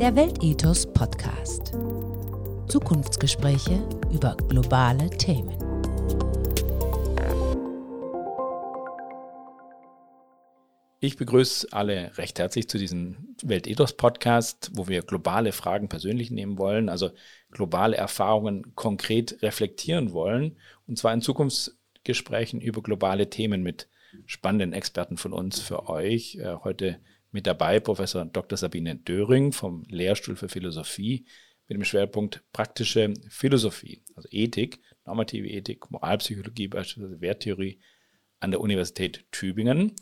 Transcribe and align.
Der 0.00 0.16
Weltethos 0.16 0.92
Podcast. 0.92 1.72
Zukunftsgespräche 2.68 3.86
über 4.12 4.36
globale 4.48 5.08
Themen. 5.08 5.56
Ich 10.98 11.16
begrüße 11.16 11.68
alle 11.70 12.10
recht 12.18 12.40
herzlich 12.40 12.68
zu 12.68 12.76
diesem 12.76 13.36
Weltethos-Podcast, 13.44 14.72
wo 14.74 14.88
wir 14.88 15.02
globale 15.02 15.52
Fragen 15.52 15.88
persönlich 15.88 16.32
nehmen 16.32 16.58
wollen, 16.58 16.88
also 16.88 17.10
globale 17.52 17.96
Erfahrungen 17.96 18.74
konkret 18.74 19.42
reflektieren 19.42 20.12
wollen, 20.12 20.56
und 20.88 20.98
zwar 20.98 21.14
in 21.14 21.20
Zukunftsgesprächen 21.20 22.60
über 22.60 22.82
globale 22.82 23.30
Themen 23.30 23.62
mit 23.62 23.88
spannenden 24.26 24.72
Experten 24.72 25.16
von 25.16 25.32
uns 25.32 25.60
für 25.60 25.88
euch. 25.88 26.36
Äh, 26.36 26.56
heute 26.64 26.98
mit 27.34 27.48
dabei 27.48 27.80
Professor 27.80 28.24
Dr. 28.24 28.56
Sabine 28.56 28.94
Döring 28.94 29.50
vom 29.50 29.82
Lehrstuhl 29.88 30.36
für 30.36 30.48
Philosophie 30.48 31.26
mit 31.66 31.76
dem 31.76 31.84
Schwerpunkt 31.84 32.44
praktische 32.52 33.12
Philosophie, 33.28 34.04
also 34.14 34.28
Ethik, 34.30 34.78
normative 35.04 35.48
Ethik, 35.48 35.90
Moralpsychologie, 35.90 36.68
beispielsweise 36.68 37.20
Werttheorie 37.20 37.80
an 38.38 38.52
der 38.52 38.60
Universität 38.60 39.24
Tübingen. 39.32 39.96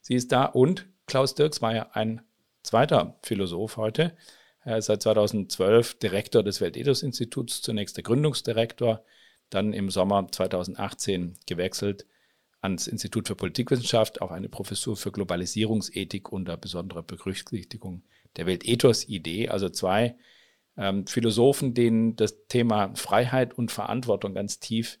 Sie 0.00 0.14
ist 0.14 0.32
da 0.32 0.46
und 0.46 0.86
Klaus 1.04 1.34
Dirks 1.34 1.60
war 1.60 1.74
ja 1.74 1.90
ein 1.92 2.22
zweiter 2.62 3.18
Philosoph 3.22 3.76
heute. 3.76 4.16
Seit 4.64 5.02
2012 5.02 5.98
Direktor 5.98 6.42
des 6.42 6.62
Weltethos-Instituts, 6.62 7.60
zunächst 7.60 7.98
der 7.98 8.04
Gründungsdirektor, 8.04 9.04
dann 9.50 9.74
im 9.74 9.90
Sommer 9.90 10.26
2018 10.30 11.38
gewechselt 11.46 12.06
ans 12.60 12.86
Institut 12.86 13.28
für 13.28 13.36
Politikwissenschaft, 13.36 14.20
auch 14.20 14.30
eine 14.30 14.48
Professur 14.48 14.96
für 14.96 15.12
Globalisierungsethik 15.12 16.32
unter 16.32 16.56
besonderer 16.56 17.02
Berücksichtigung 17.02 18.02
der 18.36 18.46
Weltethos-Idee. 18.46 19.48
Also 19.48 19.68
zwei 19.68 20.16
ähm, 20.76 21.06
Philosophen, 21.06 21.74
denen 21.74 22.16
das 22.16 22.46
Thema 22.48 22.94
Freiheit 22.94 23.56
und 23.56 23.70
Verantwortung 23.70 24.34
ganz 24.34 24.58
tief 24.60 24.98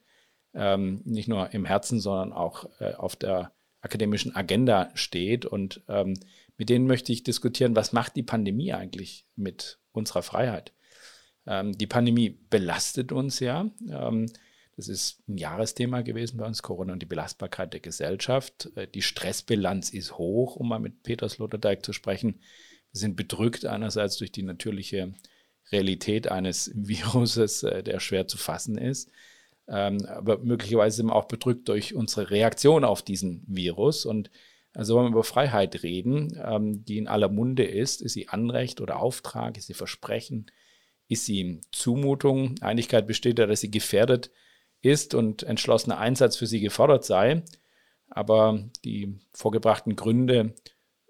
ähm, 0.54 1.02
nicht 1.04 1.28
nur 1.28 1.52
im 1.52 1.64
Herzen, 1.64 2.00
sondern 2.00 2.32
auch 2.32 2.68
äh, 2.80 2.94
auf 2.94 3.16
der 3.16 3.52
akademischen 3.80 4.34
Agenda 4.34 4.90
steht. 4.94 5.46
Und 5.46 5.82
ähm, 5.88 6.14
mit 6.56 6.68
denen 6.68 6.86
möchte 6.86 7.12
ich 7.12 7.22
diskutieren, 7.22 7.76
was 7.76 7.92
macht 7.92 8.16
die 8.16 8.22
Pandemie 8.22 8.72
eigentlich 8.72 9.26
mit 9.36 9.78
unserer 9.92 10.22
Freiheit? 10.22 10.72
Ähm, 11.46 11.76
die 11.76 11.86
Pandemie 11.86 12.38
belastet 12.50 13.12
uns 13.12 13.40
ja. 13.40 13.70
Das 14.78 14.86
ist 14.86 15.18
ein 15.28 15.38
Jahresthema 15.38 16.02
gewesen 16.02 16.36
bei 16.36 16.46
uns, 16.46 16.62
Corona 16.62 16.92
und 16.92 17.02
die 17.02 17.06
Belastbarkeit 17.06 17.72
der 17.72 17.80
Gesellschaft. 17.80 18.70
Äh, 18.76 18.86
die 18.86 19.02
Stressbilanz 19.02 19.90
ist 19.90 20.18
hoch, 20.18 20.54
um 20.54 20.68
mal 20.68 20.78
mit 20.78 21.02
Peter 21.02 21.28
Sloterdijk 21.28 21.84
zu 21.84 21.92
sprechen. 21.92 22.38
Wir 22.92 23.00
sind 23.00 23.16
bedrückt 23.16 23.66
einerseits 23.66 24.18
durch 24.18 24.30
die 24.30 24.44
natürliche 24.44 25.14
Realität 25.72 26.30
eines 26.30 26.70
Viruses, 26.76 27.64
äh, 27.64 27.82
der 27.82 27.98
schwer 27.98 28.28
zu 28.28 28.38
fassen 28.38 28.78
ist. 28.78 29.10
Ähm, 29.66 30.06
aber 30.06 30.38
möglicherweise 30.38 30.98
sind 30.98 31.06
wir 31.06 31.16
auch 31.16 31.26
bedrückt 31.26 31.68
durch 31.68 31.96
unsere 31.96 32.30
Reaktion 32.30 32.84
auf 32.84 33.02
diesen 33.02 33.42
Virus. 33.48 34.06
Und 34.06 34.30
also 34.74 34.94
wenn 34.94 35.06
wir 35.06 35.10
über 35.10 35.24
Freiheit 35.24 35.82
reden, 35.82 36.40
ähm, 36.40 36.84
die 36.84 36.98
in 36.98 37.08
aller 37.08 37.28
Munde 37.28 37.64
ist, 37.64 38.00
ist 38.00 38.12
sie 38.12 38.28
Anrecht 38.28 38.80
oder 38.80 39.00
Auftrag, 39.00 39.56
ist 39.56 39.66
sie 39.66 39.74
Versprechen, 39.74 40.46
ist 41.08 41.26
sie 41.26 41.62
Zumutung. 41.72 42.54
Einigkeit 42.60 43.08
besteht 43.08 43.40
ja, 43.40 43.46
dass 43.46 43.60
sie 43.60 43.72
gefährdet 43.72 44.30
ist 44.80 45.14
und 45.14 45.42
entschlossener 45.42 45.98
Einsatz 45.98 46.36
für 46.36 46.46
sie 46.46 46.60
gefordert 46.60 47.04
sei. 47.04 47.42
Aber 48.10 48.64
die 48.84 49.18
vorgebrachten 49.32 49.96
Gründe 49.96 50.54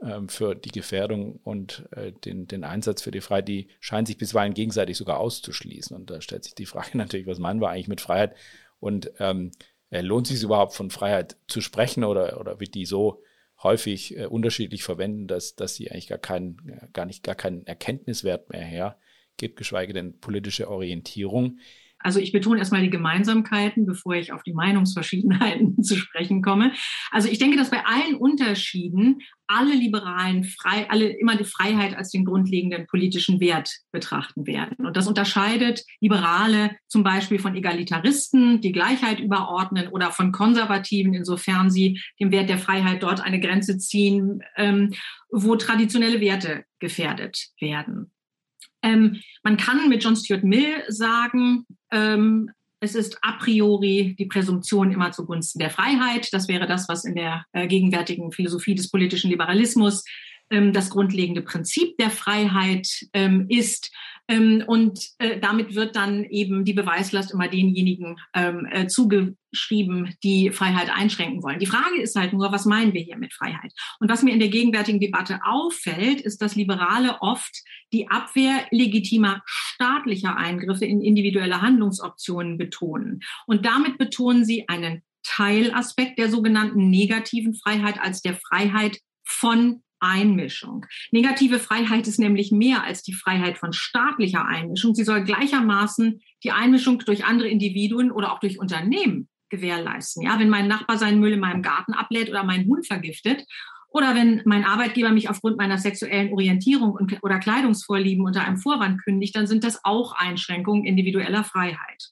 ähm, 0.02 0.28
für 0.28 0.54
die 0.54 0.70
Gefährdung 0.70 1.40
und 1.42 1.88
äh, 1.92 2.12
den, 2.12 2.46
den 2.46 2.64
Einsatz 2.64 3.02
für 3.02 3.10
die 3.10 3.20
Freiheit, 3.20 3.48
die 3.48 3.68
scheinen 3.80 4.06
sich 4.06 4.18
bisweilen 4.18 4.54
gegenseitig 4.54 4.96
sogar 4.96 5.18
auszuschließen. 5.20 5.96
Und 5.96 6.10
da 6.10 6.20
stellt 6.20 6.44
sich 6.44 6.54
die 6.54 6.66
Frage 6.66 6.90
natürlich, 6.98 7.26
was 7.26 7.38
meinen 7.38 7.60
wir 7.60 7.70
eigentlich 7.70 7.88
mit 7.88 8.00
Freiheit? 8.00 8.34
Und 8.80 9.10
ähm, 9.18 9.52
äh, 9.90 10.00
lohnt 10.00 10.26
sich 10.26 10.42
überhaupt 10.42 10.74
von 10.74 10.90
Freiheit 10.90 11.36
zu 11.46 11.60
sprechen 11.60 12.04
oder, 12.04 12.40
oder 12.40 12.60
wird 12.60 12.74
die 12.74 12.86
so 12.86 13.22
häufig 13.62 14.16
äh, 14.16 14.26
unterschiedlich 14.26 14.84
verwenden, 14.84 15.26
dass, 15.26 15.56
dass 15.56 15.74
sie 15.74 15.90
eigentlich 15.90 16.08
gar 16.08 16.18
keinen, 16.18 16.68
äh, 16.68 16.86
gar 16.92 17.06
nicht, 17.06 17.22
gar 17.24 17.34
keinen 17.34 17.66
Erkenntniswert 17.66 18.50
mehr 18.50 18.62
hergibt, 18.62 19.56
geschweige 19.56 19.92
denn 19.92 20.20
politische 20.20 20.68
Orientierung. 20.70 21.58
Also 22.00 22.20
ich 22.20 22.32
betone 22.32 22.58
erstmal 22.58 22.82
die 22.82 22.90
Gemeinsamkeiten, 22.90 23.86
bevor 23.86 24.14
ich 24.14 24.32
auf 24.32 24.42
die 24.42 24.54
Meinungsverschiedenheiten 24.54 25.82
zu 25.82 25.96
sprechen 25.96 26.42
komme. 26.42 26.72
Also 27.10 27.28
ich 27.28 27.38
denke, 27.38 27.56
dass 27.56 27.70
bei 27.70 27.84
allen 27.84 28.16
Unterschieden 28.16 29.20
alle 29.48 29.74
Liberalen 29.74 30.44
frei, 30.44 30.88
alle 30.90 31.08
immer 31.08 31.34
die 31.34 31.44
Freiheit 31.44 31.96
als 31.96 32.10
den 32.10 32.24
grundlegenden 32.24 32.86
politischen 32.86 33.40
Wert 33.40 33.70
betrachten 33.90 34.46
werden. 34.46 34.86
Und 34.86 34.96
das 34.96 35.08
unterscheidet 35.08 35.84
Liberale 36.00 36.76
zum 36.86 37.02
Beispiel 37.02 37.38
von 37.38 37.56
Egalitaristen, 37.56 38.60
die 38.60 38.72
Gleichheit 38.72 39.20
überordnen, 39.20 39.88
oder 39.88 40.12
von 40.12 40.32
Konservativen, 40.32 41.14
insofern 41.14 41.70
sie 41.70 42.00
dem 42.20 42.30
Wert 42.30 42.50
der 42.50 42.58
Freiheit 42.58 43.02
dort 43.02 43.22
eine 43.22 43.40
Grenze 43.40 43.78
ziehen, 43.78 44.42
ähm, 44.56 44.92
wo 45.30 45.56
traditionelle 45.56 46.20
Werte 46.20 46.64
gefährdet 46.78 47.48
werden. 47.58 48.12
Ähm, 48.88 49.20
man 49.42 49.56
kann 49.56 49.88
mit 49.88 50.02
John 50.02 50.16
Stuart 50.16 50.44
Mill 50.44 50.82
sagen, 50.88 51.66
ähm, 51.90 52.50
es 52.80 52.94
ist 52.94 53.18
a 53.22 53.32
priori 53.32 54.14
die 54.18 54.26
Präsumption 54.26 54.92
immer 54.92 55.10
zugunsten 55.10 55.58
der 55.58 55.70
Freiheit. 55.70 56.28
Das 56.32 56.48
wäre 56.48 56.66
das, 56.66 56.88
was 56.88 57.04
in 57.04 57.16
der 57.16 57.44
äh, 57.52 57.66
gegenwärtigen 57.66 58.30
Philosophie 58.30 58.74
des 58.74 58.90
politischen 58.90 59.30
Liberalismus 59.30 60.04
ähm, 60.50 60.72
das 60.72 60.90
grundlegende 60.90 61.42
Prinzip 61.42 61.96
der 61.98 62.10
Freiheit 62.10 62.88
ähm, 63.12 63.46
ist. 63.48 63.90
Ähm, 64.28 64.62
und 64.66 65.00
äh, 65.18 65.40
damit 65.40 65.74
wird 65.74 65.96
dann 65.96 66.24
eben 66.24 66.64
die 66.64 66.74
Beweislast 66.74 67.32
immer 67.32 67.48
denjenigen 67.48 68.18
ähm, 68.34 68.68
äh, 68.70 68.86
zugeschrieben, 68.86 70.14
die 70.22 70.50
Freiheit 70.50 70.90
einschränken 70.94 71.42
wollen. 71.42 71.58
Die 71.58 71.66
Frage 71.66 72.00
ist 72.00 72.14
halt 72.14 72.34
nur, 72.34 72.52
was 72.52 72.66
meinen 72.66 72.92
wir 72.92 73.00
hier 73.00 73.16
mit 73.16 73.32
Freiheit? 73.32 73.72
Und 74.00 74.10
was 74.10 74.22
mir 74.22 74.32
in 74.32 74.40
der 74.40 74.48
gegenwärtigen 74.48 75.00
Debatte 75.00 75.40
auffällt, 75.44 76.20
ist, 76.20 76.42
dass 76.42 76.56
Liberale 76.56 77.16
oft 77.20 77.62
die 77.92 78.08
Abwehr 78.10 78.66
legitimer 78.70 79.42
staatlicher 79.46 80.36
Eingriffe 80.36 80.84
in 80.84 81.00
individuelle 81.00 81.62
Handlungsoptionen 81.62 82.58
betonen. 82.58 83.20
Und 83.46 83.64
damit 83.64 83.96
betonen 83.96 84.44
sie 84.44 84.68
einen 84.68 85.02
Teilaspekt 85.22 86.18
der 86.18 86.30
sogenannten 86.30 86.90
negativen 86.90 87.54
Freiheit 87.54 87.98
als 88.00 88.20
der 88.22 88.34
Freiheit 88.34 88.98
von 89.24 89.82
Einmischung. 90.00 90.86
Negative 91.10 91.58
Freiheit 91.58 92.06
ist 92.06 92.18
nämlich 92.18 92.52
mehr 92.52 92.84
als 92.84 93.02
die 93.02 93.12
Freiheit 93.12 93.58
von 93.58 93.72
staatlicher 93.72 94.44
Einmischung. 94.44 94.94
Sie 94.94 95.04
soll 95.04 95.24
gleichermaßen 95.24 96.20
die 96.44 96.52
Einmischung 96.52 96.98
durch 97.00 97.24
andere 97.24 97.48
Individuen 97.48 98.10
oder 98.10 98.32
auch 98.32 98.40
durch 98.40 98.58
Unternehmen 98.58 99.28
gewährleisten. 99.48 100.22
Ja, 100.22 100.38
wenn 100.38 100.50
mein 100.50 100.68
Nachbar 100.68 100.98
seinen 100.98 101.20
Müll 101.20 101.32
in 101.32 101.40
meinem 101.40 101.62
Garten 101.62 101.92
ablädt 101.94 102.28
oder 102.28 102.44
meinen 102.44 102.66
Hund 102.66 102.86
vergiftet 102.86 103.44
oder 103.90 104.14
wenn 104.14 104.42
mein 104.44 104.64
Arbeitgeber 104.64 105.10
mich 105.10 105.30
aufgrund 105.30 105.56
meiner 105.56 105.78
sexuellen 105.78 106.32
Orientierung 106.32 106.98
oder 107.22 107.38
Kleidungsvorlieben 107.38 108.24
unter 108.24 108.44
einem 108.44 108.58
Vorwand 108.58 109.02
kündigt, 109.02 109.34
dann 109.34 109.46
sind 109.46 109.64
das 109.64 109.84
auch 109.84 110.12
Einschränkungen 110.12 110.84
individueller 110.84 111.44
Freiheit. 111.44 112.10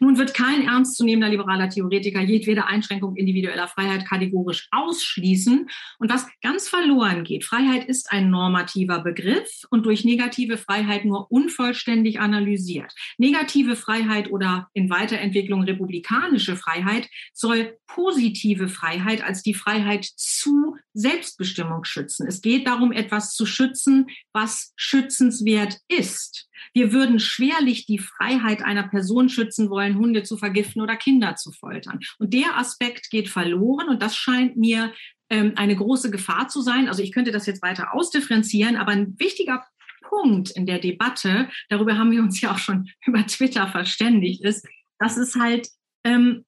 Nun 0.00 0.18
wird 0.18 0.34
kein 0.34 0.66
ernstzunehmender 0.66 1.28
liberaler 1.28 1.68
Theoretiker 1.68 2.20
jedwede 2.20 2.66
Einschränkung 2.66 3.16
individueller 3.16 3.68
Freiheit 3.68 4.06
kategorisch 4.08 4.68
ausschließen. 4.70 5.68
Und 5.98 6.10
was 6.10 6.26
ganz 6.42 6.68
verloren 6.68 7.24
geht, 7.24 7.44
Freiheit 7.44 7.84
ist 7.86 8.12
ein 8.12 8.30
normativer 8.30 9.00
Begriff 9.00 9.64
und 9.70 9.86
durch 9.86 10.04
negative 10.04 10.58
Freiheit 10.58 11.04
nur 11.04 11.30
unvollständig 11.30 12.20
analysiert. 12.20 12.92
Negative 13.18 13.76
Freiheit 13.76 14.30
oder 14.30 14.68
in 14.74 14.90
Weiterentwicklung 14.90 15.62
republikanische 15.62 16.56
Freiheit 16.56 17.08
soll 17.32 17.76
positive 17.86 18.68
Freiheit 18.68 19.22
als 19.22 19.42
die 19.42 19.54
Freiheit 19.54 20.04
zu 20.04 20.76
Selbstbestimmung 20.94 21.84
schützen. 21.84 22.26
Es 22.26 22.40
geht 22.40 22.66
darum, 22.66 22.92
etwas 22.92 23.34
zu 23.34 23.46
schützen, 23.46 24.06
was 24.32 24.72
schützenswert 24.76 25.78
ist. 25.88 26.48
Wir 26.72 26.92
würden 26.92 27.18
schwerlich 27.18 27.86
die 27.86 27.98
Freiheit 27.98 28.62
einer 28.62 28.88
Person 28.88 29.28
schützen 29.28 29.70
wollen, 29.70 29.98
Hunde 29.98 30.22
zu 30.22 30.36
vergiften 30.36 30.82
oder 30.82 30.96
Kinder 30.96 31.36
zu 31.36 31.52
foltern. 31.52 32.00
Und 32.18 32.32
der 32.34 32.56
Aspekt 32.56 33.10
geht 33.10 33.28
verloren 33.28 33.88
und 33.88 34.02
das 34.02 34.16
scheint 34.16 34.56
mir 34.56 34.92
ähm, 35.30 35.52
eine 35.56 35.76
große 35.76 36.10
Gefahr 36.10 36.48
zu 36.48 36.60
sein. 36.60 36.88
Also 36.88 37.02
ich 37.02 37.12
könnte 37.12 37.32
das 37.32 37.46
jetzt 37.46 37.62
weiter 37.62 37.94
ausdifferenzieren, 37.94 38.76
aber 38.76 38.92
ein 38.92 39.18
wichtiger 39.18 39.64
Punkt 40.02 40.50
in 40.50 40.66
der 40.66 40.78
Debatte, 40.78 41.50
darüber 41.68 41.98
haben 41.98 42.10
wir 42.10 42.22
uns 42.22 42.40
ja 42.40 42.52
auch 42.52 42.58
schon 42.58 42.88
über 43.06 43.26
Twitter 43.26 43.66
verständigt, 43.66 44.44
ist, 44.44 44.66
dass 44.98 45.16
es 45.16 45.34
halt 45.34 45.68
ähm, 46.04 46.44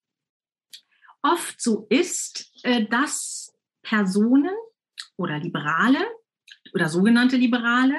oft 1.22 1.60
so 1.60 1.86
ist, 1.90 2.50
äh, 2.62 2.86
dass 2.86 3.52
Personen 3.82 4.54
oder 5.16 5.38
Liberale 5.38 6.04
oder 6.72 6.88
sogenannte 6.88 7.36
Liberale 7.36 7.96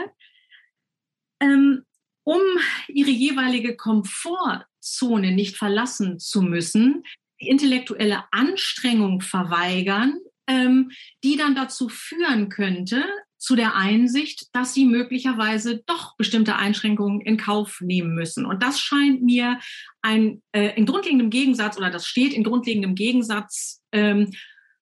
ähm, 1.39 1.85
um 2.23 2.41
ihre 2.87 3.11
jeweilige 3.11 3.75
Komfortzone 3.75 5.31
nicht 5.31 5.57
verlassen 5.57 6.19
zu 6.19 6.41
müssen, 6.41 7.03
die 7.41 7.47
intellektuelle 7.47 8.23
Anstrengung 8.31 9.21
verweigern, 9.21 10.19
ähm, 10.47 10.91
die 11.23 11.37
dann 11.37 11.55
dazu 11.55 11.89
führen 11.89 12.49
könnte, 12.49 13.03
zu 13.39 13.55
der 13.55 13.75
Einsicht, 13.75 14.47
dass 14.53 14.73
sie 14.73 14.85
möglicherweise 14.85 15.81
doch 15.85 16.17
bestimmte 16.17 16.57
Einschränkungen 16.57 17.21
in 17.21 17.37
Kauf 17.37 17.79
nehmen 17.79 18.13
müssen. 18.13 18.45
Und 18.45 18.61
das 18.61 18.81
scheint 18.81 19.23
mir 19.23 19.59
ein 20.01 20.41
äh, 20.51 20.75
in 20.75 20.85
grundlegendem 20.85 21.29
Gegensatz 21.29 21.77
oder 21.77 21.89
das 21.89 22.05
steht 22.05 22.33
in 22.33 22.43
grundlegendem 22.43 22.95
Gegensatz 22.95 23.81
ähm, 23.93 24.31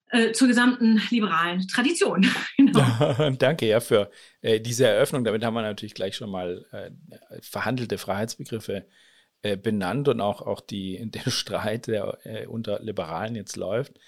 äh, 0.10 0.32
zur 0.32 0.48
gesamten 0.48 1.02
liberalen 1.10 1.68
Tradition. 1.68 2.26
genau. 2.58 3.30
Danke 3.38 3.68
ja 3.68 3.80
für 3.80 4.10
äh, 4.42 4.60
diese 4.60 4.88
Eröffnung. 4.88 5.24
Damit 5.24 5.44
haben 5.44 5.54
wir 5.54 5.62
natürlich 5.62 5.94
gleich 5.96 6.16
schon 6.16 6.30
mal 6.30 6.66
äh, 6.72 6.92
verhandelte 7.42 7.98
Freiheitsbegriffe 7.98 8.86
äh, 9.42 9.58
benannt 9.58 10.08
und 10.08 10.22
auch, 10.22 10.42
auch 10.42 10.62
die, 10.62 10.98
den 11.12 11.32
Streit, 11.32 11.88
der 11.88 12.18
äh, 12.24 12.46
unter 12.48 12.80
Liberalen 12.80 13.36
jetzt 13.36 13.56
läuft. 13.56 14.00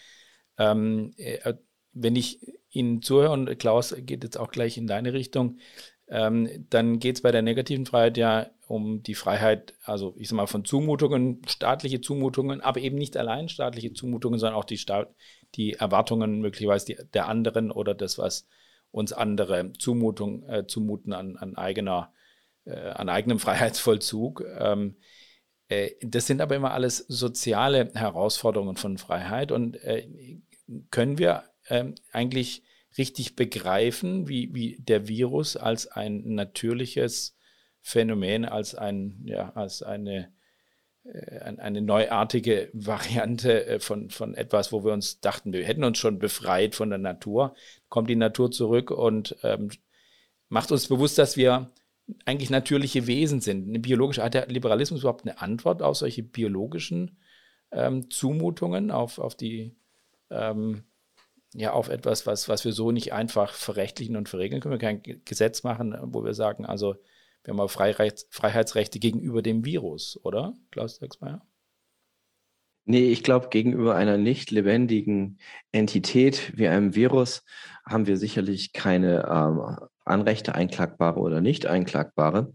Ähm, 0.57 1.13
wenn 1.93 2.15
ich 2.15 2.39
Ihnen 2.69 3.01
zuhöre, 3.01 3.31
und 3.31 3.57
Klaus 3.57 3.95
geht 3.97 4.23
jetzt 4.23 4.37
auch 4.37 4.51
gleich 4.51 4.77
in 4.77 4.87
deine 4.87 5.13
Richtung, 5.13 5.57
ähm, 6.09 6.65
dann 6.69 6.99
geht 6.99 7.17
es 7.17 7.21
bei 7.21 7.31
der 7.31 7.41
negativen 7.41 7.85
Freiheit 7.85 8.17
ja 8.17 8.47
um 8.67 9.01
die 9.01 9.15
Freiheit, 9.15 9.73
also 9.83 10.13
ich 10.17 10.29
sag 10.29 10.35
mal 10.35 10.47
von 10.47 10.65
Zumutungen, 10.65 11.41
staatliche 11.47 12.01
Zumutungen, 12.01 12.61
aber 12.61 12.79
eben 12.79 12.97
nicht 12.97 13.17
allein 13.17 13.49
staatliche 13.49 13.93
Zumutungen, 13.93 14.39
sondern 14.39 14.57
auch 14.57 14.65
die, 14.65 14.77
Staat, 14.77 15.13
die 15.55 15.73
Erwartungen 15.73 16.39
möglicherweise 16.39 16.85
die, 16.85 16.97
der 17.13 17.27
anderen 17.27 17.71
oder 17.71 17.95
das, 17.95 18.17
was 18.17 18.47
uns 18.91 19.13
andere 19.13 19.73
Zumutung, 19.73 20.43
äh, 20.47 20.67
zumuten 20.67 21.13
an, 21.13 21.35
an, 21.37 21.55
eigener, 21.55 22.13
äh, 22.65 22.75
an 22.75 23.09
eigenem 23.09 23.39
Freiheitsvollzug. 23.39 24.43
Ähm, 24.59 24.97
äh, 25.67 25.91
das 26.01 26.27
sind 26.27 26.41
aber 26.41 26.55
immer 26.55 26.71
alles 26.71 26.97
soziale 26.97 27.91
Herausforderungen 27.93 28.77
von 28.77 28.97
Freiheit 28.97 29.51
und 29.51 29.83
äh, 29.83 30.07
können 30.91 31.17
wir 31.17 31.43
ähm, 31.69 31.95
eigentlich 32.11 32.63
richtig 32.97 33.35
begreifen, 33.35 34.27
wie, 34.27 34.53
wie 34.53 34.77
der 34.79 35.07
Virus 35.07 35.55
als 35.55 35.87
ein 35.87 36.23
natürliches 36.33 37.35
Phänomen, 37.81 38.45
als, 38.45 38.75
ein, 38.75 39.21
ja, 39.25 39.51
als 39.53 39.83
eine, 39.83 40.33
äh, 41.03 41.39
eine 41.39 41.81
neuartige 41.81 42.69
Variante 42.73 43.65
äh, 43.65 43.79
von, 43.79 44.09
von 44.09 44.35
etwas, 44.35 44.71
wo 44.71 44.83
wir 44.83 44.93
uns 44.93 45.21
dachten, 45.21 45.53
wir 45.53 45.65
hätten 45.65 45.83
uns 45.83 45.97
schon 45.97 46.19
befreit 46.19 46.75
von 46.75 46.89
der 46.89 46.99
Natur, 46.99 47.55
kommt 47.87 48.09
die 48.09 48.15
Natur 48.15 48.51
zurück 48.51 48.91
und 48.91 49.37
ähm, 49.43 49.69
macht 50.49 50.71
uns 50.71 50.87
bewusst, 50.87 51.17
dass 51.17 51.37
wir 51.37 51.71
eigentlich 52.25 52.49
natürliche 52.49 53.07
Wesen 53.07 53.39
sind. 53.39 53.69
Eine 53.69 53.79
biologische, 53.79 54.23
hat 54.23 54.33
der 54.33 54.47
Liberalismus 54.47 55.01
überhaupt 55.01 55.25
eine 55.25 55.41
Antwort 55.41 55.81
auf 55.81 55.97
solche 55.97 56.23
biologischen 56.23 57.19
ähm, 57.71 58.09
Zumutungen, 58.09 58.91
auf, 58.91 59.19
auf 59.19 59.35
die 59.35 59.75
ähm, 60.31 60.83
ja 61.53 61.73
auf 61.73 61.89
etwas, 61.89 62.25
was, 62.25 62.47
was 62.47 62.65
wir 62.65 62.73
so 62.73 62.91
nicht 62.91 63.13
einfach 63.13 63.53
verrechtlichen 63.53 64.15
und 64.15 64.29
verregeln 64.29 64.61
können. 64.61 64.73
Wir 64.73 64.79
können 64.79 65.03
kein 65.03 65.21
Gesetz 65.25 65.63
machen, 65.63 65.95
wo 66.01 66.23
wir 66.23 66.33
sagen, 66.33 66.65
also 66.65 66.95
wir 67.43 67.55
haben 67.55 67.69
Freiheits 67.69 68.27
Freiheitsrechte 68.29 68.99
gegenüber 68.99 69.41
dem 69.41 69.65
Virus, 69.65 70.19
oder, 70.23 70.53
Klaus 70.71 70.99
Dexmeier? 70.99 71.41
Nee, 72.85 73.11
ich 73.11 73.23
glaube, 73.23 73.49
gegenüber 73.49 73.95
einer 73.95 74.17
nicht 74.17 74.49
lebendigen 74.51 75.37
Entität 75.71 76.57
wie 76.57 76.67
einem 76.67 76.95
Virus 76.95 77.43
haben 77.85 78.07
wir 78.07 78.17
sicherlich 78.17 78.73
keine 78.73 79.27
ähm, 79.29 79.87
Anrechte, 80.05 80.55
einklagbare 80.55 81.19
oder 81.19 81.39
nicht 81.39 81.67
einklagbare. 81.67 82.51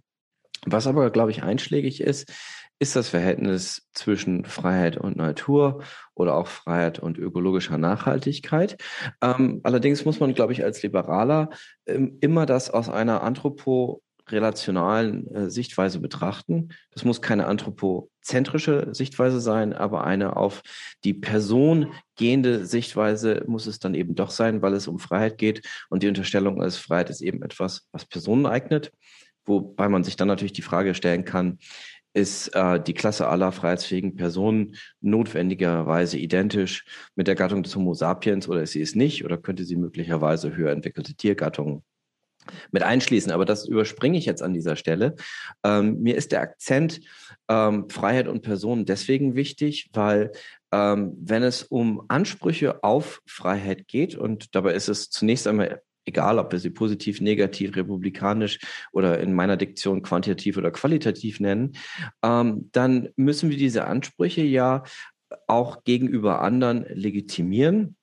Was 0.67 0.87
aber, 0.87 1.11
glaube 1.11 1.31
ich, 1.31 1.43
einschlägig 1.43 2.01
ist, 2.01 2.33
ist 2.79 2.97
das 2.97 3.09
Verhältnis 3.09 3.89
zwischen 3.93 4.45
Freiheit 4.45 4.97
und 4.97 5.17
Natur 5.17 5.83
oder 6.15 6.35
auch 6.35 6.49
Freiheit 6.49 6.99
und 6.99 7.19
ökologischer 7.19 7.79
Nachhaltigkeit. 7.79 8.77
Ähm, 9.23 9.61
allerdings 9.63 10.05
muss 10.05 10.21
man, 10.21 10.35
glaube 10.35 10.53
ich, 10.53 10.65
als 10.65 10.83
Liberaler 10.83 11.51
ähm, 11.87 12.19
immer 12.21 12.47
das 12.47 12.71
aus 12.71 12.89
einer 12.89 13.23
anthroporelationalen 13.23 15.35
äh, 15.35 15.51
Sichtweise 15.51 16.01
betrachten. 16.01 16.71
Das 16.91 17.05
muss 17.05 17.23
keine 17.23 17.47
anthropozentrische 17.47 18.89
Sichtweise 18.93 19.41
sein, 19.41 19.73
aber 19.73 20.05
eine 20.05 20.37
auf 20.37 20.63
die 21.05 21.15
Person 21.15 21.93
gehende 22.17 22.67
Sichtweise 22.67 23.45
muss 23.47 23.67
es 23.67 23.79
dann 23.79 23.95
eben 23.95 24.17
doch 24.17 24.31
sein, 24.31 24.63
weil 24.63 24.75
es 24.75 24.89
um 24.89 24.99
Freiheit 24.99 25.39
geht 25.39 25.63
und 25.91 26.03
die 26.03 26.09
Unterstellung 26.09 26.61
ist, 26.61 26.79
Freiheit 26.79 27.11
ist 27.11 27.21
eben 27.21 27.43
etwas, 27.43 27.87
was 27.93 28.05
Personen 28.05 28.47
eignet. 28.47 28.91
Wobei 29.47 29.89
man 29.89 30.05
sich 30.05 30.17
dann 30.17 30.29
natürlich 30.29 30.55
die 30.55 30.63
Frage 30.63 30.95
stellen 30.95 31.25
kann, 31.25 31.59
ist 32.15 32.55
äh, 32.55 32.81
die 32.81 32.95
Klasse 32.95 33.29
aller 33.29 33.53
freiheitsfähigen 33.53 34.17
Personen 34.17 34.77
notwendigerweise 35.01 36.17
identisch 36.17 36.85
mit 37.17 37.27
der 37.27 37.35
Gattung 37.35 37.63
des 37.63 37.75
Homo 37.77 37.93
sapiens 37.93 38.49
oder 38.49 38.63
ist 38.63 38.73
sie 38.73 38.83
es 38.83 38.95
nicht 38.95 39.25
oder 39.25 39.37
könnte 39.37 39.65
sie 39.65 39.77
möglicherweise 39.77 40.57
höher 40.57 40.71
entwickelte 40.71 41.15
Tiergattungen 41.15 41.83
mit 42.71 42.83
einschließen. 42.83 43.33
Aber 43.33 43.45
das 43.45 43.67
überspringe 43.67 44.17
ich 44.19 44.27
jetzt 44.27 44.43
an 44.43 44.55
dieser 44.55 44.77
Stelle. 44.77 45.17
Ähm, 45.65 46.01
mir 46.01 46.17
ist 46.17 46.33
der 46.33 46.43
Akzent 46.43 47.01
ähm, 47.49 47.89
Freiheit 47.89 48.29
und 48.29 48.43
Personen 48.43 48.85
deswegen 48.85 49.35
wichtig, 49.35 49.91
weil 49.93 50.31
ähm, 50.73 51.15
wenn 51.21 51.43
es 51.43 51.63
um 51.65 52.05
Ansprüche 52.09 52.85
auf 52.85 53.23
Freiheit 53.27 53.89
geht, 53.89 54.15
und 54.15 54.55
dabei 54.55 54.75
ist 54.75 54.89
es 54.89 55.11
zunächst 55.11 55.47
einmal 55.47 55.83
egal 56.05 56.39
ob 56.39 56.53
wir 56.53 56.59
sie 56.59 56.71
positiv, 56.71 57.21
negativ, 57.21 57.77
republikanisch 57.77 58.59
oder 58.93 59.21
in 59.21 59.35
meiner 59.35 59.57
Diktion 59.57 60.03
quantitativ 60.03 60.57
oder 60.57 60.71
qualitativ 60.71 61.41
nennen, 61.41 61.73
ähm, 62.23 62.69
dann 62.73 63.09
müssen 63.17 63.51
wir 63.51 63.57
diese 63.57 63.87
Ansprüche 63.87 64.43
ja 64.43 64.83
auch 65.47 65.85
gegenüber 65.85 66.43
anderen 66.43 66.85
legitimieren. 66.89 67.97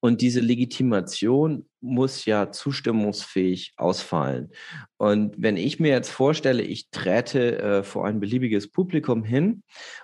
Und 0.00 0.20
diese 0.20 0.40
Legitimation 0.40 1.66
muss 1.80 2.26
ja 2.26 2.52
zustimmungsfähig 2.52 3.72
ausfallen. 3.76 4.52
Und 4.98 5.34
wenn 5.38 5.56
ich 5.56 5.80
mir 5.80 5.90
jetzt 5.90 6.10
vorstelle, 6.10 6.62
ich 6.62 6.90
träte 6.90 7.58
äh, 7.58 7.82
vor 7.82 8.06
ein 8.06 8.20
beliebiges 8.20 8.70
Publikum 8.70 9.24
hin 9.24 9.62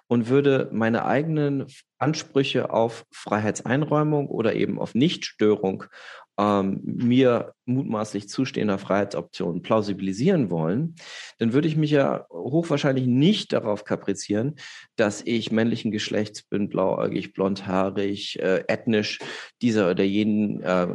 und 0.08 0.28
würde 0.28 0.70
meine 0.72 1.05
eigenen 1.05 1.66
Ansprüche 1.98 2.70
auf 2.70 3.05
Freiheitseinräumung 3.12 4.28
oder 4.28 4.55
eben 4.55 4.78
auf 4.78 4.94
Nichtstörung 4.94 5.84
ähm, 6.42 6.80
mir 6.82 7.54
mutmaßlich 7.64 8.28
zustehender 8.28 8.78
Freiheitsoptionen 8.78 9.62
plausibilisieren 9.62 10.50
wollen, 10.50 10.96
dann 11.38 11.52
würde 11.52 11.68
ich 11.68 11.76
mich 11.76 11.90
ja 11.90 12.26
hochwahrscheinlich 12.30 13.06
nicht 13.06 13.52
darauf 13.52 13.84
kaprizieren, 13.84 14.56
dass 14.96 15.22
ich 15.24 15.52
männlichen 15.52 15.92
Geschlechts 15.92 16.42
bin, 16.42 16.68
blauäugig, 16.68 17.32
blondhaarig, 17.32 18.38
äh, 18.40 18.64
ethnisch 18.66 19.20
dieser 19.60 19.90
oder 19.90 20.04
jenen 20.04 20.62
äh, 20.62 20.88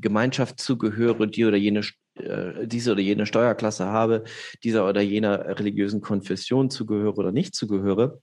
Gemeinschaft 0.00 0.60
zugehöre, 0.60 1.26
die 1.26 1.44
oder 1.44 1.56
jene 1.56 1.82
äh, 2.16 2.66
diese 2.66 2.92
oder 2.92 3.00
jene 3.00 3.26
Steuerklasse 3.26 3.86
habe, 3.86 4.24
dieser 4.62 4.88
oder 4.88 5.02
jener 5.02 5.58
religiösen 5.58 6.00
Konfession 6.00 6.70
zugehöre 6.70 7.16
oder 7.16 7.32
nicht 7.32 7.54
zugehöre, 7.54 8.20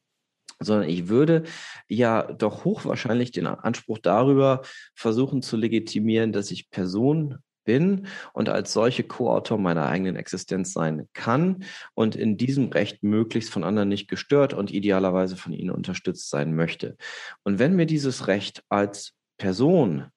sondern 0.61 0.89
ich 0.89 1.07
würde 1.07 1.43
ja 1.87 2.23
doch 2.23 2.63
hochwahrscheinlich 2.65 3.31
den 3.31 3.47
Anspruch 3.47 3.97
darüber 3.97 4.61
versuchen 4.95 5.41
zu 5.41 5.57
legitimieren, 5.57 6.31
dass 6.31 6.51
ich 6.51 6.69
Person 6.69 7.39
bin 7.63 8.07
und 8.33 8.49
als 8.49 8.73
solche 8.73 9.03
Co-Autor 9.03 9.57
meiner 9.57 9.87
eigenen 9.87 10.15
Existenz 10.15 10.73
sein 10.73 11.07
kann 11.13 11.63
und 11.93 12.15
in 12.15 12.37
diesem 12.37 12.69
Recht 12.69 13.03
möglichst 13.03 13.51
von 13.51 13.63
anderen 13.63 13.89
nicht 13.89 14.07
gestört 14.07 14.53
und 14.53 14.71
idealerweise 14.71 15.35
von 15.35 15.53
ihnen 15.53 15.71
unterstützt 15.71 16.29
sein 16.29 16.55
möchte. 16.55 16.97
Und 17.43 17.59
wenn 17.59 17.75
mir 17.75 17.85
dieses 17.85 18.27
Recht 18.27 18.63
als 18.69 19.13
Person 19.37 20.07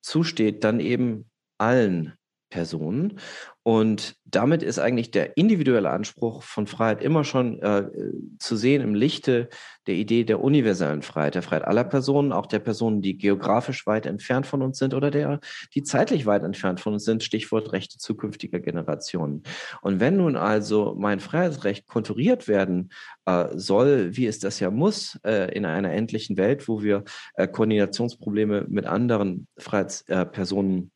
zusteht, 0.00 0.64
dann 0.64 0.80
eben 0.80 1.30
allen 1.58 2.14
Personen. 2.52 3.18
Und 3.64 4.16
damit 4.24 4.62
ist 4.62 4.78
eigentlich 4.78 5.10
der 5.10 5.36
individuelle 5.36 5.90
Anspruch 5.90 6.42
von 6.42 6.66
Freiheit 6.66 7.00
immer 7.00 7.24
schon 7.24 7.62
äh, 7.62 7.84
zu 8.38 8.56
sehen 8.56 8.82
im 8.82 8.94
Lichte 8.94 9.48
der 9.86 9.94
Idee 9.94 10.24
der 10.24 10.42
universellen 10.42 11.02
Freiheit, 11.02 11.36
der 11.36 11.42
Freiheit 11.42 11.64
aller 11.64 11.84
Personen, 11.84 12.32
auch 12.32 12.46
der 12.46 12.58
Personen, 12.58 13.02
die 13.02 13.16
geografisch 13.16 13.86
weit 13.86 14.04
entfernt 14.04 14.46
von 14.46 14.62
uns 14.62 14.78
sind 14.78 14.94
oder 14.94 15.10
der, 15.10 15.40
die 15.74 15.82
zeitlich 15.82 16.26
weit 16.26 16.42
entfernt 16.42 16.80
von 16.80 16.94
uns 16.94 17.04
sind, 17.04 17.22
Stichwort 17.22 17.72
Rechte 17.72 17.98
zukünftiger 17.98 18.60
Generationen. 18.60 19.44
Und 19.80 20.00
wenn 20.00 20.16
nun 20.16 20.36
also 20.36 20.94
mein 20.98 21.20
Freiheitsrecht 21.20 21.86
konturiert 21.86 22.48
werden 22.48 22.90
äh, 23.26 23.46
soll, 23.54 24.16
wie 24.16 24.26
es 24.26 24.40
das 24.40 24.60
ja 24.60 24.70
muss, 24.70 25.18
äh, 25.24 25.54
in 25.54 25.64
einer 25.64 25.92
endlichen 25.92 26.36
Welt, 26.36 26.68
wo 26.68 26.82
wir 26.82 27.04
äh, 27.34 27.48
Koordinationsprobleme 27.48 28.66
mit 28.68 28.86
anderen 28.86 29.46
Freiheitspersonen 29.56 30.90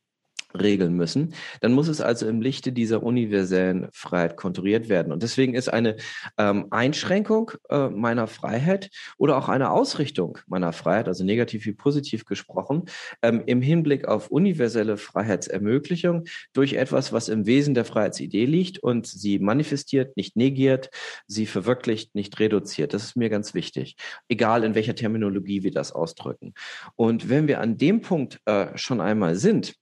regeln 0.57 0.93
müssen, 0.93 1.33
dann 1.61 1.73
muss 1.73 1.87
es 1.87 2.01
also 2.01 2.27
im 2.27 2.41
Lichte 2.41 2.71
dieser 2.71 3.03
universellen 3.03 3.87
Freiheit 3.91 4.37
konturiert 4.37 4.89
werden. 4.89 5.11
Und 5.13 5.23
deswegen 5.23 5.53
ist 5.53 5.69
eine 5.69 5.97
ähm, 6.37 6.67
Einschränkung 6.71 7.51
äh, 7.69 7.89
meiner 7.89 8.27
Freiheit 8.27 8.89
oder 9.17 9.37
auch 9.37 9.49
eine 9.49 9.71
Ausrichtung 9.71 10.37
meiner 10.47 10.73
Freiheit, 10.73 11.07
also 11.07 11.23
negativ 11.23 11.65
wie 11.65 11.73
positiv 11.73 12.25
gesprochen, 12.25 12.83
ähm, 13.21 13.43
im 13.45 13.61
Hinblick 13.61 14.07
auf 14.07 14.29
universelle 14.29 14.97
Freiheitsermöglichung 14.97 16.25
durch 16.53 16.73
etwas, 16.73 17.13
was 17.13 17.29
im 17.29 17.45
Wesen 17.45 17.73
der 17.73 17.85
Freiheitsidee 17.85 18.45
liegt 18.45 18.79
und 18.79 19.07
sie 19.07 19.39
manifestiert, 19.39 20.17
nicht 20.17 20.35
negiert, 20.35 20.89
sie 21.27 21.45
verwirklicht, 21.45 22.15
nicht 22.15 22.39
reduziert. 22.39 22.93
Das 22.93 23.03
ist 23.03 23.15
mir 23.15 23.29
ganz 23.29 23.53
wichtig, 23.53 23.95
egal 24.29 24.63
in 24.63 24.75
welcher 24.75 24.95
Terminologie 24.95 25.63
wir 25.63 25.71
das 25.71 25.91
ausdrücken. 25.91 26.53
Und 26.95 27.29
wenn 27.29 27.47
wir 27.47 27.61
an 27.61 27.77
dem 27.77 28.01
Punkt 28.01 28.39
äh, 28.45 28.77
schon 28.77 29.01
einmal 29.01 29.35
sind, 29.35 29.75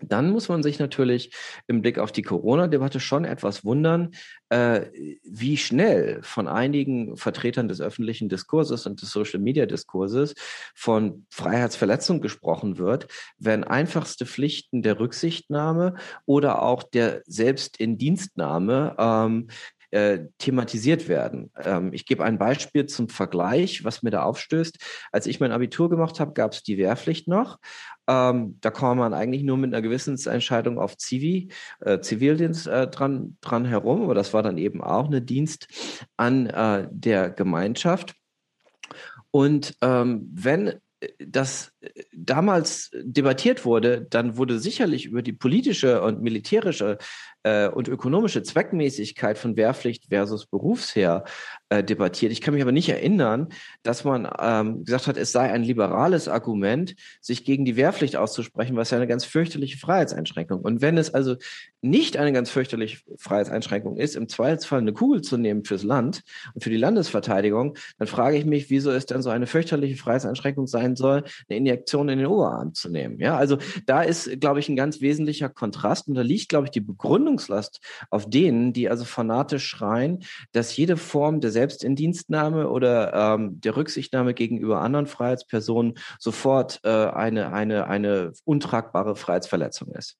Dann 0.00 0.30
muss 0.30 0.48
man 0.48 0.62
sich 0.62 0.78
natürlich 0.78 1.32
im 1.66 1.82
Blick 1.82 1.98
auf 1.98 2.12
die 2.12 2.22
Corona-Debatte 2.22 3.00
schon 3.00 3.24
etwas 3.24 3.64
wundern, 3.64 4.12
äh, 4.48 4.86
wie 5.24 5.56
schnell 5.56 6.20
von 6.22 6.48
einigen 6.48 7.16
Vertretern 7.16 7.68
des 7.68 7.80
öffentlichen 7.80 8.28
Diskurses 8.28 8.86
und 8.86 9.02
des 9.02 9.10
Social-Media-Diskurses 9.10 10.34
von 10.74 11.26
Freiheitsverletzung 11.30 12.20
gesprochen 12.20 12.78
wird, 12.78 13.08
wenn 13.38 13.64
einfachste 13.64 14.26
Pflichten 14.26 14.82
der 14.82 15.00
Rücksichtnahme 15.00 15.94
oder 16.26 16.62
auch 16.62 16.82
der 16.82 17.22
Selbstindienstnahme 17.26 18.96
ähm, 18.98 19.48
äh, 19.90 20.26
thematisiert 20.38 21.08
werden. 21.08 21.50
Ähm, 21.56 21.92
ich 21.92 22.06
gebe 22.06 22.24
ein 22.24 22.38
Beispiel 22.38 22.86
zum 22.86 23.08
Vergleich, 23.08 23.84
was 23.84 24.02
mir 24.02 24.10
da 24.10 24.22
aufstößt. 24.22 24.78
Als 25.12 25.26
ich 25.26 25.40
mein 25.40 25.52
Abitur 25.52 25.88
gemacht 25.88 26.20
habe, 26.20 26.32
gab 26.32 26.52
es 26.52 26.62
die 26.62 26.78
Wehrpflicht 26.78 27.28
noch. 27.28 27.58
Ähm, 28.06 28.58
da 28.60 28.70
kam 28.70 28.98
man 28.98 29.14
eigentlich 29.14 29.42
nur 29.42 29.56
mit 29.56 29.72
einer 29.72 29.82
Gewissensentscheidung 29.82 30.78
auf 30.78 30.96
Zivi, 30.96 31.52
äh, 31.80 32.00
Zivildienst 32.00 32.66
äh, 32.66 32.88
dran, 32.88 33.36
dran 33.40 33.64
herum, 33.64 34.02
aber 34.02 34.14
das 34.14 34.34
war 34.34 34.42
dann 34.42 34.58
eben 34.58 34.82
auch 34.82 35.06
eine 35.06 35.22
Dienst 35.22 35.68
an 36.16 36.46
äh, 36.46 36.88
der 36.90 37.30
Gemeinschaft. 37.30 38.14
Und 39.30 39.76
ähm, 39.82 40.28
wenn 40.32 40.80
das 41.18 41.72
damals 42.12 42.90
debattiert 42.92 43.64
wurde, 43.64 44.06
dann 44.10 44.36
wurde 44.36 44.58
sicherlich 44.58 45.06
über 45.06 45.22
die 45.22 45.32
politische 45.32 46.02
und 46.02 46.22
militärische 46.22 46.98
äh, 47.48 47.68
und 47.68 47.88
ökonomische 47.88 48.42
Zweckmäßigkeit 48.42 49.38
von 49.38 49.56
Wehrpflicht 49.56 50.06
versus 50.08 50.46
Berufsheer 50.46 51.24
äh, 51.70 51.82
debattiert. 51.82 52.32
Ich 52.32 52.40
kann 52.40 52.54
mich 52.54 52.62
aber 52.62 52.72
nicht 52.72 52.88
erinnern, 52.88 53.48
dass 53.82 54.04
man 54.04 54.28
ähm, 54.40 54.84
gesagt 54.84 55.06
hat, 55.06 55.16
es 55.16 55.32
sei 55.32 55.50
ein 55.50 55.62
liberales 55.62 56.28
Argument, 56.28 56.94
sich 57.20 57.44
gegen 57.44 57.64
die 57.64 57.76
Wehrpflicht 57.76 58.16
auszusprechen, 58.16 58.76
was 58.76 58.90
ja 58.90 58.98
eine 58.98 59.06
ganz 59.06 59.24
fürchterliche 59.24 59.78
Freiheitseinschränkung. 59.78 60.60
Und 60.60 60.80
wenn 60.80 60.98
es 60.98 61.14
also 61.14 61.36
nicht 61.80 62.16
eine 62.16 62.32
ganz 62.32 62.50
fürchterliche 62.50 62.98
Freiheitseinschränkung 63.16 63.96
ist, 63.96 64.16
im 64.16 64.28
Zweifelsfall 64.28 64.80
eine 64.80 64.92
Kugel 64.92 65.22
zu 65.22 65.36
nehmen 65.36 65.64
fürs 65.64 65.82
Land 65.82 66.22
und 66.54 66.64
für 66.64 66.70
die 66.70 66.76
Landesverteidigung, 66.76 67.76
dann 67.98 68.08
frage 68.08 68.36
ich 68.36 68.44
mich, 68.44 68.70
wieso 68.70 68.90
es 68.90 69.06
denn 69.06 69.22
so 69.22 69.30
eine 69.30 69.46
fürchterliche 69.46 69.96
Freiheitseinschränkung 69.96 70.66
sein 70.66 70.96
soll, 70.96 71.24
eine 71.48 71.58
Injektion 71.58 72.08
in 72.08 72.18
den 72.18 72.26
Oberarm 72.26 72.74
zu 72.74 72.88
nehmen. 72.88 73.20
Ja, 73.20 73.36
also 73.36 73.58
da 73.86 74.02
ist, 74.02 74.40
glaube 74.40 74.60
ich, 74.60 74.68
ein 74.68 74.76
ganz 74.76 75.00
wesentlicher 75.00 75.48
Kontrast 75.48 76.08
und 76.08 76.14
da 76.14 76.22
liegt, 76.22 76.48
glaube 76.48 76.66
ich, 76.66 76.70
die 76.70 76.80
Begründungslast 77.38 77.80
auf 78.10 78.28
denen, 78.28 78.72
die 78.72 78.88
also 78.88 79.04
fanatisch 79.04 79.66
schreien, 79.66 80.24
dass 80.52 80.76
jede 80.76 80.96
Form 80.96 81.40
der 81.40 81.50
Selbstindienstnahme 81.50 82.68
oder 82.68 83.34
ähm, 83.34 83.60
der 83.60 83.76
Rücksichtnahme 83.76 84.34
gegenüber 84.34 84.80
anderen 84.80 85.06
Freiheitspersonen 85.06 85.94
sofort 86.18 86.80
äh, 86.84 86.88
eine, 86.88 87.52
eine, 87.52 87.86
eine 87.86 88.32
untragbare 88.44 89.16
Freiheitsverletzung 89.16 89.92
ist. 89.94 90.16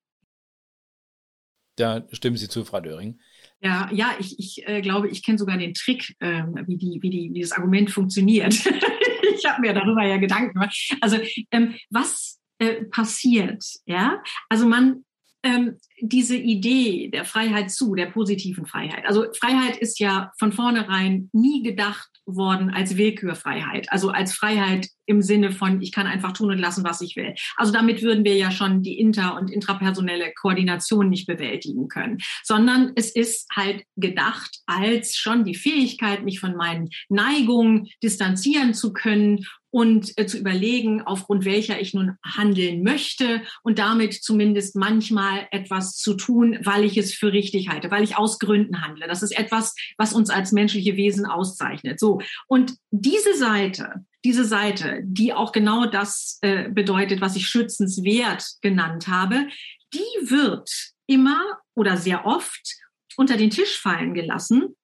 Da 1.76 2.04
stimmen 2.10 2.36
Sie 2.36 2.48
zu, 2.48 2.64
Frau 2.64 2.80
Döring. 2.80 3.20
Ja, 3.60 3.88
ja, 3.92 4.12
ich, 4.18 4.38
ich 4.38 4.68
äh, 4.68 4.80
glaube, 4.80 5.08
ich 5.08 5.24
kenne 5.24 5.38
sogar 5.38 5.56
den 5.58 5.74
Trick, 5.74 6.16
ähm, 6.20 6.56
wie, 6.66 6.76
die, 6.76 6.98
wie, 7.02 7.10
die, 7.10 7.30
wie 7.32 7.40
das 7.40 7.52
Argument 7.52 7.90
funktioniert. 7.90 8.54
ich 9.36 9.44
habe 9.46 9.60
mir 9.60 9.72
darüber 9.74 10.04
ja 10.04 10.16
Gedanken 10.16 10.54
gemacht. 10.54 10.96
Also 11.00 11.18
ähm, 11.52 11.76
was 11.90 12.40
äh, 12.58 12.84
passiert? 12.84 13.64
Ja, 13.86 14.22
also 14.48 14.66
man 14.66 15.04
ähm, 15.44 15.78
diese 16.00 16.36
Idee 16.36 17.08
der 17.08 17.24
Freiheit 17.24 17.70
zu, 17.70 17.94
der 17.94 18.06
positiven 18.06 18.66
Freiheit. 18.66 19.04
Also 19.06 19.26
Freiheit 19.38 19.76
ist 19.76 19.98
ja 19.98 20.30
von 20.38 20.52
vornherein 20.52 21.28
nie 21.32 21.62
gedacht 21.62 22.08
worden 22.26 22.70
als 22.70 22.96
Willkürfreiheit, 22.96 23.90
also 23.90 24.10
als 24.10 24.34
Freiheit 24.34 24.88
im 25.06 25.22
Sinne 25.22 25.52
von, 25.52 25.80
ich 25.80 25.90
kann 25.90 26.06
einfach 26.06 26.32
tun 26.32 26.50
und 26.50 26.58
lassen, 26.58 26.84
was 26.84 27.00
ich 27.00 27.16
will. 27.16 27.34
Also 27.56 27.72
damit 27.72 28.02
würden 28.02 28.24
wir 28.24 28.36
ja 28.36 28.50
schon 28.50 28.82
die 28.82 28.98
inter- 28.98 29.36
und 29.36 29.50
intrapersonelle 29.50 30.32
Koordination 30.34 31.08
nicht 31.08 31.26
bewältigen 31.26 31.88
können, 31.88 32.18
sondern 32.44 32.92
es 32.94 33.14
ist 33.14 33.48
halt 33.56 33.84
gedacht 33.96 34.58
als 34.66 35.16
schon 35.16 35.44
die 35.44 35.54
Fähigkeit, 35.54 36.24
mich 36.24 36.40
von 36.40 36.56
meinen 36.56 36.90
Neigungen 37.08 37.88
distanzieren 38.02 38.74
zu 38.74 38.92
können 38.92 39.46
und 39.70 40.12
äh, 40.16 40.26
zu 40.26 40.38
überlegen, 40.38 41.02
aufgrund 41.02 41.44
welcher 41.44 41.80
ich 41.80 41.94
nun 41.94 42.16
handeln 42.24 42.82
möchte 42.82 43.42
und 43.62 43.78
damit 43.78 44.14
zumindest 44.14 44.76
manchmal 44.76 45.46
etwas 45.50 45.87
zu 45.96 46.14
tun, 46.14 46.58
weil 46.62 46.84
ich 46.84 46.96
es 46.96 47.14
für 47.14 47.32
richtig 47.32 47.68
halte, 47.68 47.90
weil 47.90 48.04
ich 48.04 48.16
aus 48.16 48.38
Gründen 48.38 48.82
handle. 48.82 49.06
Das 49.06 49.22
ist 49.22 49.36
etwas, 49.36 49.74
was 49.96 50.12
uns 50.12 50.30
als 50.30 50.52
menschliche 50.52 50.96
Wesen 50.96 51.26
auszeichnet. 51.26 52.00
So. 52.00 52.20
Und 52.46 52.74
diese 52.90 53.34
Seite, 53.34 54.04
diese 54.24 54.44
Seite, 54.44 55.00
die 55.04 55.32
auch 55.32 55.52
genau 55.52 55.86
das 55.86 56.38
äh, 56.42 56.68
bedeutet, 56.68 57.20
was 57.20 57.36
ich 57.36 57.48
schützenswert 57.48 58.44
genannt 58.60 59.08
habe, 59.08 59.48
die 59.94 60.30
wird 60.30 60.70
immer 61.06 61.40
oder 61.74 61.96
sehr 61.96 62.26
oft 62.26 62.76
unter 63.16 63.36
den 63.36 63.50
Tisch 63.50 63.80
fallen 63.80 64.14
gelassen 64.14 64.76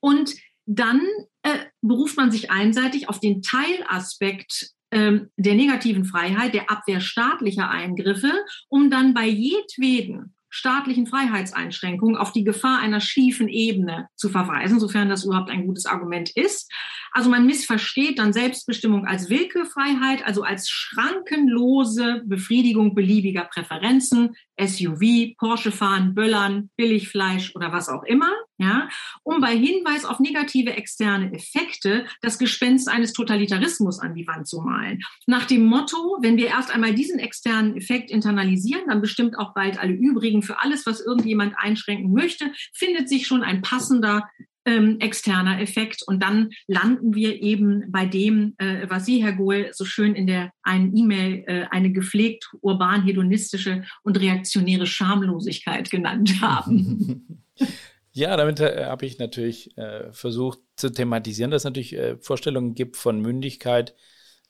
und 0.00 0.34
dann 0.66 1.00
äh, 1.42 1.58
beruft 1.80 2.16
man 2.16 2.30
sich 2.30 2.50
einseitig 2.50 3.08
auf 3.08 3.18
den 3.18 3.42
Teilaspekt 3.42 4.72
ähm, 4.92 5.30
der 5.36 5.54
negativen 5.54 6.04
Freiheit, 6.04 6.54
der 6.54 6.70
Abwehr 6.70 7.00
staatlicher 7.00 7.70
Eingriffe, 7.70 8.32
um 8.68 8.90
dann 8.90 9.14
bei 9.14 9.26
jedweden 9.26 10.34
staatlichen 10.52 11.06
Freiheitseinschränkungen 11.06 12.16
auf 12.16 12.30
die 12.30 12.44
Gefahr 12.44 12.78
einer 12.78 13.00
schiefen 13.00 13.48
Ebene 13.48 14.08
zu 14.16 14.28
verweisen, 14.28 14.78
sofern 14.78 15.08
das 15.08 15.24
überhaupt 15.24 15.50
ein 15.50 15.66
gutes 15.66 15.86
Argument 15.86 16.30
ist. 16.36 16.70
Also 17.10 17.30
man 17.30 17.46
missversteht 17.46 18.18
dann 18.18 18.34
Selbstbestimmung 18.34 19.06
als 19.06 19.30
Willkürfreiheit, 19.30 20.24
also 20.26 20.42
als 20.42 20.68
schrankenlose 20.68 22.22
Befriedigung 22.26 22.94
beliebiger 22.94 23.44
Präferenzen, 23.44 24.34
SUV, 24.60 25.34
Porsche 25.38 25.72
fahren, 25.72 26.14
Böllern, 26.14 26.70
Billigfleisch 26.76 27.56
oder 27.56 27.72
was 27.72 27.88
auch 27.88 28.04
immer, 28.04 28.30
ja, 28.62 28.88
um 29.22 29.40
bei 29.40 29.56
Hinweis 29.56 30.04
auf 30.04 30.20
negative 30.20 30.72
externe 30.72 31.32
Effekte 31.32 32.06
das 32.20 32.38
Gespenst 32.38 32.88
eines 32.88 33.12
Totalitarismus 33.12 33.98
an 33.98 34.14
die 34.14 34.26
Wand 34.26 34.46
zu 34.46 34.60
malen. 34.60 35.00
Nach 35.26 35.44
dem 35.46 35.64
Motto, 35.64 36.18
wenn 36.20 36.36
wir 36.36 36.46
erst 36.46 36.72
einmal 36.72 36.94
diesen 36.94 37.18
externen 37.18 37.76
Effekt 37.76 38.10
internalisieren, 38.10 38.84
dann 38.86 39.00
bestimmt 39.00 39.38
auch 39.38 39.54
bald 39.54 39.78
alle 39.78 39.92
übrigen 39.92 40.42
für 40.42 40.60
alles, 40.62 40.86
was 40.86 41.00
irgendjemand 41.00 41.54
einschränken 41.56 42.12
möchte, 42.12 42.52
findet 42.72 43.08
sich 43.08 43.26
schon 43.26 43.42
ein 43.42 43.62
passender 43.62 44.28
ähm, 44.64 44.98
externer 45.00 45.60
Effekt. 45.60 46.02
Und 46.06 46.22
dann 46.22 46.50
landen 46.66 47.14
wir 47.14 47.42
eben 47.42 47.90
bei 47.90 48.06
dem, 48.06 48.54
äh, 48.58 48.86
was 48.88 49.06
Sie, 49.06 49.22
Herr 49.22 49.32
Gohl, 49.32 49.70
so 49.72 49.84
schön 49.84 50.14
in 50.14 50.26
der 50.26 50.52
einen 50.62 50.96
E-Mail 50.96 51.44
äh, 51.46 51.64
eine 51.70 51.92
gepflegt 51.92 52.50
urban-hedonistische 52.60 53.84
und 54.02 54.20
reaktionäre 54.20 54.86
Schamlosigkeit 54.86 55.90
genannt 55.90 56.40
haben. 56.40 57.46
Ja, 58.12 58.36
damit 58.36 58.60
äh, 58.60 58.84
habe 58.84 59.06
ich 59.06 59.18
natürlich 59.18 59.76
äh, 59.78 60.12
versucht 60.12 60.58
zu 60.76 60.90
thematisieren, 60.90 61.50
dass 61.50 61.62
es 61.62 61.64
natürlich 61.64 61.94
äh, 61.94 62.16
Vorstellungen 62.18 62.74
gibt 62.74 62.96
von 62.96 63.20
Mündigkeit, 63.20 63.94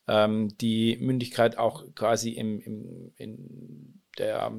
ähm, 0.07 0.49
die 0.59 0.97
Mündigkeit 0.97 1.57
auch 1.57 1.85
quasi 1.95 2.31
im, 2.31 2.59
im, 2.59 3.13
in 3.15 4.01
der, 4.17 4.51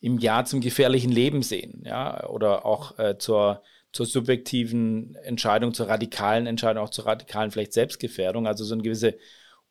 im 0.00 0.18
Jahr 0.18 0.44
zum 0.44 0.60
gefährlichen 0.60 1.12
Leben 1.12 1.42
sehen, 1.42 1.82
ja, 1.86 2.28
oder 2.28 2.66
auch 2.66 2.98
äh, 2.98 3.16
zur 3.18 3.62
zur 3.92 4.06
subjektiven 4.06 5.14
Entscheidung, 5.16 5.74
zur 5.74 5.88
radikalen 5.88 6.46
Entscheidung, 6.46 6.82
auch 6.82 6.90
zur 6.90 7.06
radikalen 7.06 7.50
vielleicht 7.50 7.74
Selbstgefährdung, 7.74 8.46
also 8.46 8.64
so 8.64 8.74
eine 8.74 8.82
gewisse 8.82 9.18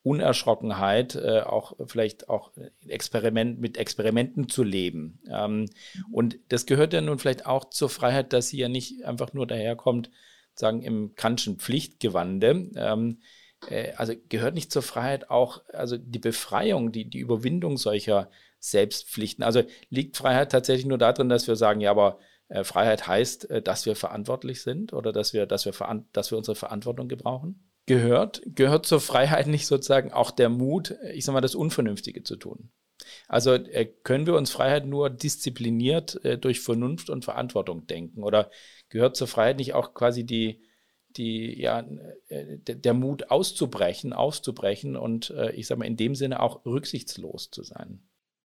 Unerschrockenheit, 0.03 1.15
äh, 1.15 1.41
auch 1.41 1.74
vielleicht 1.86 2.27
auch 2.27 2.51
Experiment, 2.88 3.60
mit 3.60 3.77
Experimenten 3.77 4.50
zu 4.50 4.63
leben. 4.63 5.20
Ähm, 5.29 5.67
und 6.12 6.39
das 6.50 6.65
gehört 6.65 6.93
ja 6.93 7.01
nun 7.01 7.20
vielleicht 7.20 7.46
auch 7.46 7.65
zur 7.65 7.89
Freiheit, 7.89 8.34
dass 8.34 8.50
sie 8.50 8.58
ja 8.58 8.70
nicht 8.70 9.05
einfach 9.05 9.34
nur 9.34 9.46
daherkommt, 9.46 10.10
sagen 10.55 10.81
im 10.81 11.15
Kantschen 11.15 11.60
Pflichtgewande. 11.60 12.72
Ähm, 12.75 13.20
äh, 13.70 13.93
also 13.93 14.13
gehört 14.29 14.55
nicht 14.55 14.72
zur 14.72 14.81
Freiheit 14.81 15.29
auch, 15.29 15.63
also 15.72 15.98
die 15.98 16.20
Befreiung, 16.20 16.91
die, 16.91 17.10
die 17.10 17.20
Überwindung 17.20 17.77
solcher 17.77 18.29
Selbstpflichten. 18.60 19.43
Also 19.43 19.63
liegt 19.89 20.17
Freiheit 20.17 20.51
tatsächlich 20.51 20.86
nur 20.86 20.98
darin, 20.98 21.29
dass 21.29 21.48
wir 21.48 21.55
sagen, 21.55 21.81
ja, 21.81 21.91
aber 21.91 22.20
äh, 22.48 22.63
Freiheit 22.63 23.08
heißt, 23.08 23.50
äh, 23.50 23.62
dass 23.62 23.86
wir 23.86 23.96
verantwortlich 23.96 24.62
sind 24.62 24.93
oder 24.93 25.12
dass 25.12 25.34
wir, 25.34 25.46
dass 25.46 25.65
wir, 25.65 25.74
dass 26.12 26.31
wir 26.31 26.38
unsere 26.38 26.55
Verantwortung 26.55 27.08
gebrauchen. 27.08 27.71
Gehört, 27.86 28.42
gehört 28.46 28.86
zur 28.86 29.02
Freiheit 29.02 29.48
nicht 29.48 29.68
sozusagen 29.68 30.14
auch 30.14 30.32
der 30.32 30.50
Mut, 30.50 30.96
ich 31.14 31.26
sag 31.26 31.34
mal, 31.34 31.42
das 31.42 31.56
Unvernünftige 31.56 32.24
zu 32.24 32.36
tun. 32.36 32.72
Also 33.28 33.54
äh, 33.54 33.92
können 34.04 34.28
wir 34.28 34.36
uns 34.36 34.52
Freiheit 34.52 34.86
nur 34.86 35.10
diszipliniert 35.10 36.20
durch 36.42 36.62
Vernunft 36.62 37.10
und 37.10 37.26
Verantwortung 37.26 37.88
denken? 37.88 38.24
Oder 38.24 38.52
gehört 38.90 39.16
zur 39.16 39.28
Freiheit 39.28 39.58
nicht 39.58 39.74
auch 39.74 39.94
quasi 39.94 40.24
die, 40.24 40.62
die, 41.10 41.60
ja, 41.60 41.84
der 42.30 42.94
Mut 42.94 43.32
auszubrechen, 43.32 44.14
auszubrechen 44.14 44.96
und 44.96 45.34
ich 45.54 45.68
sage 45.68 45.80
mal 45.80 45.86
in 45.86 45.98
dem 45.98 46.16
Sinne 46.16 46.40
auch 46.40 46.66
rücksichtslos 46.66 47.50
zu 47.50 47.64
sein? 47.64 48.04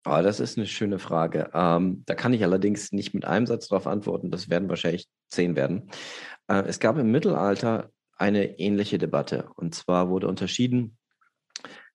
Oh, 0.04 0.20
das 0.20 0.40
ist 0.40 0.58
eine 0.58 0.66
schöne 0.66 0.98
Frage. 0.98 1.50
Ähm, 1.54 2.02
da 2.06 2.14
kann 2.16 2.32
ich 2.32 2.42
allerdings 2.42 2.90
nicht 2.90 3.14
mit 3.14 3.24
einem 3.24 3.46
Satz 3.46 3.68
darauf 3.68 3.86
antworten. 3.86 4.32
Das 4.32 4.50
werden 4.50 4.68
wahrscheinlich 4.68 5.06
zehn 5.28 5.54
werden. 5.54 5.90
Äh, 6.48 6.64
es 6.66 6.80
gab 6.80 6.98
im 6.98 7.12
Mittelalter 7.12 7.88
eine 8.16 8.58
ähnliche 8.58 8.98
Debatte. 8.98 9.50
Und 9.56 9.74
zwar 9.74 10.08
wurde 10.08 10.28
unterschieden 10.28 10.96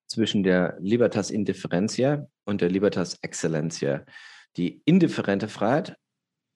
zwischen 0.07 0.43
der 0.43 0.77
Libertas 0.79 1.31
Indifferentia 1.31 2.27
und 2.45 2.61
der 2.61 2.69
Libertas 2.69 3.19
Excellentia. 3.21 4.05
Die 4.55 4.81
indifferente 4.85 5.47
Freiheit 5.47 5.97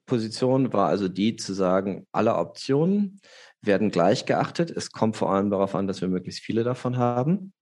Position 0.06 0.74
war 0.74 0.90
also 0.90 1.08
die 1.08 1.36
zu 1.36 1.54
sagen, 1.54 2.06
alle 2.12 2.36
Optionen 2.36 3.22
werden 3.62 3.92
gleich 3.92 4.26
geachtet. 4.26 4.72
Es 4.72 4.92
kommt 4.92 5.16
vor 5.16 5.32
allem 5.32 5.50
darauf 5.50 5.76
an, 5.76 5.88
dass 5.88 6.02
wir 6.02 6.08
möglichst 6.10 6.42
viele 6.42 6.64
davon 6.64 6.98
haben. 6.98 7.54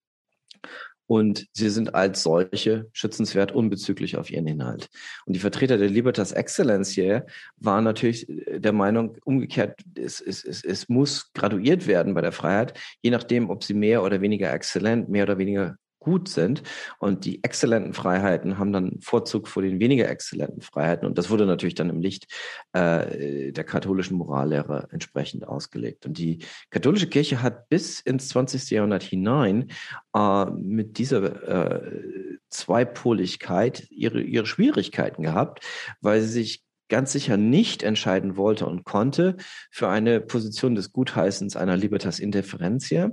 Und 1.09 1.47
sie 1.53 1.71
sind 1.71 1.95
als 1.95 2.21
solche 2.21 2.87
schützenswert 2.93 3.51
unbezüglich 3.51 4.15
auf 4.17 4.29
ihren 4.29 4.45
Inhalt. 4.45 4.89
Und 5.25 5.35
die 5.35 5.39
Vertreter 5.39 5.79
der 5.79 5.89
Libertas 5.89 6.33
Excellence 6.33 6.91
hier 6.91 7.25
waren 7.57 7.83
natürlich 7.83 8.27
der 8.29 8.73
Meinung, 8.73 9.17
umgekehrt, 9.25 9.79
es, 9.97 10.21
es, 10.21 10.43
es, 10.45 10.63
es 10.63 10.87
muss 10.87 11.33
graduiert 11.33 11.87
werden 11.87 12.13
bei 12.13 12.21
der 12.21 12.31
Freiheit, 12.31 12.79
je 13.01 13.09
nachdem, 13.09 13.49
ob 13.49 13.63
sie 13.63 13.73
mehr 13.73 14.03
oder 14.03 14.21
weniger 14.21 14.53
exzellent, 14.53 15.09
mehr 15.09 15.23
oder 15.23 15.39
weniger 15.39 15.77
gut 15.99 16.29
sind. 16.29 16.63
Und 16.99 17.25
die 17.25 17.43
exzellenten 17.43 17.93
Freiheiten 17.93 18.57
haben 18.57 18.73
dann 18.73 18.99
Vorzug 19.01 19.47
vor 19.47 19.61
den 19.61 19.79
weniger 19.79 20.09
exzellenten 20.09 20.61
Freiheiten. 20.61 21.05
Und 21.07 21.17
das 21.17 21.29
wurde 21.29 21.45
natürlich 21.45 21.75
dann 21.75 21.89
im 21.89 22.01
Licht 22.01 22.27
äh, 22.73 23.51
der 23.51 23.63
katholischen 23.63 24.17
Morallehre 24.17 24.87
entsprechend 24.91 25.47
ausgelegt. 25.47 26.05
Und 26.05 26.17
die 26.17 26.39
katholische 26.69 27.07
Kirche 27.07 27.41
hat 27.41 27.69
bis 27.69 27.99
ins 27.99 28.29
20. 28.29 28.69
Jahrhundert 28.69 29.03
hinein 29.03 29.71
äh, 30.15 30.45
mit 30.51 30.97
dieser 30.97 31.77
äh, 31.77 32.37
Zweipoligkeit 32.49 33.87
ihre, 33.91 34.21
ihre 34.21 34.45
Schwierigkeiten 34.45 35.23
gehabt, 35.23 35.65
weil 36.01 36.21
sie 36.21 36.29
sich 36.29 36.63
ganz 36.89 37.11
sicher 37.11 37.37
nicht 37.37 37.83
entscheiden 37.83 38.35
wollte 38.35 38.65
und 38.65 38.83
konnte 38.83 39.37
für 39.69 39.89
eine 39.89 40.19
Position 40.19 40.75
des 40.75 40.91
Gutheißens 40.91 41.55
einer 41.55 41.77
Libertas 41.77 42.19
Indifferentia 42.19 43.11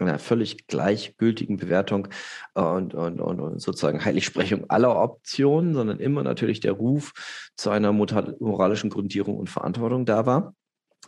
einer 0.00 0.18
völlig 0.18 0.66
gleichgültigen 0.66 1.56
Bewertung 1.56 2.08
äh, 2.54 2.60
und, 2.60 2.94
und, 2.94 3.20
und, 3.20 3.60
sozusagen 3.60 4.04
Heiligsprechung 4.04 4.68
aller 4.68 5.00
Optionen, 5.00 5.74
sondern 5.74 6.00
immer 6.00 6.22
natürlich 6.22 6.60
der 6.60 6.72
Ruf 6.72 7.12
zu 7.56 7.70
einer 7.70 7.92
moralischen 7.92 8.90
Grundierung 8.90 9.38
und 9.38 9.50
Verantwortung 9.50 10.06
da 10.06 10.26
war 10.26 10.54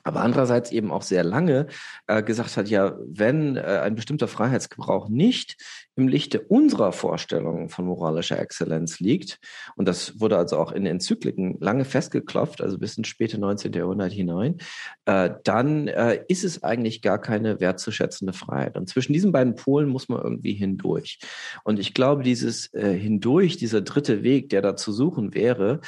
aber 0.02 0.22
andererseits 0.22 0.72
eben 0.72 0.90
auch 0.90 1.02
sehr 1.02 1.24
lange 1.24 1.66
äh, 2.06 2.22
gesagt 2.22 2.56
hat, 2.56 2.68
ja, 2.68 2.96
wenn 3.06 3.56
äh, 3.56 3.80
ein 3.82 3.94
bestimmter 3.94 4.28
Freiheitsgebrauch 4.28 5.08
nicht 5.08 5.56
im 5.96 6.08
Lichte 6.08 6.40
unserer 6.40 6.92
Vorstellungen 6.92 7.68
von 7.68 7.84
moralischer 7.84 8.38
Exzellenz 8.38 9.00
liegt, 9.00 9.38
und 9.76 9.86
das 9.86 10.18
wurde 10.20 10.38
also 10.38 10.58
auch 10.58 10.72
in 10.72 10.86
Enzykliken 10.86 11.58
lange 11.60 11.84
festgeklopft, 11.84 12.62
also 12.62 12.78
bis 12.78 12.96
ins 12.96 13.08
späte 13.08 13.38
19. 13.38 13.72
Jahrhundert 13.72 14.12
hinein, 14.12 14.58
äh, 15.04 15.30
dann 15.44 15.88
äh, 15.88 16.24
ist 16.28 16.44
es 16.44 16.62
eigentlich 16.62 17.02
gar 17.02 17.20
keine 17.20 17.60
wertzuschätzende 17.60 18.32
Freiheit. 18.32 18.76
Und 18.76 18.88
zwischen 18.88 19.12
diesen 19.12 19.32
beiden 19.32 19.54
Polen 19.54 19.88
muss 19.88 20.08
man 20.08 20.22
irgendwie 20.22 20.54
hindurch. 20.54 21.18
Und 21.64 21.78
ich 21.78 21.92
glaube, 21.92 22.22
dieses 22.22 22.72
äh, 22.72 22.96
hindurch, 22.96 23.58
dieser 23.58 23.82
dritte 23.82 24.22
Weg, 24.22 24.48
der 24.48 24.62
da 24.62 24.76
zu 24.76 24.92
suchen 24.92 25.34
wäre, 25.34 25.80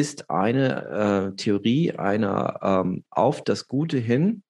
ist 0.00 0.30
eine 0.30 1.32
äh, 1.32 1.36
Theorie 1.36 1.92
einer 1.92 2.58
ähm, 2.62 3.04
auf 3.10 3.44
das 3.44 3.68
Gute 3.68 3.98
hin 3.98 4.42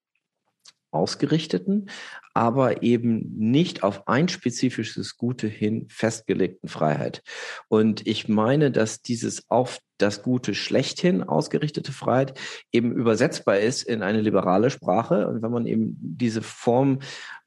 ausgerichteten, 0.93 1.91
aber 2.35 2.83
eben 2.83 3.33
nicht 3.37 3.83
auf 3.83 4.07
ein 4.07 4.29
spezifisches 4.29 5.17
Gute 5.17 5.49
hin 5.49 5.87
festgelegten 5.89 6.69
Freiheit. 6.69 7.23
Und 7.69 8.07
ich 8.07 8.29
meine, 8.29 8.71
dass 8.71 9.03
dieses 9.03 9.51
auf 9.51 9.79
das 9.99 10.23
Gute 10.23 10.55
schlechthin 10.55 11.23
ausgerichtete 11.23 11.93
Freiheit 11.93 12.39
eben 12.73 12.93
übersetzbar 12.93 13.59
ist 13.59 13.83
in 13.83 14.03
eine 14.03 14.21
liberale 14.21 14.71
Sprache. 14.71 15.29
Und 15.29 15.43
wenn 15.43 15.51
man 15.51 15.67
eben 15.67 15.97
diese 16.01 16.43
Form 16.43 17.01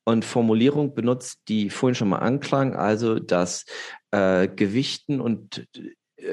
und 0.03 0.25
Formulierung 0.25 0.93
benutzt, 0.93 1.39
die 1.47 1.69
vorhin 1.69 1.95
schon 1.95 2.09
mal 2.09 2.19
anklang, 2.19 2.75
also 2.75 3.19
das 3.19 3.65
äh, 4.11 4.47
Gewichten 4.47 5.21
und 5.21 5.65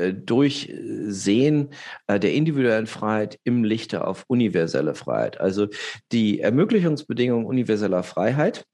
äh, 0.01 0.15
Durchsehen 0.15 1.71
äh, 2.07 2.19
der 2.19 2.33
individuellen 2.33 2.87
Freiheit 2.87 3.39
im 3.45 3.65
Lichte 3.65 4.07
auf 4.07 4.25
universelle 4.27 4.95
Freiheit. 4.95 5.41
Also 5.41 5.69
die 6.13 6.41
Ermöglichungsbedingungen 6.41 7.47
universeller 7.47 8.03
Freiheit, 8.03 8.65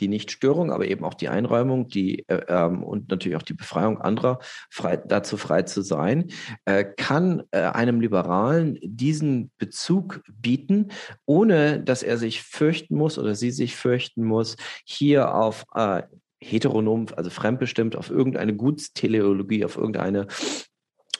die 0.00 0.08
Nichtstörung, 0.08 0.72
aber 0.72 0.86
eben 0.86 1.04
auch 1.04 1.14
die 1.14 1.28
Einräumung, 1.28 1.88
die 1.88 2.28
äh, 2.28 2.42
ähm, 2.48 2.82
und 2.82 3.10
natürlich 3.10 3.36
auch 3.36 3.42
die 3.42 3.54
Befreiung 3.54 4.00
anderer, 4.00 4.38
frei, 4.70 4.96
dazu 4.96 5.36
frei 5.36 5.62
zu 5.62 5.82
sein, 5.82 6.30
äh, 6.64 6.84
kann 6.84 7.42
äh, 7.50 7.60
einem 7.60 8.00
Liberalen 8.00 8.78
diesen 8.82 9.50
Bezug 9.58 10.22
bieten, 10.32 10.88
ohne 11.26 11.80
dass 11.80 12.02
er 12.02 12.18
sich 12.18 12.42
fürchten 12.42 12.96
muss 12.96 13.18
oder 13.18 13.34
sie 13.34 13.50
sich 13.50 13.76
fürchten 13.76 14.24
muss, 14.24 14.56
hier 14.84 15.34
auf 15.34 15.64
äh, 15.74 16.02
heteronom, 16.40 17.06
also 17.16 17.30
fremdbestimmt 17.30 17.96
auf 17.96 18.10
irgendeine 18.10 18.54
Gutsteleologie, 18.54 19.64
auf 19.64 19.76
irgendeine 19.76 20.26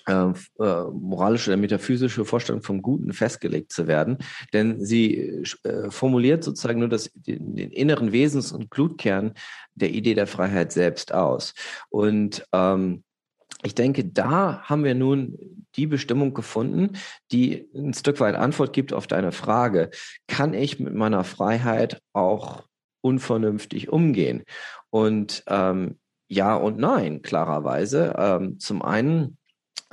äh, 0.07 0.33
äh, 0.61 0.85
moralische 0.93 1.51
oder 1.51 1.57
metaphysische 1.57 2.25
Vorstellung 2.25 2.63
vom 2.63 2.83
Guten 2.83 3.13
festgelegt 3.13 3.73
zu 3.73 3.87
werden. 3.87 4.19
Denn 4.53 4.85
sie 4.85 5.45
äh, 5.65 5.91
formuliert 5.91 6.45
sozusagen 6.45 6.81
nur 6.81 6.89
das, 6.89 7.11
den, 7.15 7.57
den, 7.57 7.71
inneren 7.71 8.13
Wesens- 8.13 8.53
und 8.53 8.71
Blutkern 8.71 9.33
der 9.75 9.91
Idee 9.91 10.15
der 10.15 10.27
Freiheit 10.27 10.73
selbst 10.73 11.15
aus. 11.15 11.55
Und 11.89 12.45
ähm, 12.53 13.03
ich 13.63 13.75
denke, 13.75 14.05
da 14.05 14.63
haben 14.63 14.85
wir 14.85 14.95
nun 14.95 15.67
die 15.77 15.87
Bestimmung 15.87 16.35
gefunden, 16.35 16.99
die 17.33 17.71
ein 17.75 17.95
Stück 17.95 18.21
weit 18.21 18.35
Antwort 18.35 18.75
gibt 18.75 18.93
auf 18.93 19.07
deine 19.07 19.33
Frage. 19.33 19.91
Kann 20.29 20.53
ich 20.53 20.79
mit 20.79 20.95
meiner 20.95 21.25
Freiheit 21.25 22.03
auch 22.13 22.65
unvernünftig 23.01 23.89
umgehen? 23.89 24.45
Und 24.91 25.45
ähm, 25.47 25.99
ja 26.29 26.55
und 26.57 26.79
nein, 26.79 27.23
klarerweise. 27.23 28.15
Ähm, 28.19 28.59
zum 28.61 28.83
einen 28.83 29.39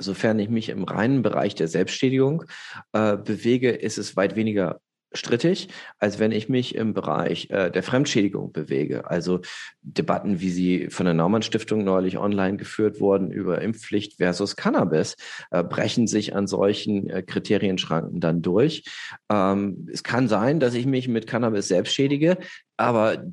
Sofern 0.02 0.38
ich 0.38 0.48
mich 0.48 0.68
im 0.68 0.84
reinen 0.84 1.22
Bereich 1.22 1.54
der 1.54 1.68
Selbstständigung 1.68 2.44
äh, 2.92 3.16
bewege, 3.16 3.70
ist 3.70 3.98
es 3.98 4.16
weit 4.16 4.36
weniger 4.36 4.80
strittig, 5.14 5.68
als 5.98 6.18
wenn 6.18 6.32
ich 6.32 6.48
mich 6.48 6.74
im 6.74 6.94
Bereich 6.94 7.50
äh, 7.50 7.70
der 7.70 7.82
Fremdschädigung 7.82 8.52
bewege. 8.52 9.10
Also 9.10 9.40
Debatten, 9.82 10.40
wie 10.40 10.50
sie 10.50 10.88
von 10.90 11.06
der 11.06 11.14
Naumann 11.14 11.42
Stiftung 11.42 11.84
neulich 11.84 12.18
online 12.18 12.56
geführt 12.56 13.00
wurden 13.00 13.30
über 13.30 13.60
Impfpflicht 13.60 14.16
versus 14.16 14.56
Cannabis, 14.56 15.16
äh, 15.50 15.62
brechen 15.62 16.06
sich 16.06 16.34
an 16.34 16.46
solchen 16.46 17.08
äh, 17.08 17.22
Kriterienschranken 17.22 18.20
dann 18.20 18.42
durch. 18.42 18.84
Ähm, 19.30 19.88
es 19.92 20.02
kann 20.02 20.28
sein, 20.28 20.60
dass 20.60 20.74
ich 20.74 20.86
mich 20.86 21.08
mit 21.08 21.26
Cannabis 21.26 21.68
selbst 21.68 21.94
schädige, 21.94 22.38
aber 22.76 23.24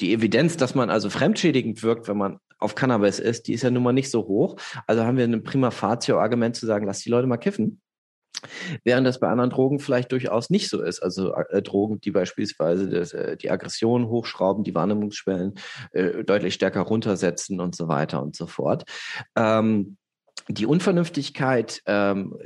die 0.00 0.12
Evidenz, 0.12 0.56
dass 0.56 0.74
man 0.74 0.90
also 0.90 1.10
fremdschädigend 1.10 1.82
wirkt, 1.82 2.08
wenn 2.08 2.16
man 2.18 2.38
auf 2.62 2.74
Cannabis 2.74 3.18
ist, 3.18 3.48
die 3.48 3.54
ist 3.54 3.62
ja 3.62 3.70
nun 3.70 3.82
mal 3.82 3.92
nicht 3.92 4.10
so 4.10 4.26
hoch. 4.26 4.56
Also 4.86 5.04
haben 5.04 5.16
wir 5.16 5.24
ein 5.24 5.42
prima 5.42 5.70
Facio-Argument 5.70 6.56
zu 6.56 6.66
sagen, 6.66 6.86
lass 6.86 7.00
die 7.00 7.10
Leute 7.10 7.26
mal 7.26 7.36
kiffen. 7.36 7.80
Während 8.82 9.06
das 9.06 9.20
bei 9.20 9.28
anderen 9.28 9.50
Drogen 9.50 9.78
vielleicht 9.78 10.10
durchaus 10.10 10.50
nicht 10.50 10.68
so 10.68 10.82
ist. 10.82 11.00
Also 11.00 11.34
äh, 11.34 11.62
Drogen, 11.62 12.00
die 12.00 12.10
beispielsweise 12.10 12.88
das, 12.88 13.12
äh, 13.12 13.36
die 13.36 13.50
Aggression 13.50 14.08
hochschrauben, 14.08 14.64
die 14.64 14.74
Wahrnehmungsschwellen 14.74 15.54
äh, 15.92 16.24
deutlich 16.24 16.54
stärker 16.54 16.80
runtersetzen 16.80 17.60
und 17.60 17.76
so 17.76 17.88
weiter 17.88 18.20
und 18.22 18.34
so 18.34 18.46
fort. 18.46 18.84
Ähm, 19.36 19.96
die 20.48 20.66
Unvernünftigkeit 20.66 21.82
ähm, 21.86 22.36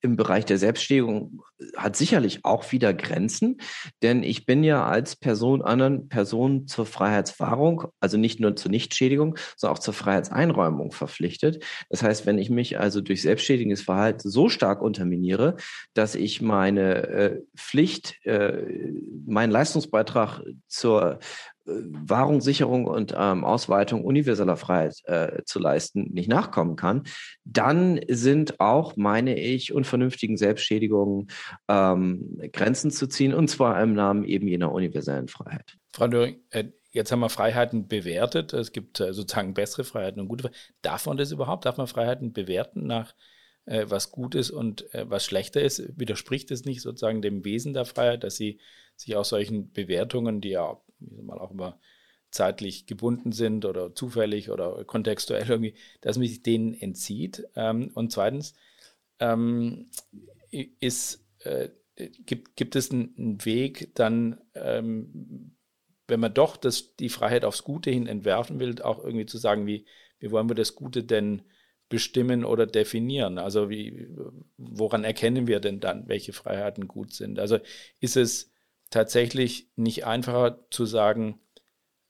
im 0.00 0.16
Bereich 0.16 0.44
der 0.44 0.58
Selbststehung 0.58 1.42
hat 1.76 1.96
sicherlich 1.96 2.44
auch 2.44 2.72
wieder 2.72 2.92
Grenzen, 2.92 3.60
denn 4.02 4.22
ich 4.22 4.46
bin 4.46 4.64
ja 4.64 4.84
als 4.84 5.16
Person 5.16 5.62
anderen 5.62 6.08
Personen 6.08 6.66
zur 6.66 6.86
Freiheitswahrung, 6.86 7.84
also 8.00 8.16
nicht 8.16 8.40
nur 8.40 8.56
zur 8.56 8.70
Nichtschädigung, 8.70 9.36
sondern 9.56 9.76
auch 9.76 9.80
zur 9.80 9.94
Freiheitseinräumung 9.94 10.92
verpflichtet. 10.92 11.64
Das 11.88 12.02
heißt, 12.02 12.26
wenn 12.26 12.38
ich 12.38 12.50
mich 12.50 12.78
also 12.78 13.00
durch 13.00 13.22
selbstschädigendes 13.22 13.82
Verhalten 13.82 14.28
so 14.28 14.48
stark 14.48 14.82
unterminiere, 14.82 15.56
dass 15.94 16.14
ich 16.14 16.42
meine 16.42 17.08
äh, 17.08 17.40
Pflicht, 17.56 18.14
äh, 18.24 18.64
meinen 19.26 19.50
Leistungsbeitrag 19.52 20.42
zur 20.66 21.20
Wahrung, 21.64 22.40
Sicherung 22.40 22.86
und 22.86 23.14
ähm, 23.16 23.44
Ausweitung 23.44 24.04
universeller 24.04 24.56
Freiheit 24.56 24.96
äh, 25.04 25.42
zu 25.44 25.58
leisten, 25.58 26.12
nicht 26.12 26.28
nachkommen 26.28 26.76
kann, 26.76 27.04
dann 27.44 28.00
sind 28.08 28.60
auch, 28.60 28.96
meine 28.96 29.38
ich, 29.38 29.72
unvernünftigen 29.72 30.36
Selbstschädigungen 30.36 31.28
ähm, 31.68 32.40
Grenzen 32.52 32.90
zu 32.90 33.06
ziehen, 33.06 33.34
und 33.34 33.48
zwar 33.48 33.80
im 33.82 33.94
Namen 33.94 34.24
eben 34.24 34.48
jener 34.48 34.72
universellen 34.72 35.28
Freiheit. 35.28 35.76
Frau 35.92 36.08
Döring, 36.08 36.40
äh, 36.50 36.64
jetzt 36.90 37.12
haben 37.12 37.20
wir 37.20 37.28
Freiheiten 37.28 37.88
bewertet. 37.88 38.52
Es 38.52 38.72
gibt 38.72 39.00
äh, 39.00 39.12
sozusagen 39.12 39.54
bessere 39.54 39.84
Freiheiten 39.84 40.20
und 40.20 40.28
gute 40.28 40.44
Freiheiten. 40.44 40.74
Darf 40.82 41.06
man 41.06 41.16
das 41.16 41.32
überhaupt? 41.32 41.64
Darf 41.64 41.76
man 41.76 41.86
Freiheiten 41.86 42.32
bewerten 42.32 42.86
nach 42.86 43.14
äh, 43.66 43.86
was 43.88 44.10
gut 44.10 44.34
ist 44.34 44.50
und 44.50 44.92
äh, 44.94 45.08
was 45.08 45.24
schlechter 45.24 45.60
ist? 45.60 45.98
Widerspricht 45.98 46.50
es 46.50 46.64
nicht 46.64 46.82
sozusagen 46.82 47.22
dem 47.22 47.44
Wesen 47.44 47.74
der 47.74 47.84
Freiheit, 47.84 48.24
dass 48.24 48.36
sie 48.36 48.58
sich 48.96 49.16
auch 49.16 49.24
solchen 49.24 49.72
Bewertungen, 49.72 50.40
die 50.40 50.50
ja 50.50 50.80
mal 51.22 51.38
auch 51.38 51.50
immer 51.50 51.78
zeitlich 52.30 52.86
gebunden 52.86 53.32
sind 53.32 53.64
oder 53.64 53.94
zufällig 53.94 54.50
oder 54.50 54.84
kontextuell 54.84 55.48
irgendwie, 55.48 55.74
dass 56.00 56.16
man 56.16 56.26
sich 56.26 56.42
denen 56.42 56.74
entzieht. 56.74 57.44
Ähm, 57.54 57.90
und 57.94 58.10
zweitens 58.10 58.54
ähm, 59.20 59.90
ist, 60.50 61.24
äh, 61.40 61.68
gibt, 61.96 62.56
gibt 62.56 62.74
es 62.74 62.90
einen, 62.90 63.44
Weg, 63.44 63.94
dann, 63.94 64.40
ähm, 64.54 65.56
wenn 66.08 66.20
man 66.20 66.34
doch 66.34 66.56
das, 66.56 66.96
die 66.96 67.10
Freiheit 67.10 67.44
aufs 67.44 67.64
Gute 67.64 67.90
hin 67.90 68.06
entwerfen 68.06 68.58
will, 68.60 68.80
auch 68.82 69.04
irgendwie 69.04 69.26
zu 69.26 69.38
sagen, 69.38 69.66
wie, 69.66 69.86
wie 70.18 70.30
wollen 70.30 70.48
wir 70.48 70.56
das 70.56 70.74
Gute 70.74 71.04
denn 71.04 71.42
bestimmen 71.88 72.44
oder 72.44 72.66
definieren? 72.66 73.38
Also 73.38 73.68
wie, 73.68 74.08
woran 74.56 75.04
erkennen 75.04 75.46
wir 75.46 75.60
denn 75.60 75.80
dann, 75.80 76.08
welche 76.08 76.32
Freiheiten 76.32 76.88
gut 76.88 77.12
sind? 77.12 77.38
Also 77.38 77.58
ist 78.00 78.16
es 78.16 78.51
tatsächlich 78.92 79.68
nicht 79.76 80.06
einfacher 80.06 80.58
zu 80.70 80.86
sagen, 80.86 81.40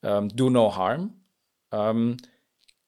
ähm, 0.02 0.28
do 0.28 0.50
no 0.50 0.76
harm? 0.76 1.14
Ähm, 1.72 2.18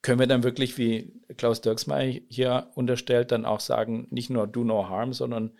können 0.02 0.20
wir 0.20 0.26
dann 0.26 0.42
wirklich, 0.42 0.76
wie 0.76 1.14
Klaus 1.38 1.62
Dirksmeier 1.62 2.20
hier 2.28 2.70
unterstellt, 2.74 3.32
dann 3.32 3.46
auch 3.46 3.60
sagen, 3.60 4.06
nicht 4.10 4.28
nur 4.28 4.46
do 4.46 4.64
no 4.64 4.88
harm, 4.90 5.14
sondern 5.14 5.52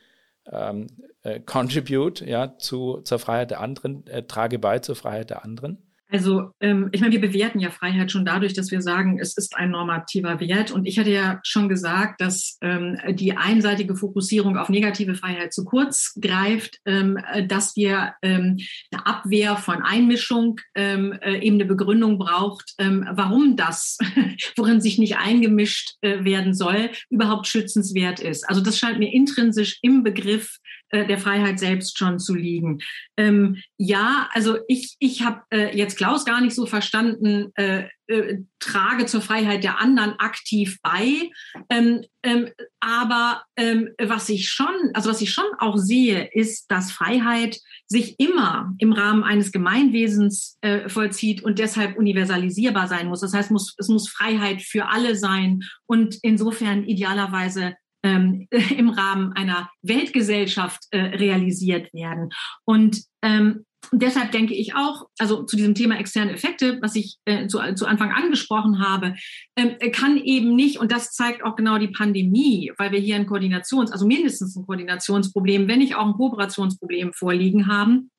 ähm, 0.52 0.88
äh, 1.22 1.40
contribute 1.40 2.20
ja, 2.20 2.58
zu, 2.58 3.00
zur 3.02 3.18
Freiheit 3.18 3.50
der 3.50 3.60
anderen, 3.60 4.06
äh, 4.08 4.24
trage 4.24 4.58
bei 4.58 4.80
zur 4.80 4.96
Freiheit 4.96 5.30
der 5.30 5.44
anderen? 5.44 5.78
Also 6.14 6.52
ähm, 6.60 6.90
ich 6.92 7.00
meine, 7.00 7.12
wir 7.12 7.20
bewerten 7.20 7.58
ja 7.58 7.70
Freiheit 7.70 8.12
schon 8.12 8.24
dadurch, 8.24 8.52
dass 8.52 8.70
wir 8.70 8.80
sagen, 8.80 9.18
es 9.18 9.36
ist 9.36 9.56
ein 9.56 9.70
normativer 9.72 10.38
Wert. 10.38 10.70
Und 10.70 10.86
ich 10.86 10.96
hatte 10.96 11.10
ja 11.10 11.40
schon 11.42 11.68
gesagt, 11.68 12.20
dass 12.20 12.56
ähm, 12.60 12.96
die 13.10 13.36
einseitige 13.36 13.96
Fokussierung 13.96 14.56
auf 14.56 14.68
negative 14.68 15.16
Freiheit 15.16 15.52
zu 15.52 15.64
kurz 15.64 16.14
greift, 16.20 16.78
ähm, 16.86 17.18
dass 17.48 17.74
wir 17.74 18.14
ähm, 18.22 18.58
eine 18.92 19.06
Abwehr 19.06 19.56
von 19.56 19.82
Einmischung 19.82 20.60
ähm, 20.76 21.18
äh, 21.20 21.40
eben 21.40 21.56
eine 21.56 21.64
Begründung 21.64 22.16
braucht, 22.16 22.74
ähm, 22.78 23.04
warum 23.10 23.56
das, 23.56 23.98
worin 24.56 24.80
sich 24.80 24.98
nicht 24.98 25.16
eingemischt 25.16 25.96
äh, 26.00 26.22
werden 26.22 26.54
soll, 26.54 26.90
überhaupt 27.10 27.48
schützenswert 27.48 28.20
ist. 28.20 28.48
Also 28.48 28.60
das 28.60 28.78
scheint 28.78 29.00
mir 29.00 29.12
intrinsisch 29.12 29.80
im 29.82 30.04
Begriff 30.04 30.60
äh, 30.94 31.04
der 31.06 31.18
Freiheit 31.18 31.58
selbst 31.58 31.98
schon 31.98 32.20
zu 32.20 32.34
liegen. 32.34 32.78
Ähm, 33.16 33.60
ja, 33.76 34.28
also 34.32 34.58
ich, 34.68 34.94
ich 35.00 35.22
habe 35.22 35.42
äh, 35.50 35.76
jetzt 35.76 35.96
Klaus 35.96 36.24
gar 36.24 36.40
nicht 36.40 36.54
so 36.54 36.66
verstanden, 36.66 37.50
äh, 37.56 37.88
äh, 38.06 38.38
trage 38.60 39.06
zur 39.06 39.20
Freiheit 39.20 39.64
der 39.64 39.80
anderen 39.80 40.12
aktiv 40.20 40.78
bei. 40.82 41.30
Ähm, 41.68 42.04
ähm, 42.22 42.48
aber 42.78 43.42
ähm, 43.56 43.88
was 44.00 44.28
ich 44.28 44.48
schon, 44.48 44.90
also 44.92 45.10
was 45.10 45.20
ich 45.20 45.32
schon 45.32 45.46
auch 45.58 45.78
sehe, 45.78 46.28
ist, 46.32 46.70
dass 46.70 46.92
Freiheit 46.92 47.58
sich 47.88 48.20
immer 48.20 48.72
im 48.78 48.92
Rahmen 48.92 49.24
eines 49.24 49.50
Gemeinwesens 49.50 50.58
äh, 50.60 50.88
vollzieht 50.88 51.42
und 51.42 51.58
deshalb 51.58 51.96
universalisierbar 51.96 52.86
sein 52.86 53.08
muss. 53.08 53.20
Das 53.20 53.34
heißt, 53.34 53.50
muss, 53.50 53.74
es 53.78 53.88
muss 53.88 54.08
Freiheit 54.08 54.62
für 54.62 54.90
alle 54.90 55.16
sein 55.16 55.64
und 55.86 56.18
insofern 56.22 56.84
idealerweise 56.84 57.74
ähm, 58.04 58.46
im 58.76 58.90
Rahmen 58.90 59.32
einer 59.32 59.68
Weltgesellschaft 59.82 60.84
äh, 60.90 60.98
realisiert 60.98 61.92
werden. 61.92 62.30
Und 62.64 63.02
ähm, 63.22 63.64
deshalb 63.92 64.30
denke 64.30 64.54
ich 64.54 64.74
auch, 64.76 65.06
also 65.18 65.42
zu 65.42 65.56
diesem 65.56 65.74
Thema 65.74 65.98
externe 65.98 66.32
Effekte, 66.32 66.78
was 66.80 66.94
ich 66.94 67.16
äh, 67.24 67.48
zu, 67.48 67.58
zu 67.74 67.86
Anfang 67.86 68.12
angesprochen 68.12 68.78
habe, 68.78 69.16
ähm, 69.56 69.76
kann 69.90 70.18
eben 70.18 70.54
nicht, 70.54 70.78
und 70.78 70.92
das 70.92 71.12
zeigt 71.12 71.42
auch 71.42 71.56
genau 71.56 71.78
die 71.78 71.88
Pandemie, 71.88 72.70
weil 72.78 72.92
wir 72.92 73.00
hier 73.00 73.16
ein 73.16 73.26
Koordinations-, 73.26 73.90
also 73.90 74.06
mindestens 74.06 74.54
ein 74.54 74.66
Koordinationsproblem, 74.66 75.66
wenn 75.66 75.80
nicht 75.80 75.96
auch 75.96 76.06
ein 76.06 76.12
Kooperationsproblem 76.12 77.12
vorliegen 77.14 77.66
haben. 77.66 78.10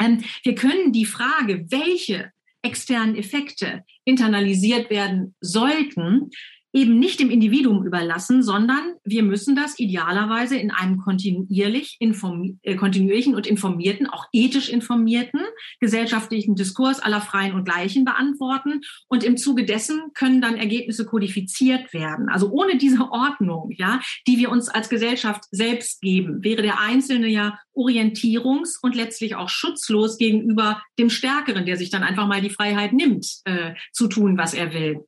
Ähm, 0.00 0.22
wir 0.42 0.54
können 0.54 0.92
die 0.92 1.06
Frage, 1.06 1.66
welche 1.70 2.32
externen 2.62 3.14
Effekte 3.14 3.84
internalisiert 4.04 4.90
werden 4.90 5.36
sollten, 5.40 6.30
eben 6.72 6.98
nicht 6.98 7.20
dem 7.20 7.30
Individuum 7.30 7.84
überlassen, 7.84 8.42
sondern 8.42 8.94
wir 9.04 9.22
müssen 9.22 9.56
das 9.56 9.78
idealerweise 9.78 10.56
in 10.56 10.70
einem 10.70 10.98
kontinuierlich 10.98 11.96
informi 11.98 12.58
äh, 12.62 12.76
kontinuierlichen 12.76 13.34
und 13.34 13.46
informierten, 13.46 14.06
auch 14.06 14.26
ethisch 14.32 14.68
informierten 14.68 15.40
gesellschaftlichen 15.80 16.54
Diskurs 16.54 17.00
aller 17.00 17.20
Freien 17.20 17.54
und 17.54 17.64
Gleichen 17.64 18.04
beantworten. 18.04 18.80
Und 19.08 19.24
im 19.24 19.36
Zuge 19.36 19.64
dessen 19.64 20.00
können 20.14 20.40
dann 20.40 20.56
Ergebnisse 20.56 21.06
kodifiziert 21.06 21.92
werden. 21.92 22.28
Also 22.28 22.50
ohne 22.50 22.76
diese 22.76 23.10
Ordnung, 23.10 23.70
ja, 23.76 24.00
die 24.26 24.38
wir 24.38 24.50
uns 24.50 24.68
als 24.68 24.88
Gesellschaft 24.88 25.44
selbst 25.50 26.00
geben, 26.00 26.44
wäre 26.44 26.62
der 26.62 26.80
Einzelne 26.80 27.28
ja 27.28 27.58
orientierungs- 27.74 28.78
und 28.82 28.94
letztlich 28.94 29.36
auch 29.36 29.48
schutzlos 29.48 30.18
gegenüber 30.18 30.82
dem 30.98 31.10
Stärkeren, 31.10 31.64
der 31.64 31.76
sich 31.76 31.90
dann 31.90 32.02
einfach 32.02 32.26
mal 32.26 32.40
die 32.40 32.50
Freiheit 32.50 32.92
nimmt, 32.92 33.26
äh, 33.44 33.74
zu 33.92 34.08
tun, 34.08 34.36
was 34.36 34.52
er 34.52 34.74
will. 34.74 35.04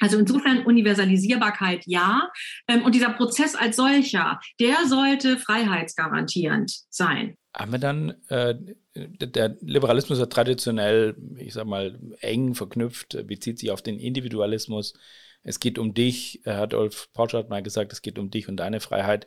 Also 0.00 0.18
insofern 0.18 0.64
Universalisierbarkeit 0.64 1.84
ja. 1.86 2.30
Ähm, 2.68 2.82
und 2.82 2.94
dieser 2.94 3.10
Prozess 3.10 3.54
als 3.54 3.76
solcher, 3.76 4.40
der 4.60 4.86
sollte 4.86 5.38
freiheitsgarantierend 5.38 6.72
sein. 6.90 7.36
Haben 7.54 7.72
wir 7.72 7.78
dann, 7.78 8.14
äh, 8.28 8.54
der 8.94 9.56
Liberalismus 9.60 10.18
ist 10.18 10.32
traditionell, 10.32 11.16
ich 11.36 11.54
sag 11.54 11.66
mal, 11.66 11.98
eng 12.20 12.54
verknüpft, 12.54 13.26
bezieht 13.26 13.58
sich 13.58 13.70
auf 13.70 13.82
den 13.82 13.98
Individualismus. 13.98 14.94
Es 15.42 15.60
geht 15.60 15.78
um 15.78 15.94
dich, 15.94 16.42
Adolf 16.44 17.08
Porsche 17.12 17.38
hat 17.38 17.48
mal 17.48 17.62
gesagt, 17.62 17.92
es 17.92 18.02
geht 18.02 18.18
um 18.18 18.30
dich 18.30 18.48
und 18.48 18.56
deine 18.56 18.80
Freiheit. 18.80 19.26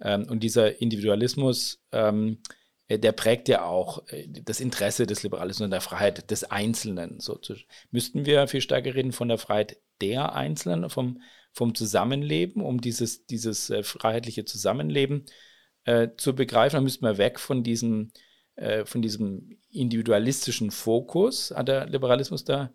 Ähm, 0.00 0.26
und 0.28 0.40
dieser 0.40 0.80
Individualismus, 0.80 1.80
ähm, 1.92 2.38
äh, 2.38 2.54
der 2.88 3.12
prägt 3.12 3.48
ja 3.48 3.64
auch 3.64 4.06
äh, 4.08 4.26
das 4.28 4.60
Interesse 4.60 5.06
des 5.06 5.22
Liberalismus 5.22 5.64
und 5.66 5.70
der 5.70 5.80
Freiheit 5.80 6.30
des 6.30 6.44
Einzelnen. 6.44 7.20
So 7.20 7.38
müssten 7.90 8.26
wir 8.26 8.46
viel 8.46 8.60
stärker 8.60 8.94
reden 8.94 9.12
von 9.12 9.28
der 9.28 9.38
Freiheit 9.38 9.78
der 10.00 10.34
Einzelnen, 10.34 10.90
vom, 10.90 11.20
vom 11.52 11.74
Zusammenleben, 11.74 12.62
um 12.62 12.80
dieses, 12.80 13.26
dieses 13.26 13.70
äh, 13.70 13.82
freiheitliche 13.82 14.44
Zusammenleben 14.44 15.24
äh, 15.84 16.08
zu 16.16 16.34
begreifen. 16.34 16.76
Dann 16.76 16.84
müssten 16.84 17.04
wir 17.04 17.18
weg 17.18 17.40
von 17.40 17.62
diesem, 17.62 18.12
äh, 18.56 18.84
von 18.84 19.02
diesem 19.02 19.58
individualistischen 19.70 20.70
Fokus. 20.70 21.52
Hat 21.54 21.68
der 21.68 21.86
Liberalismus 21.86 22.44
da 22.44 22.72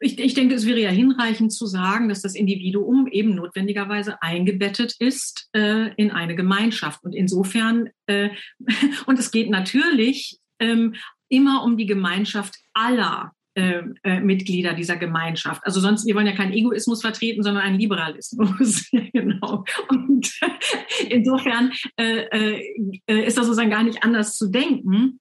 ich, 0.00 0.18
ich, 0.18 0.34
denke, 0.34 0.54
es 0.54 0.66
wäre 0.66 0.80
ja 0.80 0.90
hinreichend 0.90 1.52
zu 1.52 1.66
sagen, 1.66 2.08
dass 2.08 2.22
das 2.22 2.34
Individuum 2.34 3.06
eben 3.06 3.34
notwendigerweise 3.34 4.22
eingebettet 4.22 4.94
ist 4.98 5.48
äh, 5.52 5.92
in 5.94 6.10
eine 6.10 6.34
Gemeinschaft. 6.34 7.02
Und 7.04 7.14
insofern, 7.14 7.90
äh, 8.06 8.30
und 9.06 9.18
es 9.18 9.30
geht 9.30 9.50
natürlich 9.50 10.38
ähm, 10.58 10.94
immer 11.28 11.62
um 11.64 11.76
die 11.76 11.86
Gemeinschaft 11.86 12.54
aller 12.74 13.32
äh, 13.56 13.82
äh, 14.02 14.20
Mitglieder 14.20 14.74
dieser 14.74 14.98
Gemeinschaft. 14.98 15.62
Also 15.64 15.80
sonst, 15.80 16.06
wir 16.06 16.14
wollen 16.14 16.26
ja 16.26 16.34
keinen 16.34 16.52
Egoismus 16.52 17.00
vertreten, 17.00 17.42
sondern 17.42 17.64
einen 17.64 17.78
Liberalismus. 17.78 18.90
genau. 19.14 19.64
Und 19.88 20.30
insofern 21.08 21.72
äh, 21.96 22.58
äh, 23.06 23.26
ist 23.26 23.38
das 23.38 23.46
sozusagen 23.46 23.70
gar 23.70 23.82
nicht 23.82 24.04
anders 24.04 24.36
zu 24.36 24.50
denken. 24.50 25.20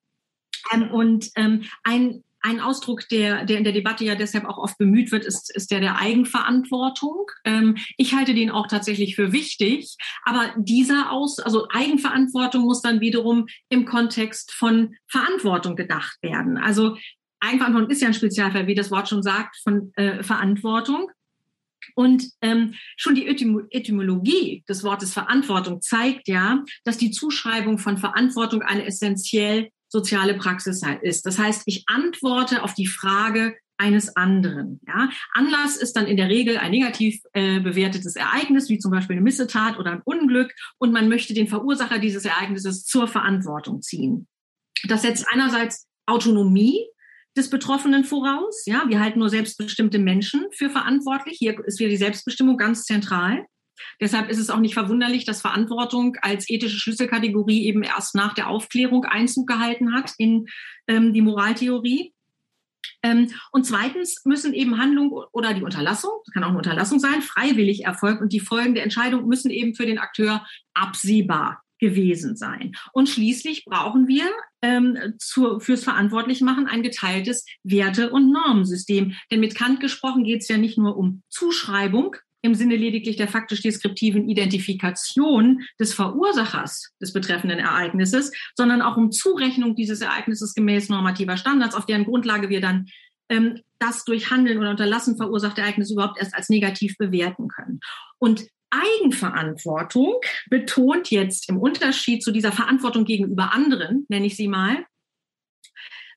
Ähm, 0.73 0.91
und 0.91 1.29
ähm, 1.37 1.63
ein 1.83 2.24
ein 2.45 2.59
Ausdruck, 2.59 3.09
der, 3.09 3.43
der 3.43 3.57
in 3.57 3.63
der 3.63 3.73
Debatte 3.73 4.05
ja 4.05 4.13
deshalb 4.13 4.45
auch 4.45 4.59
oft 4.59 4.77
bemüht 4.77 5.11
wird, 5.11 5.25
ist, 5.25 5.53
ist 5.55 5.71
der 5.71 5.79
der 5.79 5.99
Eigenverantwortung. 5.99 7.25
Ähm, 7.43 7.75
ich 7.97 8.13
halte 8.13 8.35
den 8.35 8.51
auch 8.51 8.67
tatsächlich 8.67 9.15
für 9.15 9.31
wichtig. 9.31 9.97
Aber 10.23 10.53
dieser 10.57 11.11
Aus, 11.11 11.39
also 11.39 11.67
Eigenverantwortung 11.71 12.61
muss 12.61 12.83
dann 12.83 13.01
wiederum 13.01 13.47
im 13.69 13.85
Kontext 13.85 14.53
von 14.53 14.93
Verantwortung 15.07 15.75
gedacht 15.75 16.17
werden. 16.21 16.57
Also 16.57 16.97
Eigenverantwortung 17.39 17.89
ist 17.89 18.01
ja 18.01 18.09
ein 18.09 18.13
Spezialfall, 18.13 18.67
wie 18.67 18.75
das 18.75 18.91
Wort 18.91 19.09
schon 19.09 19.23
sagt, 19.23 19.57
von 19.63 19.91
äh, 19.95 20.21
Verantwortung. 20.21 21.09
Und 21.95 22.29
ähm, 22.41 22.75
schon 22.95 23.15
die 23.15 23.27
Etymologie 23.27 24.63
des 24.69 24.83
Wortes 24.83 25.13
Verantwortung 25.13 25.81
zeigt 25.81 26.27
ja, 26.27 26.63
dass 26.83 26.97
die 26.97 27.11
Zuschreibung 27.11 27.79
von 27.79 27.97
Verantwortung 27.97 28.61
eine 28.61 28.85
essentiell 28.85 29.69
soziale 29.95 30.33
Praxis 30.33 30.81
ist. 31.01 31.25
Das 31.25 31.39
heißt, 31.39 31.63
ich 31.65 31.85
antworte 31.87 32.63
auf 32.63 32.73
die 32.73 32.85
Frage 32.87 33.55
eines 33.77 34.15
anderen. 34.15 34.81
Ja? 34.87 35.09
Anlass 35.33 35.77
ist 35.77 35.93
dann 35.93 36.05
in 36.05 36.17
der 36.17 36.29
Regel 36.29 36.57
ein 36.57 36.71
negativ 36.71 37.21
äh, 37.33 37.59
bewertetes 37.59 38.15
Ereignis, 38.15 38.69
wie 38.69 38.77
zum 38.77 38.91
Beispiel 38.91 39.15
eine 39.15 39.23
Missetat 39.23 39.79
oder 39.79 39.91
ein 39.91 40.01
Unglück, 40.03 40.53
und 40.77 40.91
man 40.91 41.07
möchte 41.07 41.33
den 41.33 41.47
Verursacher 41.47 41.99
dieses 41.99 42.25
Ereignisses 42.25 42.85
zur 42.85 43.07
Verantwortung 43.07 43.81
ziehen. 43.81 44.27
Das 44.87 45.01
setzt 45.01 45.25
einerseits 45.31 45.87
Autonomie 46.05 46.85
des 47.37 47.49
Betroffenen 47.49 48.03
voraus. 48.03 48.63
Ja, 48.65 48.85
wir 48.87 48.99
halten 48.99 49.19
nur 49.19 49.29
selbstbestimmte 49.29 49.99
Menschen 49.99 50.45
für 50.51 50.69
verantwortlich. 50.69 51.37
Hier 51.37 51.57
ist 51.65 51.79
wieder 51.79 51.89
die 51.89 51.97
Selbstbestimmung 51.97 52.57
ganz 52.57 52.83
zentral. 52.83 53.45
Deshalb 53.99 54.29
ist 54.29 54.39
es 54.39 54.49
auch 54.49 54.59
nicht 54.59 54.73
verwunderlich, 54.73 55.25
dass 55.25 55.41
Verantwortung 55.41 56.17
als 56.21 56.49
ethische 56.49 56.77
Schlüsselkategorie 56.77 57.65
eben 57.65 57.83
erst 57.83 58.15
nach 58.15 58.33
der 58.33 58.49
Aufklärung 58.49 59.05
Einzug 59.05 59.47
gehalten 59.47 59.93
hat 59.93 60.13
in 60.17 60.47
ähm, 60.87 61.13
die 61.13 61.21
Moraltheorie. 61.21 62.13
Ähm, 63.03 63.31
und 63.51 63.65
zweitens 63.65 64.21
müssen 64.25 64.53
eben 64.53 64.79
Handlung 64.79 65.11
oder 65.31 65.53
die 65.53 65.63
Unterlassung, 65.63 66.11
das 66.25 66.33
kann 66.33 66.43
auch 66.43 66.49
eine 66.49 66.57
Unterlassung 66.57 66.99
sein, 66.99 67.21
freiwillig 67.21 67.85
erfolgt 67.85 68.21
und 68.21 68.33
die 68.33 68.39
Folgen 68.39 68.73
der 68.73 68.83
Entscheidung 68.83 69.27
müssen 69.27 69.51
eben 69.51 69.75
für 69.75 69.85
den 69.85 69.99
Akteur 69.99 70.45
absehbar 70.73 71.61
gewesen 71.79 72.35
sein. 72.35 72.71
Und 72.93 73.09
schließlich 73.09 73.65
brauchen 73.65 74.07
wir 74.07 74.25
ähm, 74.61 74.97
zu, 75.19 75.59
fürs 75.59 75.83
Verantwortlichmachen 75.83 76.67
ein 76.67 76.83
geteiltes 76.83 77.45
Werte- 77.63 78.11
und 78.11 78.31
Normensystem. 78.31 79.13
Denn 79.29 79.39
mit 79.39 79.55
Kant 79.55 79.81
gesprochen 79.81 80.23
geht 80.23 80.41
es 80.41 80.47
ja 80.47 80.57
nicht 80.57 80.77
nur 80.77 80.97
um 80.97 81.21
Zuschreibung, 81.29 82.15
im 82.45 82.55
Sinne 82.55 82.75
lediglich 82.75 83.15
der 83.15 83.27
faktisch 83.27 83.61
deskriptiven 83.61 84.29
Identifikation 84.29 85.63
des 85.79 85.93
Verursachers 85.93 86.93
des 87.01 87.13
betreffenden 87.13 87.59
Ereignisses, 87.59 88.31
sondern 88.55 88.81
auch 88.81 88.97
um 88.97 89.11
Zurechnung 89.11 89.75
dieses 89.75 90.01
Ereignisses 90.01 90.53
gemäß 90.53 90.89
normativer 90.89 91.37
Standards, 91.37 91.75
auf 91.75 91.85
deren 91.85 92.05
Grundlage 92.05 92.49
wir 92.49 92.61
dann 92.61 92.87
ähm, 93.29 93.61
das 93.79 94.05
durch 94.05 94.31
Handeln 94.31 94.59
oder 94.59 94.69
Unterlassen 94.69 95.17
verursachte 95.17 95.61
Ereignis 95.61 95.91
überhaupt 95.91 96.19
erst 96.19 96.35
als 96.35 96.49
negativ 96.49 96.97
bewerten 96.97 97.47
können. 97.47 97.79
Und 98.19 98.47
Eigenverantwortung 98.69 100.15
betont 100.49 101.11
jetzt 101.11 101.49
im 101.49 101.57
Unterschied 101.57 102.23
zu 102.23 102.31
dieser 102.31 102.51
Verantwortung 102.51 103.05
gegenüber 103.05 103.53
anderen, 103.53 104.05
nenne 104.09 104.25
ich 104.25 104.35
sie 104.35 104.47
mal, 104.47 104.85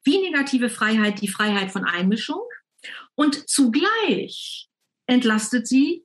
wie 0.04 0.18
negative 0.18 0.70
Freiheit 0.70 1.20
die 1.20 1.28
Freiheit 1.28 1.70
von 1.70 1.84
Einmischung 1.84 2.40
und 3.14 3.48
zugleich 3.48 4.68
entlastet 5.06 5.66
sie 5.66 6.04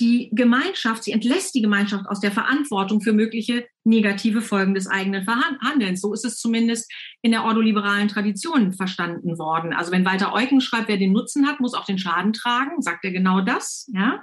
die 0.00 0.30
Gemeinschaft, 0.32 1.04
sie 1.04 1.12
entlässt 1.12 1.54
die 1.54 1.62
Gemeinschaft 1.62 2.06
aus 2.06 2.20
der 2.20 2.30
Verantwortung 2.30 3.00
für 3.00 3.12
mögliche 3.12 3.66
negative 3.84 4.42
Folgen 4.42 4.74
des 4.74 4.86
eigenen 4.86 5.26
Handelns. 5.26 6.00
So 6.00 6.12
ist 6.12 6.24
es 6.24 6.38
zumindest 6.38 6.92
in 7.22 7.32
der 7.32 7.44
ordoliberalen 7.44 8.08
Tradition 8.08 8.72
verstanden 8.72 9.38
worden. 9.38 9.72
Also 9.72 9.90
wenn 9.90 10.04
Walter 10.04 10.32
Eucken 10.34 10.60
schreibt, 10.60 10.88
wer 10.88 10.98
den 10.98 11.12
Nutzen 11.12 11.46
hat, 11.46 11.60
muss 11.60 11.74
auch 11.74 11.84
den 11.84 11.98
Schaden 11.98 12.32
tragen, 12.32 12.80
sagt 12.80 13.04
er 13.04 13.10
genau 13.10 13.40
das. 13.40 13.90
Ja? 13.92 14.22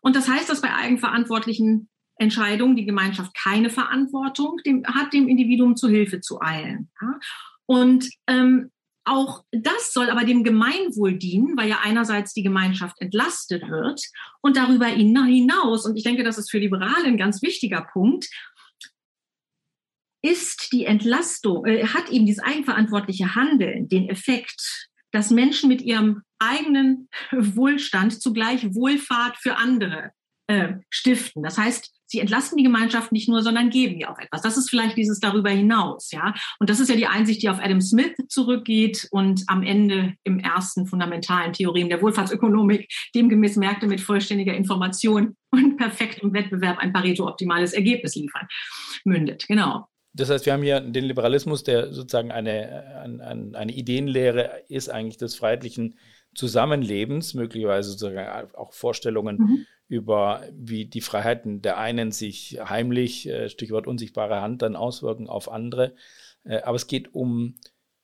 Und 0.00 0.14
das 0.14 0.28
heißt, 0.28 0.48
dass 0.48 0.60
bei 0.60 0.72
eigenverantwortlichen 0.72 1.88
Entscheidungen 2.18 2.76
die 2.76 2.86
Gemeinschaft 2.86 3.34
keine 3.34 3.70
Verantwortung 3.70 4.58
dem, 4.64 4.84
hat, 4.86 5.12
dem 5.12 5.28
Individuum 5.28 5.76
zu 5.76 5.88
Hilfe 5.88 6.20
zu 6.20 6.40
eilen. 6.40 6.90
Ja? 7.00 7.18
Und 7.66 8.08
ähm, 8.28 8.70
auch 9.06 9.44
das 9.52 9.92
soll 9.92 10.10
aber 10.10 10.24
dem 10.24 10.44
Gemeinwohl 10.44 11.14
dienen, 11.16 11.56
weil 11.56 11.68
ja 11.68 11.80
einerseits 11.82 12.32
die 12.34 12.42
Gemeinschaft 12.42 13.00
entlastet 13.00 13.62
wird 13.68 14.02
und 14.42 14.56
darüber 14.56 14.86
hinaus, 14.86 15.86
und 15.86 15.96
ich 15.96 16.04
denke, 16.04 16.24
das 16.24 16.38
ist 16.38 16.50
für 16.50 16.58
Liberale 16.58 17.06
ein 17.06 17.16
ganz 17.16 17.40
wichtiger 17.40 17.86
Punkt, 17.92 18.28
ist 20.22 20.72
die 20.72 20.86
Entlastung, 20.86 21.64
äh, 21.66 21.86
hat 21.86 22.10
eben 22.10 22.26
dieses 22.26 22.42
eigenverantwortliche 22.42 23.34
Handeln 23.34 23.88
den 23.88 24.08
Effekt, 24.08 24.88
dass 25.12 25.30
Menschen 25.30 25.68
mit 25.68 25.82
ihrem 25.82 26.22
eigenen 26.38 27.08
Wohlstand 27.30 28.20
zugleich 28.20 28.74
Wohlfahrt 28.74 29.36
für 29.36 29.56
andere 29.56 30.10
äh, 30.48 30.74
stiften. 30.90 31.42
Das 31.42 31.58
heißt, 31.58 31.92
sie 32.06 32.20
entlasten 32.20 32.56
die 32.56 32.64
Gemeinschaft 32.64 33.12
nicht 33.12 33.28
nur, 33.28 33.42
sondern 33.42 33.70
geben 33.70 33.98
ihr 33.98 34.10
auch 34.10 34.18
etwas. 34.18 34.42
Das 34.42 34.56
ist 34.56 34.70
vielleicht 34.70 34.96
dieses 34.96 35.20
darüber 35.20 35.50
hinaus, 35.50 36.10
ja. 36.12 36.34
Und 36.58 36.70
das 36.70 36.80
ist 36.80 36.88
ja 36.88 36.96
die 36.96 37.06
Einsicht, 37.06 37.42
die 37.42 37.48
auf 37.48 37.58
Adam 37.58 37.80
Smith 37.80 38.14
zurückgeht 38.28 39.08
und 39.10 39.42
am 39.48 39.62
Ende 39.62 40.14
im 40.24 40.38
ersten 40.38 40.86
fundamentalen 40.86 41.52
Theorem 41.52 41.88
der 41.88 42.00
Wohlfahrtsökonomik 42.00 42.88
demgemäß 43.14 43.56
Märkte 43.56 43.86
mit 43.86 44.00
vollständiger 44.00 44.54
Information 44.54 45.36
und 45.50 45.76
perfektem 45.76 46.32
Wettbewerb 46.32 46.78
ein 46.78 46.92
Pareto-optimales 46.92 47.72
Ergebnis 47.72 48.14
liefern, 48.14 48.46
mündet. 49.04 49.46
Genau. 49.48 49.88
Das 50.12 50.30
heißt, 50.30 50.46
wir 50.46 50.54
haben 50.54 50.62
hier 50.62 50.80
den 50.80 51.04
Liberalismus, 51.04 51.62
der 51.62 51.92
sozusagen 51.92 52.30
eine, 52.30 53.02
eine, 53.02 53.50
eine 53.54 53.72
Ideenlehre 53.72 54.62
ist 54.68 54.88
eigentlich 54.88 55.18
des 55.18 55.34
freiheitlichen 55.34 55.98
Zusammenlebens, 56.34 57.34
möglicherweise 57.34 57.90
sozusagen 57.90 58.54
auch 58.54 58.72
Vorstellungen 58.72 59.36
mhm 59.36 59.66
über 59.88 60.42
wie 60.52 60.86
die 60.86 61.00
Freiheiten 61.00 61.62
der 61.62 61.78
einen 61.78 62.12
sich 62.12 62.58
heimlich, 62.64 63.28
äh, 63.28 63.48
Stichwort 63.48 63.86
unsichtbare 63.86 64.40
Hand, 64.40 64.62
dann 64.62 64.76
auswirken 64.76 65.28
auf 65.28 65.50
andere. 65.50 65.94
Äh, 66.44 66.62
aber 66.62 66.76
es 66.76 66.86
geht 66.86 67.14
um 67.14 67.56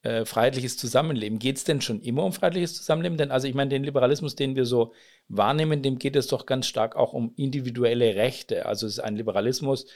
äh, 0.03 0.25
freiheitliches 0.25 0.77
Zusammenleben. 0.77 1.38
Geht 1.38 1.57
es 1.57 1.64
denn 1.64 1.81
schon 1.81 2.01
immer 2.01 2.25
um 2.25 2.33
freiheitliches 2.33 2.75
Zusammenleben? 2.75 3.18
Denn 3.18 3.31
also 3.31 3.49
ich 3.49 3.55
meine, 3.55 3.71
den 3.71 3.85
Liberalismus, 3.85 4.37
den 4.37 4.57
wir 4.57 4.64
so 4.64 4.92
wahrnehmen, 5.29 5.83
dem 5.83 5.99
geht 5.99 6.16
es 6.16 6.27
doch 6.29 6.47
ganz 6.47 6.66
stark 6.66 6.97
auch 6.97 7.12
um 7.12 7.33
individuelle 7.37 8.14
Rechte. 8.16 8.66
Also 8.66 8.87
es 8.87 8.95
ist 8.95 8.99
ein 9.01 9.16
Liberalismus, 9.16 9.87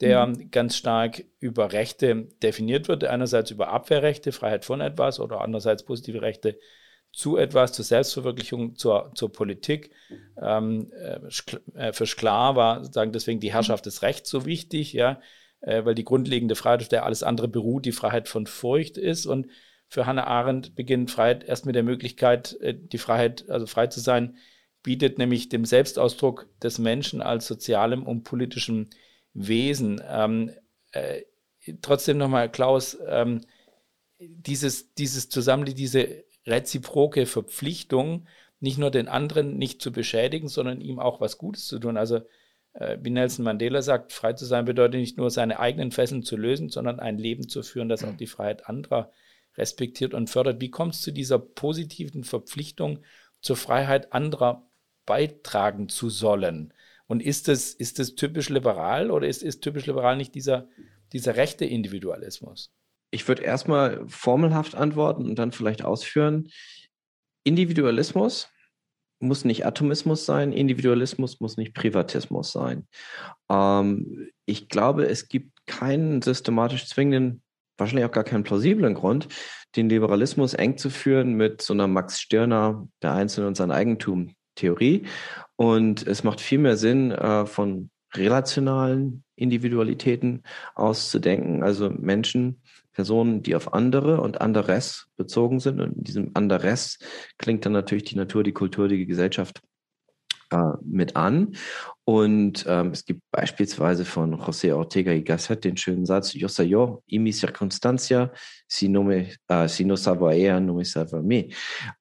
der 0.00 0.26
mhm. 0.26 0.50
ganz 0.50 0.76
stark 0.76 1.24
über 1.40 1.72
Rechte 1.72 2.28
definiert 2.42 2.88
wird. 2.88 3.04
Einerseits 3.04 3.50
über 3.50 3.68
Abwehrrechte, 3.68 4.32
Freiheit 4.32 4.64
von 4.64 4.80
etwas 4.80 5.20
oder 5.20 5.40
andererseits 5.40 5.84
positive 5.84 6.22
Rechte 6.22 6.58
zu 7.12 7.36
etwas, 7.36 7.72
zur 7.72 7.84
Selbstverwirklichung, 7.84 8.76
zur, 8.76 9.12
zur 9.14 9.32
Politik. 9.32 9.90
Ähm, 10.40 10.92
äh, 10.92 11.20
äh, 11.74 11.92
für 11.92 12.06
Sklar 12.06 12.56
war 12.56 12.84
sozusagen 12.84 13.12
deswegen 13.12 13.40
die 13.40 13.52
Herrschaft 13.52 13.86
des 13.86 14.02
Rechts 14.02 14.30
so 14.30 14.46
wichtig, 14.46 14.92
ja, 14.92 15.20
äh, 15.60 15.84
weil 15.84 15.94
die 15.94 16.04
grundlegende 16.04 16.54
Freiheit, 16.54 16.82
auf 16.82 16.88
der 16.88 17.04
alles 17.04 17.22
andere 17.22 17.48
beruht, 17.48 17.84
die 17.84 17.92
Freiheit 17.92 18.28
von 18.28 18.46
Furcht 18.46 18.96
ist. 18.96 19.26
Und 19.26 19.48
für 19.88 20.06
Hannah 20.06 20.26
Arendt 20.26 20.76
beginnt 20.76 21.10
Freiheit 21.10 21.44
erst 21.44 21.66
mit 21.66 21.74
der 21.74 21.82
Möglichkeit, 21.82 22.56
äh, 22.60 22.74
die 22.74 22.98
Freiheit, 22.98 23.50
also 23.50 23.66
frei 23.66 23.88
zu 23.88 24.00
sein, 24.00 24.36
bietet 24.82 25.18
nämlich 25.18 25.48
dem 25.48 25.64
Selbstausdruck 25.64 26.48
des 26.62 26.78
Menschen 26.78 27.20
als 27.20 27.46
sozialem 27.46 28.04
und 28.04 28.22
politischem 28.22 28.88
Wesen. 29.34 30.00
Ähm, 30.08 30.52
äh, 30.92 31.22
trotzdem 31.82 32.18
nochmal, 32.18 32.50
Klaus, 32.50 32.96
ähm, 33.06 33.42
dieses, 34.18 34.94
dieses 34.94 35.28
Zusammenleben, 35.28 35.76
diese 35.76 36.24
reziproke 36.46 37.26
Verpflichtung, 37.26 38.26
nicht 38.60 38.78
nur 38.78 38.90
den 38.90 39.08
anderen 39.08 39.56
nicht 39.56 39.80
zu 39.80 39.92
beschädigen, 39.92 40.48
sondern 40.48 40.80
ihm 40.80 40.98
auch 40.98 41.20
was 41.20 41.38
Gutes 41.38 41.66
zu 41.66 41.78
tun. 41.78 41.96
Also 41.96 42.20
äh, 42.74 42.98
wie 43.00 43.10
Nelson 43.10 43.44
Mandela 43.44 43.82
sagt, 43.82 44.12
frei 44.12 44.34
zu 44.34 44.44
sein 44.44 44.64
bedeutet 44.64 45.00
nicht 45.00 45.16
nur 45.16 45.30
seine 45.30 45.58
eigenen 45.58 45.92
Fesseln 45.92 46.22
zu 46.22 46.36
lösen, 46.36 46.68
sondern 46.68 47.00
ein 47.00 47.18
Leben 47.18 47.48
zu 47.48 47.62
führen, 47.62 47.88
das 47.88 48.04
auch 48.04 48.16
die 48.16 48.26
Freiheit 48.26 48.68
anderer 48.68 49.10
respektiert 49.56 50.14
und 50.14 50.30
fördert. 50.30 50.60
Wie 50.60 50.70
kommt 50.70 50.94
es 50.94 51.02
zu 51.02 51.10
dieser 51.10 51.38
positiven 51.38 52.24
Verpflichtung, 52.24 53.00
zur 53.40 53.56
Freiheit 53.56 54.12
anderer 54.12 54.68
beitragen 55.06 55.88
zu 55.88 56.10
sollen? 56.10 56.72
Und 57.06 57.22
ist 57.22 57.48
es, 57.48 57.74
ist 57.74 57.98
es 57.98 58.14
typisch 58.14 58.50
liberal 58.50 59.10
oder 59.10 59.26
ist, 59.26 59.42
ist 59.42 59.62
typisch 59.62 59.86
liberal 59.86 60.16
nicht 60.16 60.34
dieser, 60.34 60.68
dieser 61.12 61.36
rechte 61.36 61.64
Individualismus? 61.64 62.72
Ich 63.10 63.26
würde 63.26 63.42
erstmal 63.42 64.04
formelhaft 64.08 64.74
antworten 64.74 65.24
und 65.24 65.38
dann 65.38 65.52
vielleicht 65.52 65.84
ausführen. 65.84 66.48
Individualismus 67.44 68.48
muss 69.20 69.44
nicht 69.44 69.66
Atomismus 69.66 70.24
sein, 70.24 70.52
Individualismus 70.52 71.40
muss 71.40 71.56
nicht 71.56 71.74
Privatismus 71.74 72.52
sein. 72.52 72.86
Ähm, 73.50 74.30
ich 74.46 74.68
glaube, 74.68 75.06
es 75.06 75.28
gibt 75.28 75.66
keinen 75.66 76.22
systematisch 76.22 76.86
zwingenden, 76.86 77.42
wahrscheinlich 77.76 78.06
auch 78.06 78.12
gar 78.12 78.24
keinen 78.24 78.44
plausiblen 78.44 78.94
Grund, 78.94 79.28
den 79.76 79.88
Liberalismus 79.88 80.54
eng 80.54 80.78
zu 80.78 80.90
führen 80.90 81.34
mit 81.34 81.62
so 81.62 81.74
einer 81.74 81.86
Max 81.86 82.20
Stirner, 82.20 82.88
der 83.02 83.12
Einzelne 83.12 83.46
und 83.46 83.56
sein 83.56 83.70
Eigentum 83.70 84.34
Theorie. 84.56 85.06
Und 85.56 86.06
es 86.06 86.24
macht 86.24 86.40
viel 86.40 86.58
mehr 86.58 86.76
Sinn, 86.76 87.12
äh, 87.12 87.46
von 87.46 87.90
relationalen 88.14 89.24
Individualitäten 89.36 90.42
auszudenken, 90.74 91.62
also 91.62 91.90
Menschen, 91.90 92.62
Personen, 92.92 93.42
die 93.42 93.54
auf 93.54 93.72
andere 93.72 94.20
und 94.20 94.40
anderes 94.40 95.08
bezogen 95.16 95.60
sind. 95.60 95.80
Und 95.80 95.96
in 95.98 96.04
diesem 96.04 96.30
anderes 96.34 96.98
klingt 97.38 97.64
dann 97.64 97.72
natürlich 97.72 98.04
die 98.04 98.16
Natur, 98.16 98.42
die 98.42 98.52
Kultur, 98.52 98.88
die 98.88 99.06
Gesellschaft 99.06 99.62
äh, 100.50 100.72
mit 100.82 101.16
an. 101.16 101.56
Und 102.10 102.64
ähm, 102.66 102.88
es 102.88 103.04
gibt 103.04 103.22
beispielsweise 103.30 104.04
von 104.04 104.34
José 104.34 104.74
Ortega 104.74 105.12
y 105.12 105.24
Gasset 105.24 105.62
den 105.62 105.76
schönen 105.76 106.06
Satz, 106.06 106.34
Yo 106.34 106.48
soy 106.48 106.66
yo 106.66 107.04
y 107.06 107.20
mi 107.20 107.32
circunstancia, 107.32 108.32
si 108.66 108.88
no, 108.88 109.04
me, 109.04 109.28
uh, 109.48 109.68
si 109.68 109.84
no 109.84 109.96
salva 109.96 110.32
ella, 110.32 110.58
no 110.58 110.74
me 110.74 110.84
salva 110.84 111.22
me. 111.22 111.50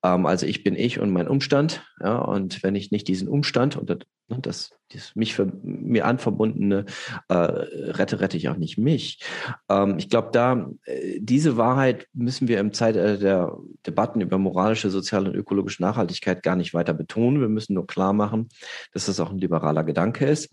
Ähm, 0.04 0.26
also 0.26 0.48
ich 0.48 0.64
bin 0.64 0.76
ich 0.76 1.00
und 1.00 1.12
mein 1.12 1.28
Umstand. 1.28 1.84
Ja, 2.02 2.18
und 2.20 2.64
wenn 2.64 2.76
ich 2.76 2.92
nicht 2.92 3.08
diesen 3.08 3.28
Umstand 3.28 3.76
und 3.76 3.90
das, 3.90 4.00
ne, 4.30 4.38
das, 4.42 4.72
das 4.94 5.16
mich 5.16 5.34
für 5.34 5.52
mir 5.64 6.06
anverbundene 6.06 6.86
äh, 7.28 7.34
rette, 7.34 8.22
rette 8.22 8.38
ich 8.38 8.50
auch 8.50 8.58
nicht 8.58 8.78
mich. 8.78 9.20
Ähm, 9.68 9.96
ich 9.98 10.10
glaube, 10.10 10.30
da 10.32 10.70
äh, 10.86 11.20
diese 11.20 11.58
Wahrheit 11.58 12.08
müssen 12.14 12.48
wir 12.48 12.60
im 12.60 12.72
Zeitalter 12.72 13.18
der 13.18 13.58
Debatten 13.86 14.22
über 14.22 14.38
moralische, 14.38 14.90
soziale 14.90 15.30
und 15.30 15.36
ökologische 15.36 15.82
Nachhaltigkeit 15.82 16.44
gar 16.44 16.56
nicht 16.56 16.74
weiter 16.74 16.94
betonen. 16.94 17.42
Wir 17.42 17.50
müssen 17.50 17.74
nur 17.74 17.88
klar 17.88 18.14
machen, 18.14 18.48
dass 18.94 19.08
das 19.08 19.20
auch 19.20 19.32
ein 19.32 19.40
liberaler 19.40 19.84
Gedanke 19.84 19.99
ist 20.22 20.50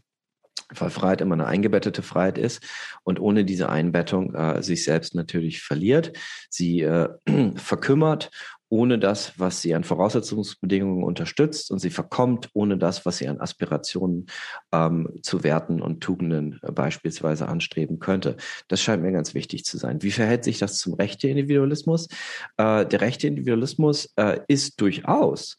weil 0.75 0.91
Freiheit 0.91 1.21
immer 1.21 1.35
eine 1.35 1.47
eingebettete 1.47 2.03
Freiheit 2.03 2.39
ist 2.39 2.61
und 3.05 3.21
ohne 3.21 3.45
diese 3.45 3.69
Einbettung 3.69 4.35
äh, 4.35 4.63
sich 4.63 4.85
selbst 4.85 5.15
natürlich 5.15 5.63
verliert, 5.63 6.13
sie 6.51 6.81
äh, 6.83 7.09
verkümmert 7.57 8.31
ohne 8.69 8.99
das, 8.99 9.39
was 9.39 9.63
sie 9.63 9.75
an 9.75 9.85
Voraussetzungsbedingungen 9.85 11.05
unterstützt 11.05 11.71
und 11.71 11.79
sie 11.79 11.91
verkommt 11.91 12.51
ohne 12.53 12.77
das, 12.79 13.07
was 13.07 13.19
sie 13.19 13.29
an 13.29 13.41
Aspirationen 13.41 14.27
ähm, 14.73 15.09
zu 15.23 15.45
Werten 15.45 15.81
und 15.81 16.01
Tugenden 16.01 16.59
äh, 16.63 16.73
beispielsweise 16.73 17.47
anstreben 17.47 18.01
könnte. 18.01 18.37
Das 18.67 18.83
scheint 18.83 19.03
mir 19.03 19.13
ganz 19.13 19.35
wichtig 19.35 19.65
zu 19.65 19.79
sein. 19.79 20.03
Wie 20.03 20.11
verhält 20.11 20.43
sich 20.43 20.59
das 20.59 20.79
zum 20.79 20.95
rechten 20.95 21.29
Individualismus? 21.29 22.09
Äh, 22.57 22.87
der 22.87 23.01
rechte 23.01 23.29
Individualismus 23.29 24.13
äh, 24.17 24.41
ist 24.49 24.81
durchaus 24.81 25.57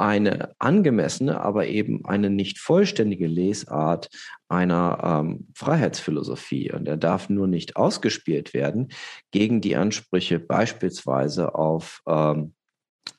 eine 0.00 0.54
angemessene, 0.58 1.42
aber 1.42 1.66
eben 1.66 2.06
eine 2.06 2.30
nicht 2.30 2.58
vollständige 2.58 3.26
Lesart 3.26 4.08
einer 4.48 5.22
ähm, 5.22 5.48
Freiheitsphilosophie. 5.54 6.72
Und 6.72 6.88
er 6.88 6.96
darf 6.96 7.28
nur 7.28 7.46
nicht 7.46 7.76
ausgespielt 7.76 8.54
werden 8.54 8.88
gegen 9.30 9.60
die 9.60 9.76
Ansprüche 9.76 10.38
beispielsweise 10.38 11.54
auf 11.54 12.00
ähm, 12.08 12.54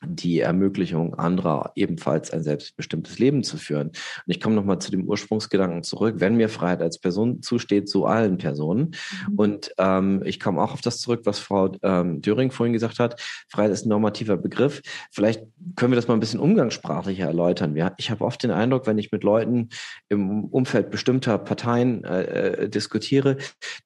die 0.04 0.40
Ermöglichung 0.40 1.14
anderer 1.14 1.72
ebenfalls 1.74 2.30
ein 2.30 2.42
selbstbestimmtes 2.42 3.18
Leben 3.18 3.42
zu 3.44 3.56
führen. 3.56 3.88
Und 3.88 3.96
ich 4.26 4.40
komme 4.40 4.54
nochmal 4.54 4.78
zu 4.78 4.90
dem 4.90 5.04
Ursprungsgedanken 5.04 5.82
zurück. 5.82 6.16
Wenn 6.18 6.36
mir 6.36 6.48
Freiheit 6.48 6.82
als 6.82 6.98
Person 6.98 7.42
zusteht, 7.42 7.88
so 7.88 8.06
allen 8.06 8.38
Personen. 8.38 8.94
Mhm. 9.28 9.34
Und 9.36 9.74
ähm, 9.78 10.22
ich 10.24 10.40
komme 10.40 10.62
auch 10.62 10.72
auf 10.72 10.80
das 10.80 11.00
zurück, 11.00 11.22
was 11.24 11.38
Frau 11.38 11.72
ähm, 11.82 12.20
Döring 12.22 12.50
vorhin 12.50 12.72
gesagt 12.72 12.98
hat. 12.98 13.20
Freiheit 13.48 13.72
ist 13.72 13.86
ein 13.86 13.90
normativer 13.90 14.36
Begriff. 14.36 14.82
Vielleicht 15.10 15.42
können 15.76 15.92
wir 15.92 15.96
das 15.96 16.08
mal 16.08 16.14
ein 16.14 16.20
bisschen 16.20 16.40
umgangssprachlicher 16.40 17.26
erläutern. 17.26 17.76
Ich 17.98 18.10
habe 18.10 18.24
oft 18.24 18.42
den 18.42 18.50
Eindruck, 18.50 18.86
wenn 18.86 18.98
ich 18.98 19.12
mit 19.12 19.24
Leuten 19.24 19.68
im 20.08 20.44
Umfeld 20.44 20.90
bestimmter 20.90 21.38
Parteien 21.38 22.04
äh, 22.04 22.22
äh 22.22 22.68
diskutiere, 22.68 23.36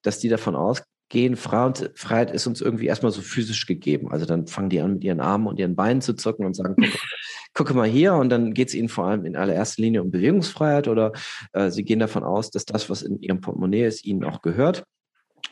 dass 0.03 0.19
die 0.19 0.29
davon 0.29 0.55
ausgehen, 0.55 0.96
gehen, 1.09 1.37
Freiheit 1.37 2.31
ist 2.33 2.47
uns 2.47 2.61
irgendwie 2.61 2.87
erstmal 2.87 3.12
so 3.12 3.23
physisch 3.23 3.66
gegeben. 3.66 4.11
Also 4.11 4.27
dann 4.27 4.47
fangen 4.47 4.71
die 4.71 4.81
an, 4.81 4.95
mit 4.95 5.05
ihren 5.05 5.21
Armen 5.21 5.47
und 5.47 5.59
ihren 5.59 5.77
Beinen 5.77 6.01
zu 6.01 6.14
zucken 6.14 6.45
und 6.45 6.55
sagen, 6.55 6.75
gucke, 6.75 6.99
gucke 7.55 7.75
mal 7.75 7.88
hier. 7.88 8.14
Und 8.14 8.31
dann 8.31 8.55
geht 8.55 8.69
es 8.69 8.75
ihnen 8.75 8.88
vor 8.88 9.07
allem 9.07 9.25
in 9.25 9.37
allererster 9.37 9.83
Linie 9.83 10.03
um 10.03 10.11
Bewegungsfreiheit 10.11 10.88
oder 10.88 11.12
äh, 11.53 11.71
sie 11.71 11.85
gehen 11.85 12.01
davon 12.01 12.25
aus, 12.25 12.51
dass 12.51 12.64
das, 12.64 12.90
was 12.90 13.03
in 13.03 13.21
ihrem 13.21 13.40
Portemonnaie 13.40 13.87
ist, 13.87 14.05
ihnen 14.05 14.25
auch 14.25 14.42
gehört. 14.42 14.85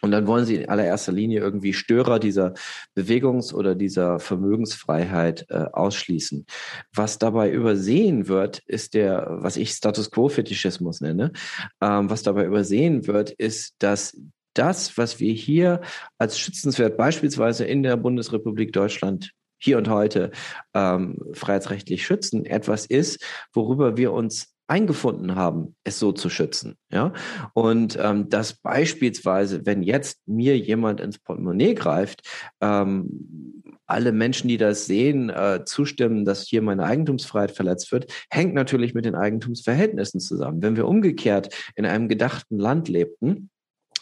Und 0.00 0.10
dann 0.10 0.26
wollen 0.26 0.44
sie 0.44 0.56
in 0.56 0.68
allererster 0.68 1.12
Linie 1.12 1.40
irgendwie 1.40 1.72
Störer 1.72 2.18
dieser 2.18 2.52
Bewegungs- 2.94 3.54
oder 3.54 3.74
dieser 3.74 4.18
Vermögensfreiheit 4.18 5.46
äh, 5.48 5.64
ausschließen. 5.72 6.46
Was 6.94 7.18
dabei 7.18 7.50
übersehen 7.50 8.28
wird, 8.28 8.60
ist 8.66 8.94
der, 8.94 9.26
was 9.30 9.56
ich 9.56 9.70
Status 9.70 10.10
Quo-Fetischismus 10.10 11.00
nenne. 11.00 11.32
Ähm, 11.80 12.10
was 12.10 12.22
dabei 12.22 12.44
übersehen 12.44 13.06
wird, 13.06 13.30
ist, 13.30 13.76
dass 13.78 14.20
das, 14.54 14.96
was 14.96 15.20
wir 15.20 15.32
hier 15.32 15.80
als 16.18 16.38
schützenswert 16.38 16.96
beispielsweise 16.96 17.64
in 17.64 17.82
der 17.82 17.96
Bundesrepublik 17.96 18.72
Deutschland 18.72 19.32
hier 19.58 19.78
und 19.78 19.88
heute 19.88 20.30
ähm, 20.74 21.18
freiheitsrechtlich 21.32 22.04
schützen, 22.04 22.44
etwas 22.44 22.86
ist, 22.86 23.24
worüber 23.52 23.96
wir 23.96 24.12
uns 24.12 24.54
eingefunden 24.66 25.34
haben, 25.34 25.76
es 25.84 25.98
so 25.98 26.12
zu 26.12 26.30
schützen. 26.30 26.76
Ja, 26.90 27.12
und 27.52 27.98
ähm, 28.00 28.28
dass 28.28 28.54
beispielsweise, 28.54 29.66
wenn 29.66 29.82
jetzt 29.82 30.20
mir 30.26 30.58
jemand 30.58 31.00
ins 31.00 31.18
Portemonnaie 31.18 31.74
greift, 31.74 32.22
ähm, 32.60 33.62
alle 33.86 34.12
Menschen, 34.12 34.48
die 34.48 34.56
das 34.56 34.86
sehen, 34.86 35.28
äh, 35.28 35.64
zustimmen, 35.66 36.24
dass 36.24 36.46
hier 36.46 36.62
meine 36.62 36.84
Eigentumsfreiheit 36.84 37.50
verletzt 37.50 37.92
wird, 37.92 38.10
hängt 38.30 38.54
natürlich 38.54 38.94
mit 38.94 39.04
den 39.04 39.14
Eigentumsverhältnissen 39.14 40.20
zusammen. 40.20 40.62
Wenn 40.62 40.76
wir 40.76 40.88
umgekehrt 40.88 41.54
in 41.74 41.84
einem 41.84 42.08
gedachten 42.08 42.58
Land 42.58 42.88
lebten, 42.88 43.50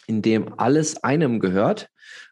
in 0.07 0.21
dem 0.21 0.59
alles 0.59 1.03
einem 1.03 1.39
gehört 1.39 1.89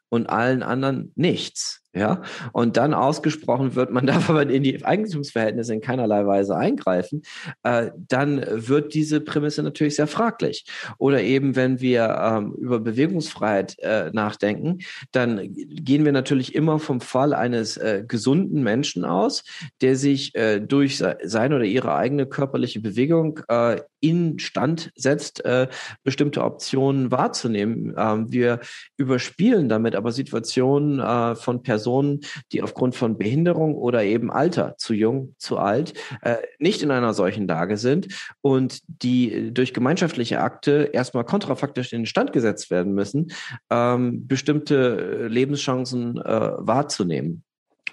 und 0.09 0.27
allen 0.29 0.63
anderen 0.63 1.11
nichts, 1.15 1.80
ja, 1.93 2.21
und 2.53 2.77
dann 2.77 2.93
ausgesprochen 2.93 3.75
wird, 3.75 3.91
man 3.91 4.05
darf 4.07 4.29
aber 4.29 4.49
in 4.49 4.63
die 4.63 4.83
Eigentumsverhältnisse 4.83 5.73
in 5.73 5.81
keinerlei 5.81 6.25
Weise 6.25 6.55
eingreifen, 6.55 7.21
äh, 7.63 7.91
dann 8.07 8.45
wird 8.49 8.93
diese 8.93 9.19
Prämisse 9.19 9.61
natürlich 9.61 9.97
sehr 9.97 10.07
fraglich. 10.07 10.65
Oder 10.97 11.21
eben, 11.21 11.55
wenn 11.55 11.81
wir 11.81 12.17
ähm, 12.21 12.53
über 12.53 12.79
Bewegungsfreiheit 12.79 13.77
äh, 13.79 14.09
nachdenken, 14.13 14.79
dann 15.11 15.53
gehen 15.53 16.05
wir 16.05 16.13
natürlich 16.13 16.55
immer 16.55 16.79
vom 16.79 17.01
Fall 17.01 17.33
eines 17.33 17.75
äh, 17.77 18.03
gesunden 18.07 18.63
Menschen 18.63 19.03
aus, 19.03 19.43
der 19.81 19.95
sich 19.97 20.33
äh, 20.35 20.59
durch 20.59 21.03
seine 21.23 21.55
oder 21.55 21.65
ihre 21.65 21.95
eigene 21.95 22.25
körperliche 22.25 22.79
Bewegung 22.79 23.41
äh, 23.49 23.81
in 23.99 24.39
Stand 24.39 24.91
setzt, 24.95 25.45
äh, 25.45 25.67
bestimmte 26.03 26.43
Optionen 26.43 27.11
wahrzunehmen. 27.11 27.93
Ähm, 27.97 28.31
wir 28.31 28.59
überspielen 28.97 29.69
damit 29.69 29.95
aber 29.95 30.11
Situationen 30.11 30.99
äh, 30.99 31.35
von 31.35 31.61
Personen, 31.61 31.80
Personen, 31.81 32.19
die 32.51 32.61
aufgrund 32.61 32.95
von 32.95 33.17
Behinderung 33.17 33.73
oder 33.75 34.03
eben 34.03 34.29
Alter, 34.29 34.75
zu 34.77 34.93
jung, 34.93 35.33
zu 35.39 35.57
alt, 35.57 35.93
äh, 36.21 36.35
nicht 36.59 36.83
in 36.83 36.91
einer 36.91 37.15
solchen 37.15 37.47
Lage 37.47 37.77
sind 37.77 38.07
und 38.41 38.81
die 38.87 39.51
durch 39.51 39.73
gemeinschaftliche 39.73 40.41
Akte 40.41 40.91
erstmal 40.93 41.25
kontrafaktisch 41.25 41.91
in 41.91 42.01
den 42.01 42.05
Stand 42.05 42.33
gesetzt 42.33 42.69
werden 42.69 42.93
müssen, 42.93 43.31
ähm, 43.71 44.27
bestimmte 44.27 45.27
Lebenschancen 45.27 46.17
äh, 46.21 46.51
wahrzunehmen. 46.57 47.43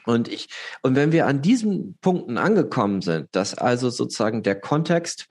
Und 0.05 0.29
ich, 0.29 0.49
und 0.83 0.95
wenn 0.95 1.13
wir 1.13 1.27
an 1.27 1.41
diesen 1.41 1.97
Punkten 2.03 2.37
angekommen 2.37 3.01
sind, 3.01 3.29
dass 3.33 3.55
also 3.55 3.89
sozusagen 3.89 4.43
der 4.43 4.61
Kontext 4.61 5.29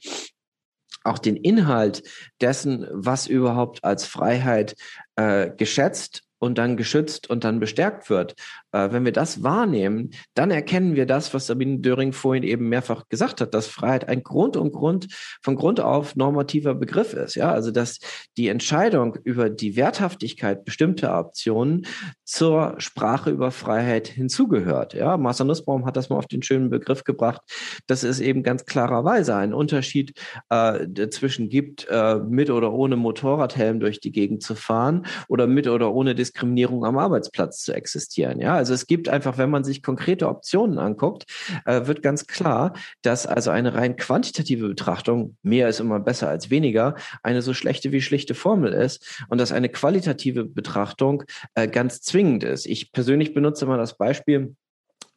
auch 1.04 1.20
den 1.20 1.36
Inhalt 1.36 2.02
dessen, 2.42 2.88
was 2.92 3.28
überhaupt 3.28 3.84
als 3.84 4.06
Freiheit 4.06 4.76
äh, 5.16 5.52
geschätzt 5.56 6.27
und 6.40 6.58
dann 6.58 6.78
geschützt 6.78 7.30
und 7.30 7.44
dann 7.44 7.60
bestärkt 7.60 8.10
wird. 8.10 8.36
Äh, 8.72 8.92
wenn 8.92 9.06
wir 9.06 9.12
das 9.12 9.44
wahrnehmen, 9.44 10.12
dann 10.34 10.52
erkennen 10.52 10.96
wir 10.96 11.06
das, 11.06 11.34
was 11.34 11.48
Sabine 11.48 11.80
Döring 11.80 12.14
vorhin 12.14 12.44
eben 12.44 12.70
mehrfach 12.70 13.08
gesagt 13.10 13.42
hat, 13.42 13.54
dass 13.54 13.68
Freiheit 13.68 14.08
ein 14.08 14.24
Grund 14.24 14.58
und 14.58 14.72
Grund 14.72 15.08
von 15.42 15.56
Grund 15.56 15.80
auf 15.80 16.16
normativer 16.16 16.76
Begriff 16.76 17.14
ist. 17.14 17.36
Ja, 17.36 17.52
also 17.52 17.72
dass 17.72 18.00
die 18.38 18.48
Entscheidung 18.48 19.18
über 19.24 19.50
die 19.50 19.76
Werthaftigkeit 19.76 20.66
bestimmter 20.66 21.18
Optionen 21.18 21.86
zur 22.24 22.76
Sprache 22.78 23.30
über 23.30 23.52
Freiheit 23.52 24.08
hinzugehört. 24.08 24.94
Ja, 24.94 25.18
Marcel 25.18 25.48
Nussbaum 25.48 25.86
hat 25.86 25.98
das 25.98 26.10
mal 26.10 26.18
auf 26.18 26.28
den 26.28 26.44
schönen 26.44 26.70
Begriff 26.70 27.04
gebracht, 27.04 27.42
dass 27.88 28.04
es 28.04 28.20
eben 28.20 28.44
ganz 28.44 28.66
klarerweise 28.66 29.36
einen 29.36 29.54
Unterschied 29.54 30.14
äh, 30.50 30.88
dazwischen 30.88 31.50
gibt, 31.50 31.88
äh, 31.90 32.18
mit 32.18 32.50
oder 32.50 32.74
ohne 32.74 32.96
Motorradhelm 32.96 33.80
durch 33.80 34.00
die 34.00 34.12
Gegend 34.12 34.44
zu 34.44 34.56
fahren 34.56 35.06
oder 35.28 35.48
mit 35.48 35.68
oder 35.68 35.94
ohne 35.94 36.16
Diskriminierung 36.28 36.86
am 36.86 36.98
Arbeitsplatz 36.98 37.62
zu 37.64 37.74
existieren. 37.74 38.40
Ja, 38.40 38.56
also 38.56 38.74
es 38.74 38.88
gibt 38.88 39.10
einfach, 39.10 39.38
wenn 39.38 39.50
man 39.50 39.64
sich 39.64 39.82
konkrete 39.82 40.28
Optionen 40.28 40.78
anguckt, 40.78 41.26
äh, 41.66 41.88
wird 41.88 42.02
ganz 42.02 42.28
klar, 42.28 42.74
dass 43.02 43.26
also 43.26 43.52
eine 43.52 43.74
rein 43.74 43.96
quantitative 43.96 44.68
Betrachtung, 44.68 45.38
mehr 45.42 45.70
ist 45.70 45.80
immer 45.80 46.00
besser 46.00 46.30
als 46.30 46.50
weniger, 46.50 46.96
eine 47.24 47.42
so 47.42 47.54
schlechte 47.54 47.92
wie 47.92 48.02
schlichte 48.02 48.36
Formel 48.36 48.74
ist 48.74 49.24
und 49.30 49.40
dass 49.40 49.52
eine 49.52 49.70
qualitative 49.70 50.46
Betrachtung 50.46 51.24
äh, 51.56 51.68
ganz 51.68 52.02
zwingend 52.02 52.44
ist. 52.44 52.66
Ich 52.66 52.92
persönlich 52.92 53.34
benutze 53.34 53.66
mal 53.66 53.78
das 53.78 53.98
Beispiel, 53.98 54.56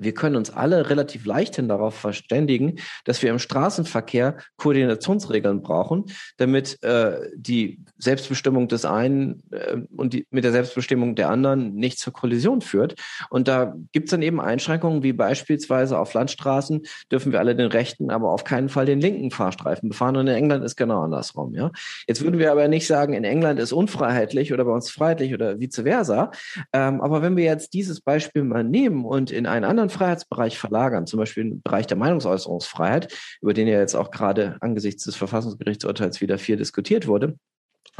wir 0.00 0.14
können 0.14 0.36
uns 0.36 0.50
alle 0.50 0.90
relativ 0.90 1.26
leichthin 1.26 1.68
darauf 1.68 1.94
verständigen, 1.94 2.76
dass 3.04 3.22
wir 3.22 3.30
im 3.30 3.38
Straßenverkehr 3.38 4.38
Koordinationsregeln 4.56 5.62
brauchen, 5.62 6.06
damit 6.38 6.82
äh, 6.82 7.18
die 7.34 7.80
Selbstbestimmung 7.98 8.68
des 8.68 8.84
einen 8.84 9.42
äh, 9.50 9.76
und 9.96 10.14
die, 10.14 10.26
mit 10.30 10.44
der 10.44 10.52
Selbstbestimmung 10.52 11.14
der 11.14 11.30
anderen 11.30 11.74
nicht 11.74 11.98
zur 11.98 12.12
Kollision 12.12 12.62
führt. 12.62 12.94
Und 13.28 13.46
da 13.46 13.74
gibt 13.92 14.08
es 14.08 14.10
dann 14.10 14.22
eben 14.22 14.40
Einschränkungen, 14.40 15.02
wie 15.02 15.12
beispielsweise 15.12 15.98
auf 15.98 16.14
Landstraßen 16.14 16.82
dürfen 17.12 17.32
wir 17.32 17.38
alle 17.38 17.54
den 17.54 17.68
rechten, 17.68 18.10
aber 18.10 18.30
auf 18.30 18.44
keinen 18.44 18.68
Fall 18.68 18.86
den 18.86 19.00
linken 19.00 19.30
Fahrstreifen 19.30 19.90
befahren. 19.90 20.16
Und 20.16 20.26
in 20.26 20.34
England 20.34 20.64
ist 20.64 20.76
genau 20.76 21.02
andersrum. 21.02 21.54
Ja? 21.54 21.70
Jetzt 22.06 22.22
würden 22.22 22.38
wir 22.38 22.50
aber 22.50 22.68
nicht 22.68 22.86
sagen, 22.86 23.12
in 23.12 23.24
England 23.24 23.60
ist 23.60 23.72
unfreiheitlich 23.72 24.52
oder 24.52 24.64
bei 24.64 24.72
uns 24.72 24.90
freiheitlich 24.90 25.34
oder 25.34 25.60
vice 25.60 25.82
versa. 25.82 26.30
Ähm, 26.72 27.00
aber 27.00 27.22
wenn 27.22 27.36
wir 27.36 27.44
jetzt 27.44 27.74
dieses 27.74 28.00
Beispiel 28.00 28.44
mal 28.44 28.64
nehmen 28.64 29.04
und 29.04 29.30
in 29.30 29.46
einen 29.46 29.64
anderen 29.64 29.89
Freiheitsbereich 29.90 30.58
verlagern, 30.58 31.06
zum 31.06 31.18
Beispiel 31.18 31.44
im 31.44 31.62
Bereich 31.62 31.86
der 31.86 31.96
Meinungsäußerungsfreiheit, 31.96 33.12
über 33.42 33.54
den 33.54 33.68
ja 33.68 33.78
jetzt 33.78 33.94
auch 33.94 34.10
gerade 34.10 34.56
angesichts 34.60 35.04
des 35.04 35.16
Verfassungsgerichtsurteils 35.16 36.20
wieder 36.20 36.38
viel 36.38 36.56
diskutiert 36.56 37.06
wurde, 37.06 37.36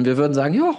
und 0.00 0.07
wir 0.07 0.16
würden 0.16 0.33
sagen, 0.33 0.55
ja, 0.55 0.70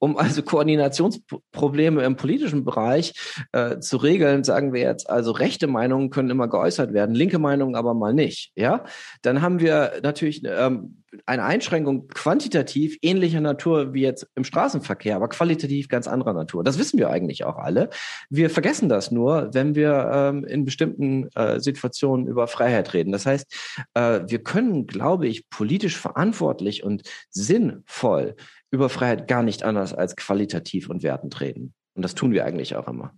um 0.00 0.16
also 0.16 0.42
Koordinationsprobleme 0.42 2.02
im 2.02 2.16
politischen 2.16 2.64
Bereich 2.64 3.12
äh, 3.52 3.78
zu 3.78 3.98
regeln, 3.98 4.42
sagen 4.42 4.72
wir 4.72 4.80
jetzt, 4.80 5.08
also 5.08 5.30
rechte 5.30 5.68
Meinungen 5.68 6.10
können 6.10 6.30
immer 6.30 6.48
geäußert 6.48 6.92
werden, 6.92 7.14
linke 7.14 7.38
Meinungen 7.38 7.76
aber 7.76 7.94
mal 7.94 8.12
nicht. 8.12 8.50
Ja, 8.56 8.84
dann 9.22 9.42
haben 9.42 9.60
wir 9.60 10.00
natürlich 10.02 10.42
ähm, 10.44 11.01
eine 11.26 11.44
Einschränkung 11.44 12.08
quantitativ 12.08 12.96
ähnlicher 13.02 13.40
Natur 13.40 13.92
wie 13.92 14.02
jetzt 14.02 14.26
im 14.34 14.44
Straßenverkehr, 14.44 15.16
aber 15.16 15.28
qualitativ 15.28 15.88
ganz 15.88 16.08
anderer 16.08 16.32
Natur. 16.32 16.64
Das 16.64 16.78
wissen 16.78 16.98
wir 16.98 17.10
eigentlich 17.10 17.44
auch 17.44 17.56
alle. 17.56 17.90
Wir 18.30 18.50
vergessen 18.50 18.88
das 18.88 19.10
nur, 19.10 19.50
wenn 19.52 19.74
wir 19.74 20.10
ähm, 20.12 20.44
in 20.44 20.64
bestimmten 20.64 21.28
äh, 21.34 21.60
Situationen 21.60 22.26
über 22.26 22.48
Freiheit 22.48 22.94
reden. 22.94 23.12
Das 23.12 23.26
heißt, 23.26 23.52
äh, 23.94 24.20
wir 24.26 24.42
können, 24.42 24.86
glaube 24.86 25.26
ich, 25.26 25.48
politisch 25.50 25.96
verantwortlich 25.96 26.82
und 26.82 27.02
sinnvoll 27.30 28.36
über 28.70 28.88
Freiheit 28.88 29.28
gar 29.28 29.42
nicht 29.42 29.62
anders 29.62 29.92
als 29.92 30.16
qualitativ 30.16 30.88
und 30.88 31.02
wertend 31.02 31.40
reden. 31.40 31.74
Und 31.94 32.02
das 32.02 32.14
tun 32.14 32.32
wir 32.32 32.44
eigentlich 32.44 32.74
auch 32.74 32.88
immer. 32.88 33.12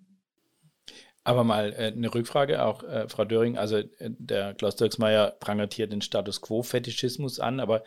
Aber 1.24 1.42
mal 1.42 1.72
äh, 1.72 1.86
eine 1.86 2.14
Rückfrage 2.14 2.62
auch, 2.64 2.82
äh, 2.82 3.08
Frau 3.08 3.24
Döring. 3.24 3.56
Also 3.56 3.78
äh, 3.78 3.86
der 3.98 4.54
Klaus 4.54 4.76
Dirksmeier 4.76 5.30
prangert 5.40 5.72
hier 5.72 5.86
den 5.86 6.02
Status 6.02 6.42
Quo-Fetischismus 6.42 7.40
an, 7.40 7.60
aber 7.60 7.82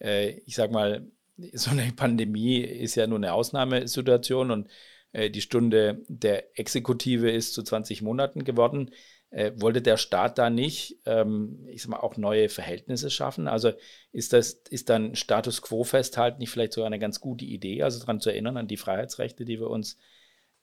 äh, 0.00 0.38
ich 0.46 0.54
sage 0.54 0.72
mal, 0.72 1.06
so 1.54 1.70
eine 1.70 1.90
Pandemie 1.96 2.58
ist 2.58 2.94
ja 2.94 3.06
nur 3.06 3.18
eine 3.18 3.32
Ausnahmesituation 3.32 4.50
und 4.50 4.68
äh, 5.12 5.30
die 5.30 5.40
Stunde 5.40 6.02
der 6.08 6.58
Exekutive 6.58 7.30
ist 7.30 7.54
zu 7.54 7.62
20 7.62 8.02
Monaten 8.02 8.44
geworden. 8.44 8.90
Äh, 9.30 9.52
wollte 9.56 9.80
der 9.80 9.96
Staat 9.96 10.38
da 10.38 10.50
nicht, 10.50 10.98
ähm, 11.06 11.66
ich 11.68 11.82
sag 11.82 11.90
mal, 11.90 12.00
auch 12.00 12.18
neue 12.18 12.50
Verhältnisse 12.50 13.10
schaffen? 13.10 13.48
Also 13.48 13.72
ist 14.12 14.34
das, 14.34 14.62
ist 14.68 14.90
dann 14.90 15.16
Status 15.16 15.62
Quo 15.62 15.84
festhalten 15.84 16.38
nicht 16.38 16.50
vielleicht 16.50 16.74
sogar 16.74 16.86
eine 16.86 16.98
ganz 16.98 17.18
gute 17.18 17.46
Idee, 17.46 17.82
also 17.82 17.98
daran 17.98 18.20
zu 18.20 18.30
erinnern, 18.30 18.58
an 18.58 18.68
die 18.68 18.76
Freiheitsrechte, 18.76 19.44
die 19.44 19.58
wir 19.58 19.70
uns 19.70 19.96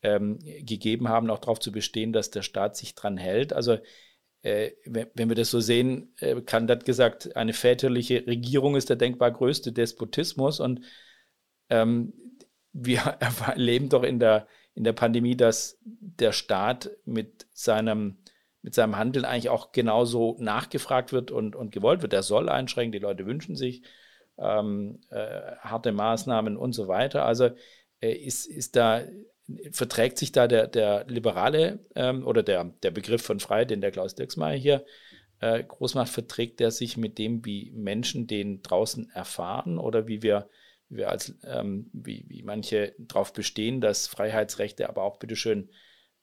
ähm, 0.04 0.39
gegeben 0.39 1.10
haben, 1.10 1.30
auch 1.30 1.39
darauf 1.39 1.60
zu 1.60 1.72
bestehen, 1.72 2.14
dass 2.14 2.32
der 2.32 2.41
Staat 2.41 2.76
sich 2.76 2.95
dran 2.95 3.18
hält. 3.18 3.54
Also 3.54 3.78
äh, 4.41 4.72
wenn, 4.86 5.08
wenn, 5.14 5.30
wir 5.30 5.36
das 5.36 5.52
so 5.52 5.60
sehen, 5.60 6.14
äh, 6.20 6.41
kann 6.41 6.68
das 6.68 6.84
gesagt, 6.84 7.36
eine 7.36 7.54
väterliche 7.54 8.26
Regierung 8.26 8.76
ist 8.76 8.89
der 8.89 8.95
denkbar 8.95 9.32
größte 9.32 9.72
Despotismus 9.72 10.60
und 10.60 10.82
ähm, 11.70 12.14
wir 12.74 12.99
erleben 13.47 13.89
doch 13.89 14.04
in 14.04 14.20
der, 14.20 14.47
in 14.74 14.84
der 14.84 14.93
Pandemie, 14.93 15.36
dass 15.36 15.78
der 15.84 16.32
Staat 16.32 16.89
mit 17.06 17.47
seinem, 17.54 18.18
mit 18.62 18.74
seinem 18.74 18.97
Handeln 18.97 19.26
eigentlich 19.26 19.49
auch 19.49 19.72
genauso 19.72 20.38
nachgefragt 20.39 21.14
wird 21.14 21.32
und, 21.32 21.56
und 21.56 21.72
gewollt 21.72 22.02
wird. 22.02 22.14
Er 22.14 22.24
soll 22.24 22.49
einschränken, 22.49 22.91
die 22.91 22.99
Leute 22.99 23.26
wünschen 23.26 23.56
sich 23.56 23.84
ähm, 24.38 25.02
äh, 25.10 25.56
harte 25.60 25.91
Maßnahmen 25.91 26.58
und 26.58 26.74
so 26.74 26.88
weiter. 26.88 27.26
Also 27.26 27.49
äh, 27.99 28.14
ist, 28.14 28.45
ist 28.45 28.76
da 28.76 29.02
verträgt 29.72 30.18
sich 30.18 30.32
da 30.32 30.47
der, 30.47 30.68
der 30.68 31.06
liberale 31.08 31.80
ähm, 31.95 32.26
oder 32.26 32.43
der, 32.43 32.66
der 32.84 32.91
Begriff 32.91 33.22
von 33.22 33.39
Freiheit, 33.39 33.72
den 33.72 33.82
der 33.82 33.91
Klaus 33.91 34.16
Dirksmeier 34.16 34.58
hier 34.58 34.86
äh, 35.39 35.64
groß 35.64 35.95
macht, 35.95 36.10
verträgt 36.10 36.60
der 36.60 36.72
sich 36.72 36.97
mit 36.97 37.18
dem, 37.18 37.45
wie 37.45 37.72
Menschen 37.72 38.28
den 38.28 38.62
draußen 38.62 39.10
erfahren 39.10 39.78
oder 39.78 40.08
wie 40.08 40.22
wir, 40.22 40.49
wir 40.89 41.10
als, 41.10 41.36
ähm, 41.43 41.89
wie, 41.93 42.26
wie 42.28 42.43
manche 42.43 42.93
darauf 42.97 43.34
bestehen, 43.34 43.82
dass 43.82 44.08
Freiheitsrechte 44.08 44.88
aber 44.88 45.04
auch 45.04 45.18
bitteschön 45.18 45.70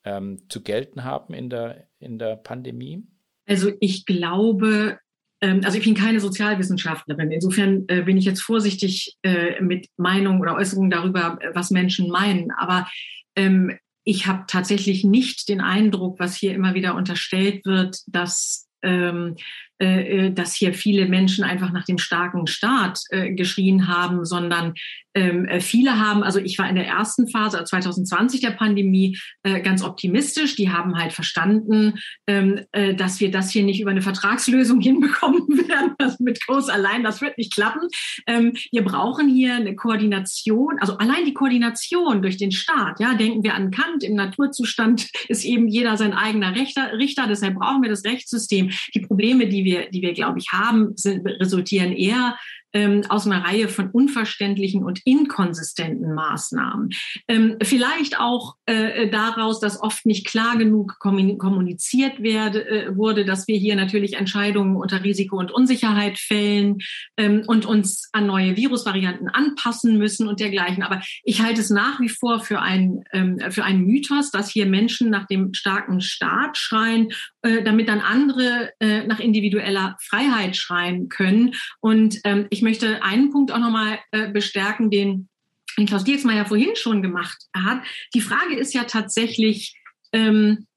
ähm, 0.05 0.43
zu 0.49 0.61
gelten 0.61 1.03
haben 1.03 1.33
in 1.33 1.49
der, 1.49 1.87
in 1.99 2.17
der 2.17 2.35
Pandemie? 2.35 3.03
Also 3.45 3.71
ich 3.79 4.05
glaube, 4.05 4.99
also 5.41 5.77
ich 5.77 5.85
bin 5.85 5.95
keine 5.95 6.19
Sozialwissenschaftlerin. 6.19 7.31
Insofern 7.31 7.85
äh, 7.87 8.01
bin 8.01 8.17
ich 8.17 8.25
jetzt 8.25 8.41
vorsichtig 8.41 9.17
äh, 9.23 9.61
mit 9.61 9.87
Meinungen 9.97 10.41
oder 10.41 10.55
Äußerungen 10.55 10.89
darüber, 10.89 11.39
was 11.53 11.71
Menschen 11.71 12.09
meinen. 12.09 12.51
Aber 12.51 12.87
ähm, 13.35 13.77
ich 14.03 14.27
habe 14.27 14.45
tatsächlich 14.47 15.03
nicht 15.03 15.47
den 15.49 15.61
Eindruck, 15.61 16.19
was 16.19 16.35
hier 16.35 16.53
immer 16.53 16.73
wieder 16.73 16.95
unterstellt 16.95 17.65
wird, 17.65 17.99
dass 18.07 18.67
ähm, 18.81 19.35
äh, 19.37 19.41
äh, 19.41 19.45
dass 19.79 20.53
hier 20.53 20.73
viele 20.73 21.07
Menschen 21.07 21.43
einfach 21.43 21.71
nach 21.71 21.85
dem 21.85 21.97
starken 21.97 22.47
Staat 22.47 22.99
äh, 23.09 23.33
geschrien 23.33 23.87
haben, 23.87 24.25
sondern 24.25 24.73
ähm, 25.15 25.45
äh, 25.45 25.59
viele 25.59 25.99
haben, 25.99 26.23
also 26.23 26.39
ich 26.39 26.57
war 26.59 26.69
in 26.69 26.75
der 26.75 26.87
ersten 26.87 27.27
Phase 27.27 27.63
2020 27.63 28.41
der 28.41 28.51
Pandemie 28.51 29.17
äh, 29.43 29.59
ganz 29.61 29.83
optimistisch. 29.83 30.55
Die 30.55 30.69
haben 30.69 30.97
halt 30.97 31.13
verstanden, 31.13 31.99
ähm, 32.27 32.61
äh, 32.71 32.93
dass 32.93 33.19
wir 33.19 33.31
das 33.31 33.49
hier 33.49 33.63
nicht 33.63 33.81
über 33.81 33.91
eine 33.91 34.01
Vertragslösung 34.01 34.79
hinbekommen 34.81 35.47
werden. 35.67 35.95
Also 35.97 36.17
mit 36.19 36.45
Kurs 36.45 36.69
allein, 36.69 37.03
das 37.03 37.21
wird 37.21 37.37
nicht 37.37 37.53
klappen. 37.53 37.87
Ähm, 38.27 38.53
wir 38.71 38.83
brauchen 38.83 39.27
hier 39.27 39.55
eine 39.55 39.75
Koordination, 39.75 40.77
also 40.79 40.97
allein 40.97 41.25
die 41.25 41.33
Koordination 41.33 42.21
durch 42.21 42.37
den 42.37 42.51
Staat. 42.51 42.99
Ja, 42.99 43.15
denken 43.15 43.43
wir 43.43 43.55
an 43.55 43.71
Kant. 43.71 44.03
Im 44.03 44.15
Naturzustand 44.15 45.09
ist 45.27 45.43
eben 45.43 45.67
jeder 45.67 45.97
sein 45.97 46.13
eigener. 46.13 46.55
Richter 46.55 47.27
deshalb 47.27 47.55
brauchen 47.55 47.81
wir 47.81 47.89
das 47.89 48.05
Rechtssystem. 48.05 48.69
Die 48.93 49.01
Probleme, 49.01 49.47
die 49.47 49.65
wir 49.65 49.68
wir, 49.69 49.89
die 49.89 50.01
wir, 50.01 50.13
glaube 50.13 50.39
ich, 50.39 50.51
haben, 50.51 50.93
sind, 50.95 51.25
resultieren 51.25 51.91
eher 51.91 52.35
ähm, 52.73 53.03
aus 53.09 53.25
einer 53.25 53.43
Reihe 53.43 53.67
von 53.67 53.89
unverständlichen 53.89 54.83
und 54.83 55.01
inkonsistenten 55.05 56.13
Maßnahmen. 56.13 56.89
Ähm, 57.27 57.57
vielleicht 57.61 58.19
auch 58.19 58.55
äh, 58.65 59.09
daraus, 59.09 59.59
dass 59.59 59.81
oft 59.81 60.05
nicht 60.05 60.27
klar 60.27 60.57
genug 60.57 60.99
kommuniziert 60.99 62.21
werde, 62.21 62.67
äh, 62.67 62.95
wurde, 62.95 63.25
dass 63.25 63.47
wir 63.47 63.57
hier 63.57 63.75
natürlich 63.75 64.13
Entscheidungen 64.13 64.75
unter 64.75 65.03
Risiko 65.03 65.37
und 65.37 65.51
Unsicherheit 65.51 66.17
fällen 66.17 66.77
ähm, 67.17 67.43
und 67.47 67.65
uns 67.65 68.09
an 68.13 68.27
neue 68.27 68.55
Virusvarianten 68.55 69.27
anpassen 69.29 69.97
müssen 69.97 70.27
und 70.27 70.39
dergleichen. 70.39 70.83
Aber 70.83 71.01
ich 71.23 71.41
halte 71.41 71.61
es 71.61 71.69
nach 71.69 71.99
wie 71.99 72.09
vor 72.09 72.39
für 72.39 72.61
ein 72.61 73.03
ähm, 73.11 73.39
für 73.49 73.63
einen 73.63 73.85
Mythos, 73.85 74.31
dass 74.31 74.49
hier 74.49 74.65
Menschen 74.65 75.09
nach 75.09 75.25
dem 75.27 75.53
starken 75.53 76.01
Staat 76.01 76.57
schreien, 76.57 77.09
äh, 77.41 77.63
damit 77.63 77.87
dann 77.87 78.01
andere 78.01 78.71
äh, 78.79 79.05
nach 79.05 79.19
individueller 79.19 79.97
Freiheit 80.01 80.55
schreien 80.55 81.09
können. 81.09 81.53
Und 81.79 82.19
ähm, 82.23 82.47
ich 82.49 82.58
ich 82.59 82.63
möchte 82.63 83.01
einen 83.01 83.31
Punkt 83.31 83.53
auch 83.53 83.57
nochmal 83.57 83.99
äh, 84.11 84.29
bestärken, 84.29 84.91
den, 84.91 85.29
den 85.77 85.85
Klaus 85.85 86.03
Dietzmeier 86.03 86.45
vorhin 86.45 86.75
schon 86.75 87.01
gemacht 87.01 87.37
hat. 87.55 87.83
Die 88.13 88.19
Frage 88.19 88.57
ist 88.57 88.73
ja 88.73 88.83
tatsächlich, 88.83 89.79
ähm, 90.11 90.67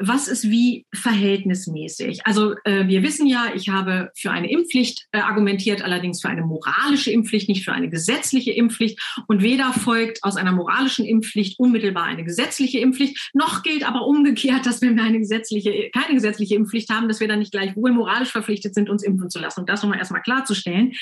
was 0.00 0.26
ist 0.26 0.50
wie 0.50 0.84
verhältnismäßig? 0.92 2.26
Also 2.26 2.54
äh, 2.64 2.88
wir 2.88 3.04
wissen 3.04 3.28
ja, 3.28 3.52
ich 3.54 3.68
habe 3.68 4.10
für 4.16 4.32
eine 4.32 4.50
Impfpflicht 4.50 5.06
äh, 5.12 5.20
argumentiert, 5.20 5.82
allerdings 5.82 6.20
für 6.20 6.28
eine 6.28 6.42
moralische 6.42 7.12
Impfpflicht, 7.12 7.48
nicht 7.48 7.64
für 7.64 7.72
eine 7.72 7.88
gesetzliche 7.88 8.50
Impfpflicht. 8.50 9.00
Und 9.28 9.42
weder 9.42 9.72
folgt 9.72 10.24
aus 10.24 10.36
einer 10.36 10.50
moralischen 10.50 11.04
Impfpflicht 11.04 11.60
unmittelbar 11.60 12.04
eine 12.04 12.24
gesetzliche 12.24 12.80
Impfpflicht, 12.80 13.30
noch 13.32 13.62
gilt 13.62 13.86
aber 13.86 14.06
umgekehrt, 14.06 14.66
dass 14.66 14.82
wenn 14.82 14.96
wir 14.96 15.04
eine 15.04 15.20
gesetzliche, 15.20 15.90
keine 15.94 16.14
gesetzliche 16.14 16.56
Impfpflicht 16.56 16.90
haben, 16.90 17.06
dass 17.06 17.20
wir 17.20 17.28
dann 17.28 17.38
nicht 17.38 17.52
gleichwohl 17.52 17.92
moralisch 17.92 18.32
verpflichtet 18.32 18.74
sind, 18.74 18.90
uns 18.90 19.04
impfen 19.04 19.30
zu 19.30 19.38
lassen. 19.38 19.60
Und 19.60 19.68
das 19.68 19.82
nochmal 19.82 19.98
erstmal 19.98 20.22
klarzustellen. 20.22 20.94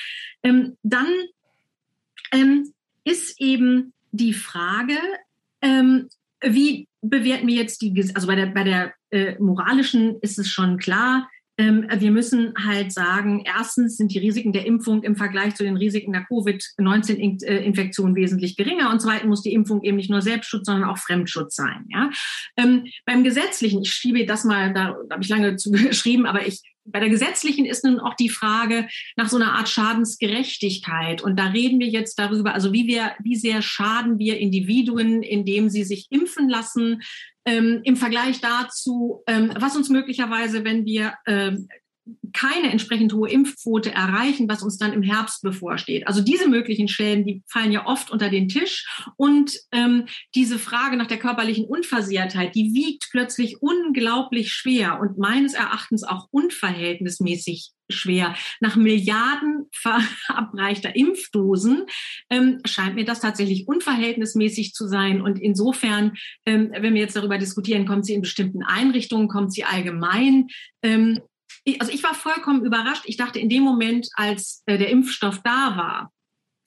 Ähm, 0.43 0.77
dann 0.83 1.09
ähm, 2.33 2.73
ist 3.05 3.41
eben 3.41 3.95
die 4.13 4.35
Frage, 4.35 4.99
ähm, 5.63 6.09
wie 6.43 6.88
bewerten 7.01 7.47
wir 7.47 7.55
jetzt 7.55 7.83
die, 7.83 8.11
also 8.15 8.27
bei 8.27 8.35
der, 8.35 8.47
bei 8.47 8.65
der 8.65 8.93
äh, 9.11 9.39
moralischen 9.39 10.19
ist 10.21 10.39
es 10.39 10.49
schon 10.49 10.79
klar, 10.79 11.29
ähm, 11.61 11.89
wir 11.93 12.13
müssen 12.13 12.55
halt 12.57 12.93
sagen, 12.93 13.43
erstens 13.45 13.97
sind 13.97 14.15
die 14.15 14.21
Risiken 14.21 14.53
der 14.53 14.65
Impfung 14.65 15.03
im 15.03 15.17
Vergleich 15.17 15.57
zu 15.57 15.65
den 15.65 15.77
Risiken 15.77 16.13
der 16.13 16.25
Covid-19-Infektion 16.25 18.15
wesentlich 18.15 18.57
geringer 18.57 18.91
und 18.91 19.01
zweitens 19.01 19.29
muss 19.29 19.43
die 19.43 19.53
Impfung 19.53 19.83
eben 19.83 19.97
nicht 19.97 20.09
nur 20.09 20.23
Selbstschutz, 20.23 20.67
sondern 20.67 20.89
auch 20.89 20.99
Fremdschutz 20.99 21.57
sein. 21.57 21.85
Ja? 21.89 22.11
Ähm, 22.57 22.87
beim 23.05 23.25
gesetzlichen, 23.25 23.83
ich 23.83 23.93
schiebe 23.93 24.25
das 24.25 24.45
mal, 24.45 24.73
da, 24.73 24.97
da 25.09 25.15
habe 25.15 25.23
ich 25.23 25.29
lange 25.29 25.57
zu 25.57 25.71
geschrieben, 25.73 26.27
aber 26.27 26.47
ich 26.47 26.63
bei 26.91 27.01
der 27.01 27.09
gesetzlichen 27.09 27.65
ist 27.65 27.85
nun 27.85 28.01
auch 28.01 28.15
die 28.15 28.29
Frage 28.29 28.89
nach 29.17 29.29
so 29.29 29.37
einer 29.37 29.53
Art 29.53 29.69
Schadensgerechtigkeit. 29.69 31.23
Und 31.23 31.39
da 31.39 31.49
reden 31.49 31.81
wir 31.81 31.89
jetzt 31.89 32.19
darüber, 32.19 32.55
also 32.55 32.73
wie 32.73 32.87
wir, 32.87 33.13
wie 33.23 33.37
sehr 33.37 33.63
schaden 33.63 34.19
wir 34.19 34.39
Individuen, 34.39 35.23
indem 35.23 35.69
sie 35.69 35.85
sich 35.85 36.07
impfen 36.11 36.49
lassen, 36.49 37.03
ähm, 37.45 37.81
im 37.85 37.97
Vergleich 37.97 38.41
dazu, 38.41 39.23
ähm, 39.27 39.53
was 39.59 39.77
uns 39.77 39.89
möglicherweise, 39.89 40.65
wenn 40.65 40.85
wir 40.85 41.15
ähm, 41.27 41.69
keine 42.33 42.71
entsprechend 42.71 43.13
hohe 43.13 43.31
Impfquote 43.31 43.93
erreichen, 43.93 44.49
was 44.49 44.63
uns 44.63 44.79
dann 44.79 44.93
im 44.93 45.03
Herbst 45.03 45.43
bevorsteht. 45.43 46.07
Also 46.07 46.21
diese 46.21 46.49
möglichen 46.49 46.89
Schäden, 46.89 47.25
die 47.25 47.43
fallen 47.49 47.73
ja 47.73 47.87
oft 47.87 48.11
unter 48.11 48.29
den 48.29 48.49
Tisch. 48.49 48.87
Und 49.17 49.59
ähm, 49.73 50.07
diese 50.35 50.59
Frage 50.59 50.97
nach 50.97 51.07
der 51.07 51.19
körperlichen 51.19 51.65
Unversehrtheit, 51.67 52.55
die 52.55 52.75
wiegt 52.75 53.09
plötzlich 53.11 53.61
unglaublich 53.61 54.53
schwer 54.53 55.01
und 55.01 55.19
meines 55.19 55.55
Erachtens 55.55 56.05
auch 56.05 56.29
unverhältnismäßig 56.31 57.73
schwer. 57.91 58.35
Nach 58.61 58.77
Milliarden 58.77 59.67
verabreichter 59.73 60.95
Impfdosen 60.95 61.87
ähm, 62.31 62.61
scheint 62.67 62.95
mir 62.95 63.05
das 63.05 63.21
tatsächlich 63.21 63.67
unverhältnismäßig 63.67 64.75
zu 64.75 64.87
sein. 64.87 65.23
Und 65.23 65.41
insofern, 65.41 66.13
ähm, 66.45 66.71
wenn 66.79 66.95
wir 66.95 67.01
jetzt 67.01 67.17
darüber 67.17 67.39
diskutieren, 67.39 67.87
kommt 67.87 68.07
sie 68.07 68.15
in 68.15 68.21
bestimmten 68.21 68.63
Einrichtungen, 68.63 69.29
kommt 69.29 69.53
sie 69.53 69.65
allgemein, 69.65 70.49
ähm, 70.83 71.21
also 71.81 71.93
ich 71.93 72.03
war 72.03 72.15
vollkommen 72.15 72.65
überrascht. 72.65 73.05
Ich 73.07 73.17
dachte 73.17 73.39
in 73.39 73.49
dem 73.49 73.63
Moment, 73.63 74.09
als 74.15 74.63
äh, 74.67 74.79
der 74.79 74.89
Impfstoff 74.89 75.41
da 75.43 75.77
war, 75.77 76.13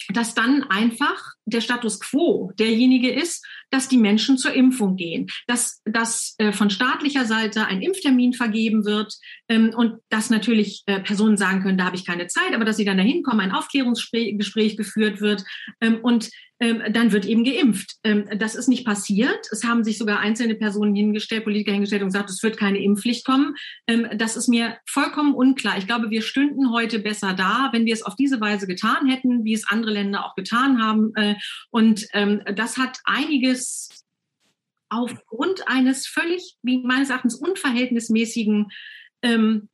dass 0.10 0.34
dann 0.34 0.64
einfach 0.64 1.34
der 1.46 1.62
Status 1.62 2.00
quo 2.00 2.52
derjenige 2.58 3.12
ist, 3.12 3.46
dass 3.72 3.88
die 3.88 3.98
Menschen 3.98 4.38
zur 4.38 4.54
Impfung 4.54 4.96
gehen, 4.96 5.28
dass, 5.48 5.82
dass 5.86 6.36
äh, 6.38 6.52
von 6.52 6.70
staatlicher 6.70 7.26
Seite 7.26 7.66
ein 7.66 7.82
Impftermin 7.82 8.34
vergeben 8.34 8.86
wird 8.86 9.14
ähm, 9.48 9.74
und 9.76 10.00
dass 10.10 10.30
natürlich 10.30 10.84
äh, 10.86 11.00
Personen 11.00 11.38
sagen 11.38 11.62
können, 11.62 11.78
da 11.78 11.86
habe 11.86 11.96
ich 11.96 12.06
keine 12.06 12.28
Zeit, 12.28 12.54
aber 12.54 12.66
dass 12.66 12.78
sie 12.78 12.86
dann 12.86 12.98
dahin 12.98 13.24
kommen, 13.24 13.40
ein 13.40 13.52
Aufklärungsgespräch 13.52 14.78
geführt 14.78 15.22
wird 15.22 15.44
ähm, 15.80 16.00
und 16.02 16.30
ähm, 16.62 16.84
dann 16.94 17.12
wird 17.12 17.26
eben 17.26 17.44
geimpft. 17.44 17.96
Ähm, 18.04 18.26
das 18.38 18.54
ist 18.54 18.68
nicht 18.68 18.86
passiert. 18.86 19.48
Es 19.52 19.64
haben 19.64 19.84
sich 19.84 19.98
sogar 19.98 20.20
einzelne 20.20 20.54
Personen 20.54 20.94
hingestellt, 20.94 21.44
Politiker 21.44 21.72
hingestellt 21.72 22.04
und 22.04 22.10
gesagt, 22.10 22.30
es 22.30 22.44
wird 22.44 22.56
keine 22.56 22.78
Impfpflicht 22.78 23.26
kommen. 23.26 23.56
Ähm, 23.88 24.08
das 24.16 24.38
ist 24.38 24.48
mir 24.48 24.78
vollkommen 24.88 25.34
unklar. 25.34 25.80
Ich 25.80 25.88
glaube, 25.88 26.12
wir 26.12 26.22
stünden 26.22 26.72
heute 26.72 27.00
besser 27.00 27.34
da, 27.34 27.70
wenn 27.74 27.86
wir 27.86 27.94
es 27.94 28.04
auf 28.04 28.16
diese 28.16 28.40
Weise 28.40 28.68
getan 28.68 29.08
hätten, 29.08 29.44
wie 29.44 29.54
es 29.54 29.68
andere 29.68 29.92
Länder 29.94 30.24
auch 30.24 30.36
getan 30.36 30.82
haben. 30.82 31.12
Äh, 31.16 31.31
und 31.70 32.06
ähm, 32.14 32.42
das 32.56 32.78
hat 32.78 33.00
einiges 33.06 34.06
aufgrund 34.90 35.68
eines 35.68 36.08
völlig, 36.08 36.58
wie 36.62 36.80
meines 36.80 37.10
Erachtens, 37.10 37.36
unverhältnismäßigen 37.36 38.68
ähm, 39.22 39.70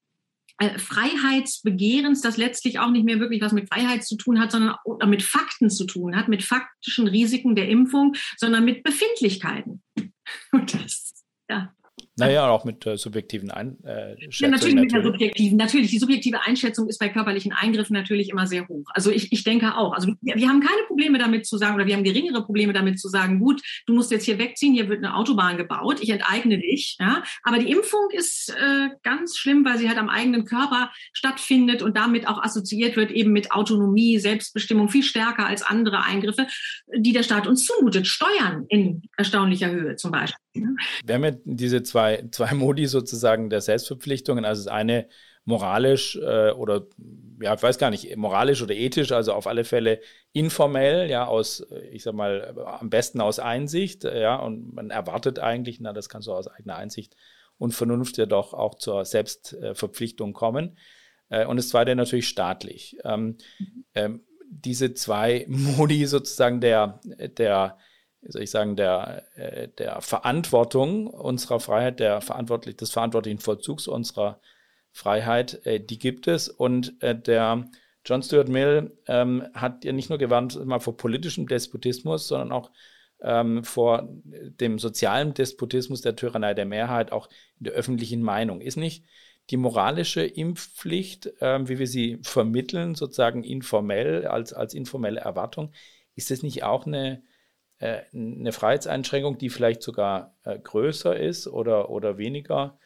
äh, 0.59 0.77
Freiheitsbegehrens, 0.79 2.21
das 2.21 2.37
letztlich 2.37 2.79
auch 2.79 2.89
nicht 2.89 3.05
mehr 3.05 3.19
wirklich 3.19 3.41
was 3.41 3.51
mit 3.51 3.67
Freiheit 3.67 4.03
zu 4.03 4.15
tun 4.15 4.39
hat, 4.39 4.51
sondern 4.51 4.75
mit 5.05 5.23
Fakten 5.23 5.69
zu 5.69 5.85
tun 5.85 6.15
hat, 6.15 6.27
mit 6.27 6.43
faktischen 6.43 7.07
Risiken 7.07 7.55
der 7.55 7.69
Impfung, 7.69 8.15
sondern 8.37 8.65
mit 8.65 8.83
Befindlichkeiten. 8.83 9.83
Und 10.51 10.73
das, 10.73 11.25
ja. 11.49 11.73
Naja, 12.19 12.49
auch 12.49 12.65
mit 12.65 12.85
äh, 12.85 12.97
subjektiven 12.97 13.51
Einschätzungen. 13.51 13.85
Äh, 13.85 14.29
ja, 14.31 14.47
natürlich 14.49 14.75
mit 14.75 14.91
der 14.91 15.03
subjektiven. 15.03 15.57
Natürlich, 15.57 15.91
die 15.91 15.99
subjektive 15.99 16.41
Einschätzung 16.41 16.87
ist 16.87 16.97
bei 16.97 17.09
körperlichen 17.09 17.53
Eingriffen 17.53 17.93
natürlich 17.93 18.29
immer 18.29 18.47
sehr 18.47 18.67
hoch. 18.67 18.85
Also 18.93 19.11
ich, 19.11 19.31
ich 19.31 19.43
denke 19.43 19.75
auch. 19.77 19.93
Also 19.93 20.07
wir, 20.21 20.35
wir, 20.35 20.47
haben 20.49 20.59
keine 20.59 20.81
Probleme 20.87 21.19
damit 21.19 21.45
zu 21.45 21.57
sagen, 21.57 21.75
oder 21.75 21.85
wir 21.85 21.95
haben 21.95 22.03
geringere 22.03 22.43
Probleme 22.43 22.73
damit 22.73 22.99
zu 22.99 23.07
sagen, 23.07 23.39
gut, 23.39 23.61
du 23.85 23.93
musst 23.93 24.09
jetzt 24.09 24.25
hier 24.25 24.39
wegziehen, 24.39 24.73
hier 24.73 24.89
wird 24.89 25.03
eine 25.03 25.15
Autobahn 25.15 25.57
gebaut, 25.57 25.99
ich 26.01 26.09
enteigne 26.09 26.57
dich. 26.57 26.97
Ja? 26.99 27.23
Aber 27.43 27.59
die 27.59 27.69
Impfung 27.69 28.09
ist 28.11 28.49
äh, 28.49 28.89
ganz 29.03 29.37
schlimm, 29.37 29.63
weil 29.63 29.77
sie 29.77 29.87
halt 29.87 29.99
am 29.99 30.09
eigenen 30.09 30.45
Körper 30.45 30.91
stattfindet 31.13 31.83
und 31.83 31.95
damit 31.95 32.27
auch 32.27 32.41
assoziiert 32.41 32.95
wird 32.95 33.11
eben 33.11 33.31
mit 33.31 33.51
Autonomie, 33.51 34.17
Selbstbestimmung 34.17 34.89
viel 34.89 35.03
stärker 35.03 35.45
als 35.45 35.61
andere 35.61 36.03
Eingriffe, 36.03 36.47
die 36.95 37.13
der 37.13 37.23
Staat 37.23 37.45
uns 37.45 37.65
zumutet. 37.65 38.07
Steuern 38.07 38.65
in 38.69 39.03
erstaunlicher 39.17 39.69
Höhe 39.69 39.95
zum 39.97 40.11
Beispiel. 40.11 40.37
Wir 41.05 41.15
haben 41.15 41.23
ja 41.23 41.31
diese 41.43 41.83
zwei, 41.83 42.06
zwei 42.31 42.53
Modi 42.53 42.87
sozusagen 42.87 43.49
der 43.49 43.61
Selbstverpflichtungen. 43.61 44.45
Also 44.45 44.63
das 44.63 44.71
eine 44.71 45.07
moralisch 45.45 46.17
äh, 46.17 46.51
oder 46.51 46.87
ja, 47.41 47.53
ich 47.53 47.63
weiß 47.63 47.77
gar 47.77 47.89
nicht, 47.89 48.15
moralisch 48.17 48.61
oder 48.61 48.75
ethisch, 48.75 49.11
also 49.11 49.33
auf 49.33 49.47
alle 49.47 49.63
Fälle 49.63 50.01
informell, 50.33 51.09
ja, 51.09 51.25
aus, 51.25 51.65
ich 51.91 52.03
sag 52.03 52.15
mal, 52.15 52.53
am 52.65 52.89
besten 52.89 53.21
aus 53.21 53.39
Einsicht, 53.39 54.03
ja, 54.03 54.35
und 54.35 54.73
man 54.73 54.89
erwartet 54.89 55.39
eigentlich, 55.39 55.79
na, 55.79 55.93
das 55.93 56.09
kann 56.09 56.21
so 56.21 56.33
aus 56.33 56.47
eigener 56.47 56.75
Einsicht 56.75 57.15
und 57.57 57.73
Vernunft 57.73 58.17
ja 58.17 58.25
doch 58.25 58.53
auch 58.53 58.75
zur 58.75 59.05
Selbstverpflichtung 59.05 60.33
kommen. 60.33 60.77
Äh, 61.29 61.45
und 61.45 61.57
das 61.57 61.69
zweite 61.69 61.95
natürlich 61.95 62.27
staatlich. 62.27 62.97
Ähm, 63.03 63.37
ähm, 63.95 64.25
diese 64.49 64.93
zwei 64.93 65.45
Modi 65.49 66.05
sozusagen 66.05 66.61
der, 66.61 66.99
der 67.37 67.77
soll 68.21 68.43
ich 68.43 68.51
sagen, 68.51 68.75
der, 68.75 69.23
äh, 69.35 69.67
der 69.77 70.01
Verantwortung 70.01 71.07
unserer 71.07 71.59
Freiheit, 71.59 71.99
der 71.99 72.21
verantwortlich, 72.21 72.77
des 72.77 72.91
verantwortlichen 72.91 73.39
Vollzugs 73.39 73.87
unserer 73.87 74.39
Freiheit, 74.91 75.65
äh, 75.65 75.79
die 75.79 75.99
gibt 75.99 76.27
es. 76.27 76.49
Und 76.49 77.01
äh, 77.01 77.17
der 77.17 77.69
John 78.05 78.23
Stuart 78.23 78.49
Mill 78.49 78.97
ähm, 79.07 79.47
hat 79.53 79.85
ja 79.85 79.91
nicht 79.91 80.09
nur 80.09 80.17
gewarnt 80.17 80.63
mal 80.65 80.79
vor 80.79 80.97
politischem 80.97 81.47
Despotismus, 81.47 82.27
sondern 82.27 82.51
auch 82.51 82.71
ähm, 83.21 83.63
vor 83.63 84.07
dem 84.23 84.79
sozialen 84.79 85.33
Despotismus 85.33 86.01
der 86.01 86.15
Tyrannei 86.15 86.53
der 86.53 86.65
Mehrheit, 86.65 87.11
auch 87.11 87.29
in 87.59 87.65
der 87.65 87.73
öffentlichen 87.73 88.21
Meinung. 88.21 88.61
Ist 88.61 88.77
nicht 88.77 89.05
die 89.49 89.57
moralische 89.57 90.23
Impfpflicht, 90.23 91.33
ähm, 91.41 91.69
wie 91.69 91.79
wir 91.79 91.87
sie 91.87 92.19
vermitteln, 92.21 92.95
sozusagen 92.95 93.43
informell, 93.43 94.25
als, 94.27 94.53
als 94.53 94.73
informelle 94.73 95.21
Erwartung, 95.21 95.71
ist 96.15 96.31
das 96.31 96.43
nicht 96.43 96.63
auch 96.63 96.85
eine 96.85 97.23
äh, 97.79 98.01
eine 98.13 98.51
Freiheitseinschränkung, 98.51 99.37
die 99.37 99.49
vielleicht 99.49 99.83
sogar 99.83 100.35
äh, 100.43 100.57
größer 100.57 101.17
ist 101.17 101.47
oder, 101.47 101.89
oder 101.89 102.17
weniger 102.17 102.79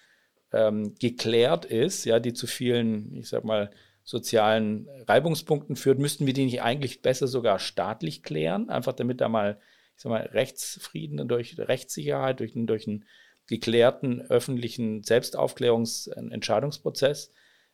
ähm, 0.51 0.95
geklärt 0.95 1.65
ist, 1.65 2.05
ja, 2.05 2.19
die 2.19 2.33
zu 2.33 2.47
vielen, 2.47 3.15
ich 3.15 3.29
sag 3.29 3.43
mal, 3.43 3.71
sozialen 4.03 4.87
Reibungspunkten 5.07 5.75
führt, 5.75 5.99
müssten 5.99 6.25
wir 6.25 6.33
die 6.33 6.45
nicht 6.45 6.61
eigentlich 6.61 7.01
besser 7.01 7.27
sogar 7.27 7.59
staatlich 7.59 8.23
klären, 8.23 8.69
einfach 8.69 8.93
damit 8.93 9.19
da 9.21 9.29
mal, 9.29 9.59
ich 9.95 10.03
sag 10.03 10.09
mal, 10.09 10.23
Rechtsfrieden 10.23 11.27
durch 11.27 11.57
Rechtssicherheit, 11.57 12.39
durch, 12.39 12.53
durch 12.55 12.87
einen 12.87 13.05
geklärten 13.47 14.21
öffentlichen 14.21 15.03
Selbstaufklärungsentscheidungsprozess 15.03 17.31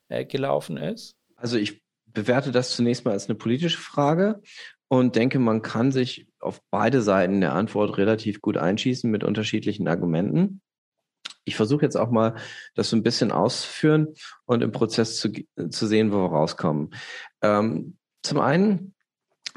äh, 0.10 0.26
gelaufen 0.26 0.78
ist? 0.78 1.16
Also 1.36 1.58
ich 1.58 1.82
bewerte 2.06 2.52
das 2.52 2.76
zunächst 2.76 3.06
mal 3.06 3.12
als 3.12 3.30
eine 3.30 3.36
politische 3.36 3.78
Frage 3.78 4.42
und 4.88 5.16
denke, 5.16 5.40
man 5.40 5.62
kann 5.62 5.92
sich 5.92 6.28
auf 6.40 6.62
beide 6.72 7.02
Seiten 7.02 7.42
der 7.42 7.54
Antwort 7.54 7.98
relativ 7.98 8.42
gut 8.42 8.58
einschießen 8.58 9.10
mit 9.10 9.24
unterschiedlichen 9.24 9.88
Argumenten. 9.88 10.62
Ich 11.46 11.56
versuche 11.56 11.84
jetzt 11.84 11.96
auch 11.96 12.12
mal, 12.12 12.36
das 12.76 12.90
so 12.90 12.98
ein 12.98 13.04
bisschen 13.04 13.32
auszuführen 13.32 14.14
und 14.46 14.64
im 14.64 14.72
Prozess 14.72 15.18
zu, 15.18 15.32
zu 15.70 15.88
sehen, 15.88 16.12
wo 16.12 16.18
wir 16.18 16.32
rauskommen. 16.32 16.94
Ähm, 17.42 17.98
zum 18.22 18.40
einen 18.40 18.94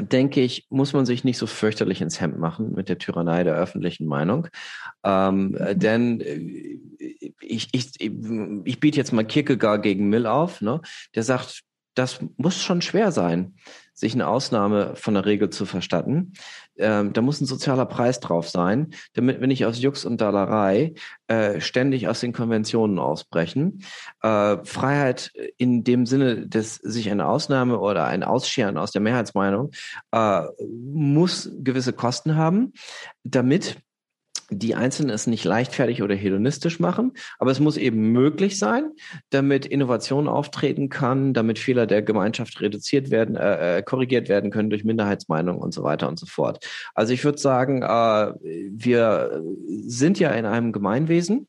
denke 0.00 0.40
ich, 0.40 0.66
muss 0.70 0.92
man 0.92 1.06
sich 1.06 1.24
nicht 1.24 1.38
so 1.38 1.46
fürchterlich 1.46 2.00
ins 2.00 2.20
Hemd 2.20 2.38
machen 2.38 2.72
mit 2.72 2.88
der 2.88 2.98
Tyrannei 2.98 3.44
der 3.44 3.54
öffentlichen 3.54 4.06
Meinung. 4.06 4.48
Ähm, 5.04 5.48
mhm. 5.48 5.78
denn 5.78 6.20
äh, 6.20 6.78
ich, 7.40 7.68
ich, 7.72 8.00
ich 8.00 8.80
biete 8.80 8.96
jetzt 8.96 9.12
mal 9.12 9.24
Kierkegaard 9.24 9.82
gegen 9.82 10.08
Mill 10.08 10.26
auf, 10.26 10.60
ne? 10.60 10.80
der 11.14 11.22
sagt, 11.22 11.62
das 11.94 12.20
muss 12.36 12.62
schon 12.62 12.82
schwer 12.82 13.12
sein, 13.12 13.56
sich 14.00 14.14
eine 14.14 14.28
Ausnahme 14.28 14.96
von 14.96 15.12
der 15.12 15.26
Regel 15.26 15.50
zu 15.50 15.66
verstatten. 15.66 16.32
Ähm, 16.78 17.12
da 17.12 17.20
muss 17.20 17.40
ein 17.40 17.46
sozialer 17.46 17.84
Preis 17.84 18.18
drauf 18.18 18.48
sein, 18.48 18.94
damit 19.12 19.40
wir 19.40 19.46
nicht 19.46 19.66
aus 19.66 19.80
Jux 19.80 20.06
und 20.06 20.22
Dallerei 20.22 20.94
äh, 21.26 21.60
ständig 21.60 22.08
aus 22.08 22.20
den 22.20 22.32
Konventionen 22.32 22.98
ausbrechen. 22.98 23.84
Äh, 24.22 24.56
Freiheit 24.64 25.32
in 25.58 25.84
dem 25.84 26.06
Sinne 26.06 26.48
des 26.48 26.76
sich 26.76 27.10
eine 27.10 27.26
Ausnahme 27.26 27.78
oder 27.78 28.06
ein 28.06 28.22
Ausscheren 28.24 28.78
aus 28.78 28.90
der 28.90 29.02
Mehrheitsmeinung 29.02 29.70
äh, 30.12 30.44
muss 30.66 31.50
gewisse 31.58 31.92
Kosten 31.92 32.36
haben, 32.36 32.72
damit 33.22 33.76
die 34.50 34.74
Einzelnen 34.74 35.10
es 35.10 35.26
nicht 35.26 35.44
leichtfertig 35.44 36.02
oder 36.02 36.14
hedonistisch 36.14 36.80
machen, 36.80 37.12
aber 37.38 37.50
es 37.50 37.60
muss 37.60 37.76
eben 37.76 38.12
möglich 38.12 38.58
sein, 38.58 38.90
damit 39.30 39.66
Innovation 39.66 40.28
auftreten 40.28 40.88
kann, 40.88 41.32
damit 41.32 41.58
Fehler 41.58 41.86
der 41.86 42.02
Gemeinschaft 42.02 42.60
reduziert 42.60 43.10
werden, 43.10 43.36
äh, 43.36 43.78
äh 43.78 43.82
korrigiert 43.82 44.28
werden 44.28 44.50
können 44.50 44.70
durch 44.70 44.84
Minderheitsmeinungen 44.84 45.60
und 45.60 45.72
so 45.72 45.82
weiter 45.82 46.08
und 46.08 46.18
so 46.18 46.26
fort. 46.26 46.64
Also 46.94 47.12
ich 47.12 47.24
würde 47.24 47.38
sagen, 47.38 47.82
äh, 47.82 48.32
wir 48.70 49.42
sind 49.86 50.18
ja 50.18 50.30
in 50.30 50.46
einem 50.46 50.72
Gemeinwesen, 50.72 51.46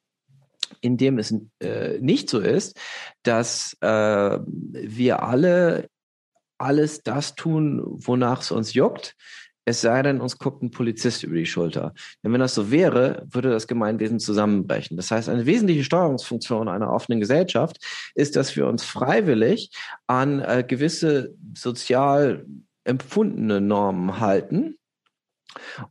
in 0.81 0.97
dem 0.97 1.17
es 1.17 1.33
äh, 1.59 1.99
nicht 1.99 2.29
so 2.29 2.39
ist, 2.39 2.79
dass 3.23 3.75
äh, 3.81 4.39
wir 4.39 5.23
alle 5.23 5.89
alles 6.61 7.01
das 7.01 7.33
tun, 7.33 7.81
wonach 7.83 8.41
es 8.41 8.51
uns 8.51 8.73
juckt, 8.75 9.15
es 9.65 9.81
sei 9.81 10.01
denn, 10.01 10.21
uns 10.21 10.37
guckt 10.37 10.63
ein 10.63 10.71
Polizist 10.71 11.23
über 11.23 11.35
die 11.35 11.45
Schulter. 11.45 11.93
Denn 12.23 12.33
wenn 12.33 12.39
das 12.39 12.55
so 12.55 12.71
wäre, 12.71 13.25
würde 13.29 13.51
das 13.51 13.67
Gemeinwesen 13.67 14.19
zusammenbrechen. 14.19 14.97
Das 14.97 15.11
heißt, 15.11 15.29
eine 15.29 15.45
wesentliche 15.45 15.83
Steuerungsfunktion 15.83 16.67
einer 16.67 16.91
offenen 16.91 17.19
Gesellschaft 17.19 17.77
ist, 18.15 18.35
dass 18.35 18.55
wir 18.55 18.67
uns 18.67 18.83
freiwillig 18.83 19.71
an 20.07 20.39
äh, 20.39 20.63
gewisse 20.67 21.35
sozial 21.55 22.45
empfundene 22.83 23.61
Normen 23.61 24.19
halten 24.19 24.77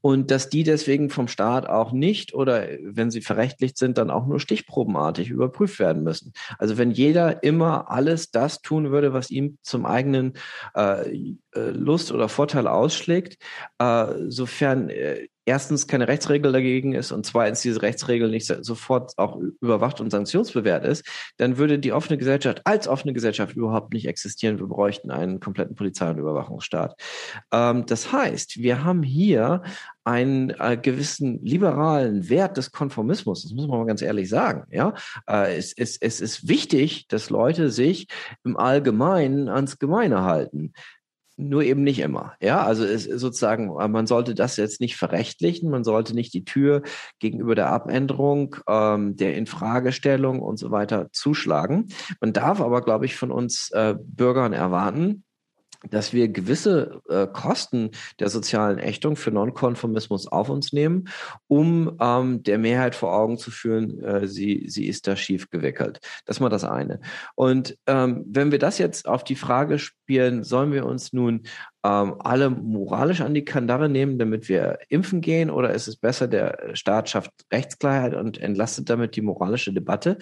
und 0.00 0.30
dass 0.30 0.48
die 0.48 0.62
deswegen 0.62 1.10
vom 1.10 1.28
Staat 1.28 1.68
auch 1.68 1.92
nicht 1.92 2.34
oder 2.34 2.66
wenn 2.82 3.10
sie 3.10 3.20
verrechtlicht 3.20 3.76
sind, 3.78 3.98
dann 3.98 4.10
auch 4.10 4.26
nur 4.26 4.40
stichprobenartig 4.40 5.30
überprüft 5.30 5.78
werden 5.78 6.02
müssen. 6.02 6.32
Also 6.58 6.78
wenn 6.78 6.90
jeder 6.90 7.42
immer 7.42 7.90
alles 7.90 8.30
das 8.30 8.62
tun 8.62 8.90
würde, 8.90 9.12
was 9.12 9.30
ihm 9.30 9.58
zum 9.62 9.86
eigenen 9.86 10.34
äh, 10.74 11.34
äh 11.54 11.70
Lust 11.70 12.12
oder 12.12 12.28
Vorteil 12.28 12.66
ausschlägt, 12.66 13.38
äh, 13.78 14.06
sofern 14.28 14.88
äh, 14.90 15.28
erstens 15.44 15.86
keine 15.86 16.08
Rechtsregel 16.08 16.52
dagegen 16.52 16.92
ist 16.92 17.12
und 17.12 17.26
zweitens 17.26 17.62
diese 17.62 17.82
Rechtsregel 17.82 18.30
nicht 18.30 18.46
sofort 18.46 19.12
auch 19.16 19.38
überwacht 19.60 20.00
und 20.00 20.10
sanktionsbewährt 20.10 20.84
ist, 20.84 21.04
dann 21.38 21.58
würde 21.58 21.78
die 21.78 21.92
offene 21.92 22.18
Gesellschaft 22.18 22.62
als 22.64 22.88
offene 22.88 23.12
Gesellschaft 23.12 23.56
überhaupt 23.56 23.92
nicht 23.92 24.06
existieren. 24.06 24.58
Wir 24.58 24.66
bräuchten 24.66 25.10
einen 25.10 25.40
kompletten 25.40 25.74
Polizei- 25.74 26.10
und 26.10 26.18
Überwachungsstaat. 26.18 26.94
Ähm, 27.52 27.86
das 27.86 28.12
heißt, 28.12 28.58
wir 28.58 28.84
haben 28.84 29.02
hier 29.02 29.62
einen 30.04 30.50
äh, 30.50 30.78
gewissen 30.80 31.44
liberalen 31.44 32.28
Wert 32.28 32.56
des 32.56 32.72
Konformismus. 32.72 33.42
Das 33.42 33.52
muss 33.52 33.66
man 33.66 33.78
mal 33.78 33.86
ganz 33.86 34.02
ehrlich 34.02 34.28
sagen. 34.28 34.64
Ja, 34.70 34.94
äh, 35.28 35.56
es, 35.56 35.72
es, 35.76 35.96
es 35.98 36.20
ist 36.20 36.48
wichtig, 36.48 37.06
dass 37.08 37.30
Leute 37.30 37.70
sich 37.70 38.08
im 38.44 38.56
Allgemeinen 38.56 39.48
ans 39.48 39.78
Gemeine 39.78 40.22
halten 40.22 40.72
nur 41.48 41.62
eben 41.62 41.82
nicht 41.82 41.98
immer. 41.98 42.34
Ja, 42.40 42.62
also 42.62 42.84
es, 42.84 43.04
sozusagen, 43.04 43.68
man 43.68 44.06
sollte 44.06 44.34
das 44.34 44.56
jetzt 44.56 44.80
nicht 44.80 44.96
verrechtlichen, 44.96 45.70
man 45.70 45.84
sollte 45.84 46.14
nicht 46.14 46.34
die 46.34 46.44
Tür 46.44 46.82
gegenüber 47.18 47.54
der 47.54 47.68
Abänderung, 47.68 48.56
ähm, 48.68 49.16
der 49.16 49.36
Infragestellung 49.36 50.40
und 50.40 50.58
so 50.58 50.70
weiter 50.70 51.08
zuschlagen. 51.12 51.88
Man 52.20 52.32
darf 52.32 52.60
aber, 52.60 52.82
glaube 52.82 53.06
ich, 53.06 53.16
von 53.16 53.30
uns 53.30 53.70
äh, 53.72 53.94
Bürgern 53.98 54.52
erwarten, 54.52 55.24
dass 55.88 56.12
wir 56.12 56.28
gewisse 56.28 57.00
äh, 57.08 57.26
Kosten 57.26 57.90
der 58.18 58.28
sozialen 58.28 58.78
Ächtung 58.78 59.16
für 59.16 59.30
Nonkonformismus 59.30 60.26
auf 60.26 60.50
uns 60.50 60.72
nehmen, 60.72 61.08
um 61.46 61.96
ähm, 62.00 62.42
der 62.42 62.58
Mehrheit 62.58 62.94
vor 62.94 63.14
Augen 63.14 63.38
zu 63.38 63.50
führen, 63.50 64.02
äh, 64.02 64.28
sie, 64.28 64.66
sie 64.68 64.86
ist 64.86 65.06
da 65.06 65.16
schief 65.16 65.48
gewickelt. 65.50 66.00
Das 66.26 66.36
ist 66.36 66.40
mal 66.40 66.48
das 66.48 66.64
eine. 66.64 67.00
Und 67.34 67.78
ähm, 67.86 68.24
wenn 68.26 68.52
wir 68.52 68.58
das 68.58 68.78
jetzt 68.78 69.08
auf 69.08 69.24
die 69.24 69.36
Frage 69.36 69.78
spielen, 69.78 70.44
sollen 70.44 70.72
wir 70.72 70.84
uns 70.84 71.12
nun 71.12 71.42
ähm, 71.84 72.16
alle 72.18 72.50
moralisch 72.50 73.20
an 73.20 73.34
die 73.34 73.44
Kandare 73.44 73.88
nehmen, 73.88 74.18
damit 74.18 74.48
wir 74.48 74.78
impfen 74.88 75.20
gehen? 75.20 75.50
Oder 75.50 75.72
ist 75.72 75.88
es 75.88 75.96
besser, 75.96 76.28
der 76.28 76.74
Staat 76.74 77.08
schafft 77.08 77.30
Rechtsklarheit 77.52 78.14
und 78.14 78.38
entlastet 78.38 78.90
damit 78.90 79.16
die 79.16 79.22
moralische 79.22 79.72
Debatte? 79.72 80.18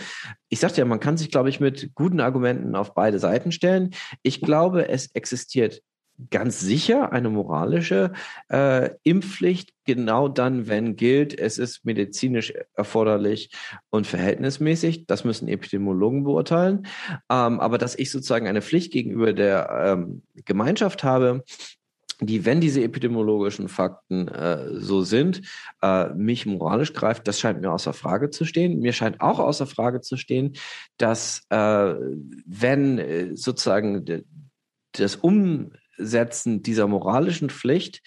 Ich 0.48 0.60
sagte 0.60 0.80
ja, 0.80 0.84
man 0.84 1.00
kann 1.00 1.16
sich, 1.16 1.30
glaube 1.30 1.48
ich, 1.48 1.60
mit 1.60 1.94
guten 1.94 2.20
Argumenten 2.20 2.76
auf 2.76 2.94
beide 2.94 3.18
Seiten 3.18 3.52
stellen. 3.52 3.90
Ich 4.22 4.40
glaube, 4.40 4.88
es 4.88 5.14
existiert 5.14 5.82
ganz 6.30 6.60
sicher 6.60 7.12
eine 7.12 7.30
moralische 7.30 8.12
äh, 8.48 8.90
Impfpflicht, 9.04 9.72
genau 9.84 10.28
dann, 10.28 10.68
wenn 10.68 10.96
gilt, 10.96 11.38
es 11.38 11.58
ist 11.58 11.84
medizinisch 11.84 12.52
erforderlich 12.74 13.50
und 13.90 14.06
verhältnismäßig. 14.06 15.06
Das 15.06 15.24
müssen 15.24 15.48
Epidemiologen 15.48 16.24
beurteilen. 16.24 16.86
Ähm, 17.30 17.60
aber 17.60 17.78
dass 17.78 17.94
ich 17.94 18.10
sozusagen 18.10 18.48
eine 18.48 18.62
Pflicht 18.62 18.92
gegenüber 18.92 19.32
der 19.32 19.96
ähm, 19.98 20.22
Gemeinschaft 20.44 21.04
habe, 21.04 21.44
die, 22.20 22.44
wenn 22.44 22.60
diese 22.60 22.82
epidemiologischen 22.82 23.68
Fakten 23.68 24.26
äh, 24.26 24.74
so 24.80 25.02
sind, 25.02 25.42
äh, 25.82 26.08
mich 26.14 26.46
moralisch 26.46 26.92
greift, 26.92 27.28
das 27.28 27.38
scheint 27.38 27.60
mir 27.60 27.70
außer 27.70 27.92
Frage 27.92 28.30
zu 28.30 28.44
stehen. 28.44 28.80
Mir 28.80 28.92
scheint 28.92 29.20
auch 29.20 29.38
außer 29.38 29.66
Frage 29.66 30.00
zu 30.00 30.16
stehen, 30.16 30.54
dass 30.96 31.46
äh, 31.50 31.94
wenn 32.44 32.98
äh, 32.98 33.36
sozusagen 33.36 34.04
das 34.92 35.14
Um 35.14 35.70
Setzen 35.98 36.62
dieser 36.62 36.86
moralischen 36.86 37.50
Pflicht 37.50 38.02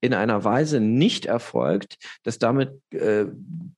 in 0.00 0.14
einer 0.14 0.44
Weise 0.44 0.80
nicht 0.80 1.26
erfolgt, 1.26 1.96
dass 2.22 2.38
damit 2.38 2.72
äh, 2.90 3.26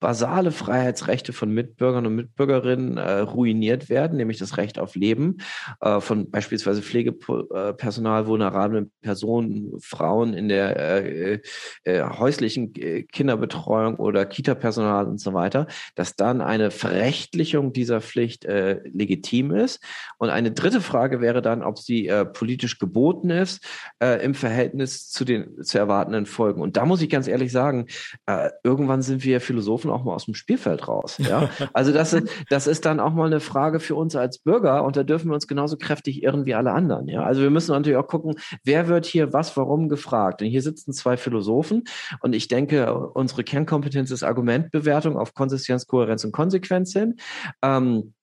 basale 0.00 0.52
Freiheitsrechte 0.52 1.32
von 1.32 1.52
Mitbürgern 1.52 2.06
und 2.06 2.14
Mitbürgerinnen 2.14 2.96
äh, 2.96 3.18
ruiniert 3.20 3.88
werden, 3.88 4.16
nämlich 4.16 4.38
das 4.38 4.56
Recht 4.56 4.78
auf 4.78 4.94
Leben 4.94 5.38
äh, 5.80 6.00
von 6.00 6.30
beispielsweise 6.30 6.82
Pflegepersonal, 6.82 8.26
vulnerablen 8.26 8.90
Personen, 9.02 9.72
Frauen 9.80 10.34
in 10.34 10.48
der 10.48 10.76
äh, 10.76 11.40
äh, 11.84 12.02
häuslichen 12.02 12.74
äh, 12.76 13.02
Kinderbetreuung 13.02 13.96
oder 13.96 14.26
Kita-Personal 14.26 15.06
und 15.06 15.20
so 15.20 15.34
weiter, 15.34 15.66
dass 15.94 16.16
dann 16.16 16.40
eine 16.40 16.70
Verrechtlichung 16.70 17.72
dieser 17.72 18.00
Pflicht 18.00 18.44
legitim 18.46 19.50
ist. 19.52 19.82
Und 20.18 20.30
eine 20.30 20.52
dritte 20.52 20.80
Frage 20.80 21.20
wäre 21.20 21.42
dann, 21.42 21.62
ob 21.62 21.78
sie 21.78 22.10
politisch 22.32 22.78
geboten 22.78 23.30
ist 23.30 23.55
äh, 24.02 24.24
im 24.24 24.34
Verhältnis 24.34 25.08
zu 25.08 25.24
den 25.24 25.62
zu 25.62 25.78
erwartenden 25.78 26.26
Folgen. 26.26 26.60
Und 26.60 26.76
da 26.76 26.84
muss 26.84 27.02
ich 27.02 27.10
ganz 27.10 27.28
ehrlich 27.28 27.52
sagen, 27.52 27.86
äh, 28.26 28.50
irgendwann 28.62 29.02
sind 29.02 29.24
wir 29.24 29.40
Philosophen 29.40 29.90
auch 29.90 30.04
mal 30.04 30.14
aus 30.14 30.26
dem 30.26 30.34
Spielfeld 30.34 30.88
raus. 30.88 31.18
Ja? 31.18 31.50
Also 31.72 31.92
das 31.92 32.12
ist, 32.12 32.28
das 32.48 32.66
ist 32.66 32.86
dann 32.86 33.00
auch 33.00 33.12
mal 33.12 33.26
eine 33.26 33.40
Frage 33.40 33.80
für 33.80 33.96
uns 33.96 34.16
als 34.16 34.38
Bürger 34.38 34.84
und 34.84 34.96
da 34.96 35.02
dürfen 35.02 35.28
wir 35.28 35.34
uns 35.34 35.46
genauso 35.46 35.76
kräftig 35.76 36.22
irren 36.22 36.46
wie 36.46 36.54
alle 36.54 36.72
anderen. 36.72 37.08
Ja? 37.08 37.22
Also 37.22 37.42
wir 37.42 37.50
müssen 37.50 37.72
natürlich 37.72 37.98
auch 37.98 38.06
gucken, 38.06 38.36
wer 38.64 38.88
wird 38.88 39.04
hier 39.04 39.32
was, 39.32 39.56
warum 39.56 39.88
gefragt. 39.88 40.40
Denn 40.40 40.48
hier 40.48 40.62
sitzen 40.62 40.92
zwei 40.92 41.16
Philosophen 41.16 41.84
und 42.20 42.34
ich 42.34 42.48
denke, 42.48 42.94
unsere 42.94 43.44
Kernkompetenz 43.44 44.10
ist 44.10 44.22
Argumentbewertung 44.22 45.16
auf 45.16 45.34
Konsistenz, 45.34 45.86
Kohärenz 45.86 46.24
und 46.24 46.32
Konsequenz 46.32 46.92
hin. 46.92 47.16
Ähm, 47.62 48.14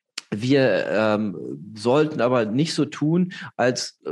wir 0.41 0.85
ähm, 0.89 1.37
sollten 1.75 2.21
aber 2.21 2.45
nicht 2.45 2.73
so 2.73 2.85
tun, 2.85 3.33
als 3.55 3.99
äh, 4.05 4.11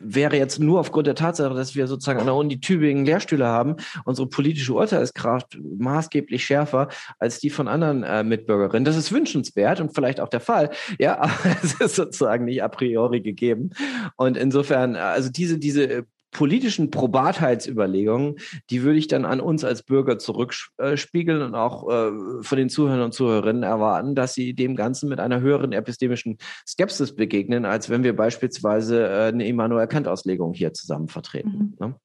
wäre 0.00 0.36
jetzt 0.36 0.58
nur 0.58 0.80
aufgrund 0.80 1.06
der 1.06 1.14
Tatsache, 1.14 1.54
dass 1.54 1.74
wir 1.74 1.86
sozusagen 1.86 2.20
an 2.20 2.26
der 2.26 2.34
Uni 2.34 2.60
Tübingen 2.60 3.04
Lehrstühle 3.04 3.46
haben, 3.46 3.76
unsere 4.04 4.28
politische 4.28 4.72
Urteilskraft 4.74 5.58
maßgeblich 5.62 6.44
schärfer 6.44 6.88
als 7.18 7.38
die 7.40 7.50
von 7.50 7.68
anderen 7.68 8.02
äh, 8.02 8.24
Mitbürgerinnen. 8.24 8.84
Das 8.84 8.96
ist 8.96 9.12
wünschenswert 9.12 9.80
und 9.80 9.94
vielleicht 9.94 10.20
auch 10.20 10.28
der 10.28 10.40
Fall, 10.40 10.70
ja, 10.98 11.18
aber 11.20 11.56
es 11.62 11.74
ist 11.74 11.96
sozusagen 11.96 12.44
nicht 12.44 12.62
a 12.62 12.68
priori 12.68 13.20
gegeben. 13.20 13.70
Und 14.16 14.36
insofern, 14.36 14.96
also 14.96 15.30
diese, 15.30 15.58
diese 15.58 16.06
politischen 16.30 16.90
Probatheitsüberlegungen, 16.90 18.36
die 18.70 18.82
würde 18.82 18.98
ich 18.98 19.08
dann 19.08 19.24
an 19.24 19.40
uns 19.40 19.64
als 19.64 19.82
Bürger 19.82 20.18
zurückspiegeln 20.18 21.42
und 21.42 21.54
auch 21.54 21.88
äh, 21.88 22.42
von 22.42 22.58
den 22.58 22.68
Zuhörern 22.68 23.02
und 23.02 23.14
Zuhörerinnen 23.14 23.62
erwarten, 23.62 24.14
dass 24.14 24.34
sie 24.34 24.54
dem 24.54 24.76
Ganzen 24.76 25.08
mit 25.08 25.20
einer 25.20 25.40
höheren 25.40 25.72
epistemischen 25.72 26.38
Skepsis 26.66 27.14
begegnen, 27.14 27.64
als 27.64 27.88
wenn 27.88 28.04
wir 28.04 28.14
beispielsweise 28.14 29.08
äh, 29.08 29.28
eine 29.28 29.46
Immanuel 29.46 29.86
Kant-Auslegung 29.86 30.52
hier 30.52 30.72
zusammen 30.72 31.08
vertreten. 31.08 31.76
Mhm. 31.78 31.86
Ne? 31.86 32.00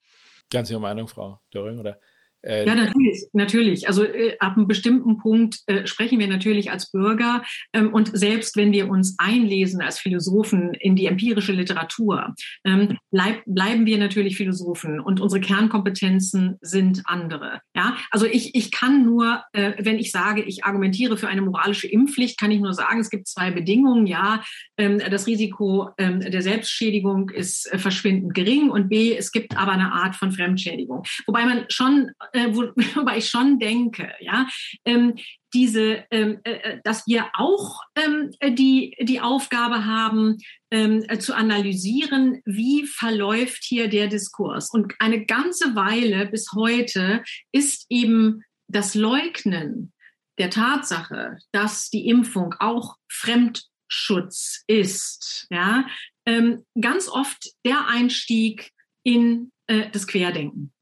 Ganz 0.49 0.69
Ihre 0.69 0.81
Meinung, 0.81 1.07
Frau 1.07 1.39
Döring, 1.53 1.79
oder? 1.79 1.99
Äh, 2.43 2.65
ja, 2.67 2.75
natürlich, 2.75 3.25
natürlich. 3.33 3.87
Also 3.87 4.03
äh, 4.03 4.35
ab 4.39 4.57
einem 4.57 4.67
bestimmten 4.67 5.17
Punkt 5.17 5.59
äh, 5.67 5.87
sprechen 5.87 6.19
wir 6.19 6.27
natürlich 6.27 6.71
als 6.71 6.91
Bürger 6.91 7.43
ähm, 7.71 7.93
und 7.93 8.15
selbst 8.17 8.57
wenn 8.57 8.71
wir 8.71 8.89
uns 8.89 9.15
einlesen 9.17 9.81
als 9.81 9.99
Philosophen 9.99 10.73
in 10.73 10.95
die 10.95 11.05
empirische 11.05 11.53
Literatur, 11.53 12.35
ähm, 12.65 12.97
bleib, 13.11 13.43
bleiben 13.45 13.85
wir 13.85 13.97
natürlich 13.97 14.35
Philosophen 14.35 14.99
und 14.99 15.21
unsere 15.21 15.39
Kernkompetenzen 15.39 16.57
sind 16.61 17.03
andere. 17.05 17.61
Ja, 17.75 17.95
also 18.11 18.25
ich, 18.25 18.55
ich 18.55 18.71
kann 18.71 19.05
nur, 19.05 19.43
äh, 19.53 19.73
wenn 19.79 19.97
ich 19.97 20.11
sage, 20.11 20.41
ich 20.43 20.65
argumentiere 20.65 21.17
für 21.17 21.29
eine 21.29 21.41
moralische 21.41 21.87
Impfpflicht, 21.87 22.39
kann 22.39 22.51
ich 22.51 22.59
nur 22.59 22.73
sagen, 22.73 22.99
es 22.99 23.09
gibt 23.09 23.27
zwei 23.27 23.51
Bedingungen. 23.51 24.05
Ja, 24.05 24.43
ähm, 24.77 24.99
das 24.99 25.27
Risiko 25.27 25.91
ähm, 25.97 26.19
der 26.19 26.41
Selbstschädigung 26.41 27.29
ist 27.29 27.71
äh, 27.71 27.77
verschwindend 27.77 28.33
gering 28.33 28.69
und 28.69 28.89
B, 28.89 29.15
es 29.15 29.31
gibt 29.31 29.57
aber 29.57 29.71
eine 29.71 29.93
Art 29.93 30.15
von 30.15 30.31
Fremdschädigung. 30.31 31.03
Wobei 31.25 31.45
man 31.45 31.65
schon 31.69 32.11
äh, 32.33 32.47
wo, 32.53 32.63
wobei 32.95 33.17
ich 33.17 33.29
schon 33.29 33.59
denke, 33.59 34.11
ja, 34.19 34.47
ähm, 34.85 35.15
diese, 35.53 36.03
ähm, 36.11 36.39
äh, 36.43 36.51
äh, 36.51 36.81
dass 36.83 37.05
wir 37.07 37.29
auch 37.35 37.79
ähm, 37.95 38.31
die, 38.55 38.95
die 38.99 39.21
Aufgabe 39.21 39.85
haben, 39.85 40.37
ähm, 40.71 41.05
äh, 41.07 41.19
zu 41.19 41.35
analysieren, 41.35 42.41
wie 42.45 42.85
verläuft 42.87 43.63
hier 43.63 43.87
der 43.87 44.07
Diskurs. 44.07 44.71
Und 44.71 44.93
eine 44.99 45.25
ganze 45.25 45.75
Weile 45.75 46.25
bis 46.25 46.51
heute 46.53 47.23
ist 47.51 47.85
eben 47.89 48.43
das 48.67 48.95
Leugnen 48.95 49.93
der 50.39 50.49
Tatsache, 50.49 51.37
dass 51.51 51.89
die 51.89 52.07
Impfung 52.07 52.55
auch 52.59 52.95
Fremdschutz 53.07 54.63
ist, 54.65 55.45
ja, 55.51 55.85
ähm, 56.25 56.65
ganz 56.79 57.07
oft 57.07 57.51
der 57.65 57.87
Einstieg 57.87 58.71
in 59.03 59.51
äh, 59.67 59.89
das 59.91 60.07
Querdenken. 60.07 60.72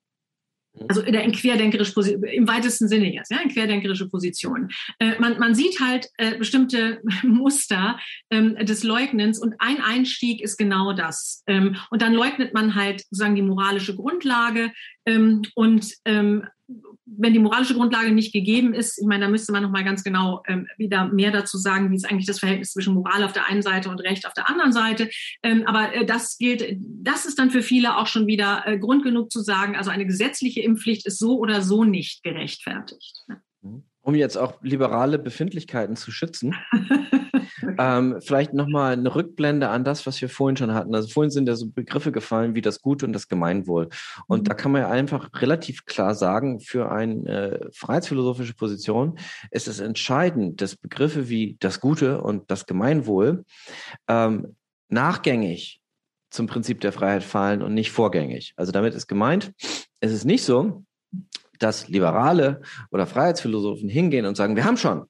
Also 0.87 1.01
in, 1.01 1.13
in 1.13 1.31
querdenkerische 1.31 1.99
im 2.11 2.47
weitesten 2.47 2.87
Sinne 2.87 3.13
jetzt, 3.13 3.31
ja, 3.31 3.39
in 3.41 3.49
querdenkerische 3.49 4.07
Position. 4.07 4.69
Äh, 4.99 5.19
man, 5.19 5.37
man 5.37 5.53
sieht 5.53 5.79
halt 5.79 6.07
äh, 6.17 6.37
bestimmte 6.37 7.01
Muster 7.23 7.99
ähm, 8.29 8.55
des 8.55 8.83
Leugnens 8.83 9.39
und 9.39 9.55
ein 9.59 9.81
Einstieg 9.81 10.41
ist 10.41 10.57
genau 10.57 10.93
das. 10.93 11.43
Ähm, 11.47 11.75
und 11.89 12.01
dann 12.01 12.13
leugnet 12.13 12.53
man 12.53 12.75
halt 12.75 13.01
sozusagen 13.01 13.35
die 13.35 13.41
moralische 13.41 13.95
Grundlage 13.95 14.71
ähm, 15.05 15.41
und 15.55 15.93
ähm, 16.05 16.45
wenn 17.05 17.33
die 17.33 17.39
moralische 17.39 17.73
Grundlage 17.73 18.11
nicht 18.11 18.33
gegeben 18.33 18.73
ist, 18.73 18.99
ich 18.99 19.05
meine, 19.05 19.25
da 19.25 19.29
müsste 19.29 19.51
man 19.51 19.63
noch 19.63 19.71
mal 19.71 19.83
ganz 19.83 20.03
genau 20.03 20.43
ähm, 20.47 20.67
wieder 20.77 21.07
mehr 21.07 21.31
dazu 21.31 21.57
sagen, 21.57 21.91
wie 21.91 21.95
ist 21.95 22.09
eigentlich 22.09 22.25
das 22.25 22.39
Verhältnis 22.39 22.71
zwischen 22.71 22.93
Moral 22.93 23.23
auf 23.23 23.33
der 23.33 23.47
einen 23.47 23.61
Seite 23.61 23.89
und 23.89 23.99
Recht 23.99 24.25
auf 24.25 24.33
der 24.33 24.49
anderen 24.49 24.71
Seite. 24.71 25.09
Ähm, 25.43 25.63
aber 25.65 25.93
äh, 25.93 26.05
das 26.05 26.37
gilt, 26.37 26.77
das 26.79 27.25
ist 27.25 27.39
dann 27.39 27.51
für 27.51 27.61
viele 27.61 27.97
auch 27.97 28.07
schon 28.07 28.27
wieder 28.27 28.63
äh, 28.65 28.77
Grund 28.77 29.03
genug 29.03 29.31
zu 29.31 29.41
sagen, 29.41 29.75
also 29.75 29.89
eine 29.91 30.05
gesetzliche 30.05 30.61
Impfpflicht 30.61 31.05
ist 31.05 31.19
so 31.19 31.37
oder 31.37 31.61
so 31.61 31.83
nicht 31.83 32.23
gerechtfertigt. 32.23 33.23
Mhm. 33.27 33.37
Um 34.03 34.15
jetzt 34.15 34.37
auch 34.37 34.61
liberale 34.61 35.19
Befindlichkeiten 35.19 35.95
zu 35.95 36.11
schützen, 36.11 36.55
ähm, 37.77 38.17
vielleicht 38.19 38.53
nochmal 38.53 38.93
eine 38.93 39.13
Rückblende 39.13 39.69
an 39.69 39.83
das, 39.83 40.05
was 40.05 40.21
wir 40.21 40.29
vorhin 40.29 40.57
schon 40.57 40.73
hatten. 40.73 40.95
Also 40.95 41.09
vorhin 41.09 41.29
sind 41.29 41.47
ja 41.47 41.55
so 41.55 41.69
Begriffe 41.69 42.11
gefallen 42.11 42.55
wie 42.55 42.61
das 42.61 42.81
Gute 42.81 43.05
und 43.05 43.13
das 43.13 43.27
Gemeinwohl. 43.27 43.89
Und 44.27 44.41
mhm. 44.41 44.43
da 44.45 44.53
kann 44.53 44.71
man 44.71 44.81
ja 44.81 44.89
einfach 44.89 45.29
relativ 45.35 45.85
klar 45.85 46.15
sagen, 46.15 46.59
für 46.59 46.91
eine 46.91 47.27
äh, 47.27 47.69
freiheitsphilosophische 47.73 48.55
Position 48.55 49.17
ist 49.51 49.67
es 49.67 49.79
entscheidend, 49.79 50.61
dass 50.61 50.75
Begriffe 50.75 51.29
wie 51.29 51.57
das 51.59 51.79
Gute 51.79 52.21
und 52.21 52.49
das 52.49 52.65
Gemeinwohl 52.65 53.45
ähm, 54.07 54.55
nachgängig 54.89 55.81
zum 56.31 56.47
Prinzip 56.47 56.79
der 56.81 56.93
Freiheit 56.93 57.23
fallen 57.23 57.61
und 57.61 57.73
nicht 57.73 57.91
vorgängig. 57.91 58.53
Also 58.55 58.71
damit 58.71 58.93
ist 58.93 59.07
gemeint, 59.07 59.51
es 59.99 60.11
ist 60.11 60.25
nicht 60.25 60.43
so, 60.43 60.83
dass 61.61 61.87
Liberale 61.87 62.61
oder 62.91 63.05
Freiheitsphilosophen 63.05 63.89
hingehen 63.89 64.25
und 64.25 64.35
sagen, 64.35 64.55
wir 64.55 64.65
haben 64.65 64.77
schon 64.77 65.05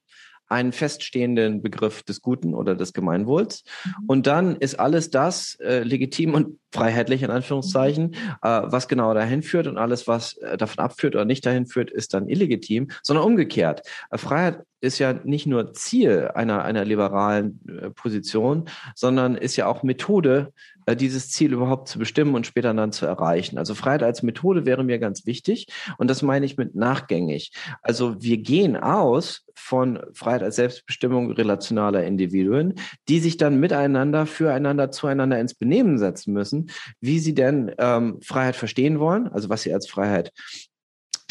einen 0.52 0.74
feststehenden 0.74 1.62
Begriff 1.62 2.04
des 2.04 2.22
Guten 2.22 2.54
oder 2.54 2.76
des 2.76 2.94
Gemeinwohls. 2.94 3.64
Mhm. 3.86 3.92
Und 4.08 4.28
dann 4.28 4.56
ist 4.58 4.80
alles 4.80 5.10
das 5.10 5.56
äh, 5.62 5.84
legitim 5.84 6.34
und 6.34 6.60
freiheitlich 6.74 7.24
in 7.24 7.32
Anführungszeichen, 7.32 8.14
äh, 8.42 8.62
was 8.66 8.88
genau 8.88 9.14
dahin 9.14 9.44
führt 9.44 9.68
und 9.68 9.78
alles, 9.78 10.08
was 10.08 10.38
äh, 10.38 10.58
davon 10.58 10.84
abführt 10.84 11.16
oder 11.16 11.26
nicht 11.26 11.46
dahin 11.46 11.68
führt, 11.68 11.90
ist 11.90 12.14
dann 12.14 12.28
illegitim, 12.28 12.90
sondern 13.02 13.26
umgekehrt. 13.26 13.82
Äh, 14.10 14.18
Freiheit 14.18 14.60
ist 14.82 15.00
ja 15.00 15.14
nicht 15.14 15.46
nur 15.46 15.74
Ziel 15.74 16.32
einer, 16.34 16.64
einer 16.64 16.84
liberalen 16.84 17.60
äh, 17.68 17.90
Position, 17.92 18.66
sondern 18.96 19.36
ist 19.36 19.56
ja 19.56 19.68
auch 19.68 19.84
Methode, 19.84 20.54
äh, 20.88 20.96
dieses 20.96 21.30
Ziel 21.30 21.54
überhaupt 21.54 21.88
zu 21.88 22.00
bestimmen 22.00 22.36
und 22.36 22.48
später 22.48 22.74
dann 22.74 22.92
zu 22.92 23.06
erreichen. 23.06 23.58
Also 23.58 23.76
Freiheit 23.76 24.04
als 24.04 24.24
Methode 24.24 24.66
wäre 24.66 24.84
mir 24.84 24.98
ganz 24.98 25.26
wichtig 25.26 25.68
und 25.98 26.10
das 26.10 26.22
meine 26.22 26.46
ich 26.46 26.58
mit 26.58 26.76
nachgängig. 26.76 27.52
Also 27.82 28.22
wir 28.22 28.38
gehen 28.38 28.76
aus 28.76 29.46
von 29.54 30.00
Freiheit 30.14 30.41
als 30.44 30.56
Selbstbestimmung 30.58 31.32
relationaler 31.32 32.04
Individuen, 32.04 32.76
die 33.08 33.20
sich 33.20 33.38
dann 33.38 33.60
miteinander, 33.60 34.26
füreinander, 34.26 34.92
zueinander 34.92 35.40
ins 35.40 35.54
Benehmen 35.54 35.98
setzen 35.98 36.34
müssen, 36.34 36.72
wie 37.00 37.20
sie 37.20 37.34
denn 37.34 37.74
ähm, 37.78 38.20
Freiheit 38.22 38.56
verstehen 38.56 39.00
wollen, 39.00 39.28
also 39.28 39.50
was 39.50 39.64
sie 39.64 39.74
als 39.74 39.90
Freiheit 39.90 40.32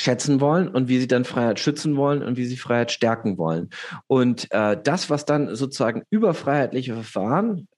schätzen 0.01 0.41
wollen 0.41 0.69
und 0.69 0.89
wie 0.89 0.99
sie 0.99 1.07
dann 1.07 1.25
Freiheit 1.25 1.61
schützen 1.61 1.97
wollen 1.97 2.23
und 2.23 2.37
wie 2.37 2.47
sie 2.47 2.57
Freiheit 2.57 2.91
stärken 2.91 3.39
wollen. 3.39 3.71
Und 4.07 4.51
äh, 4.51 4.81
das, 4.83 5.11
was 5.11 5.27
dann 5.27 5.55
sozusagen 5.55 6.03
über 6.11 6.35
freiheitliche 6.35 6.95
Verfahren 6.95 7.69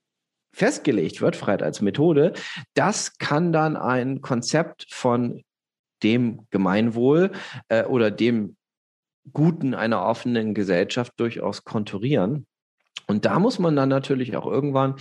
festgelegt 0.55 1.21
wird, 1.21 1.37
Freiheit 1.37 1.63
als 1.63 1.81
Methode, 1.81 2.33
das 2.75 3.19
kann 3.19 3.53
dann 3.53 3.77
ein 3.77 4.21
Konzept 4.21 4.87
von 4.91 5.43
dem 6.03 6.47
Gemeinwohl 6.51 7.33
äh, 7.69 7.85
oder 7.85 8.11
dem 8.11 8.57
Guten 9.33 9.75
einer 9.75 10.05
offenen 10.05 10.55
Gesellschaft 10.55 11.13
durchaus 11.17 11.65
konturieren. 11.65 12.47
Und 13.07 13.25
da 13.25 13.39
muss 13.39 13.59
man 13.59 13.77
dann 13.77 13.89
natürlich 13.89 14.37
auch 14.37 14.47
irgendwann, 14.47 14.97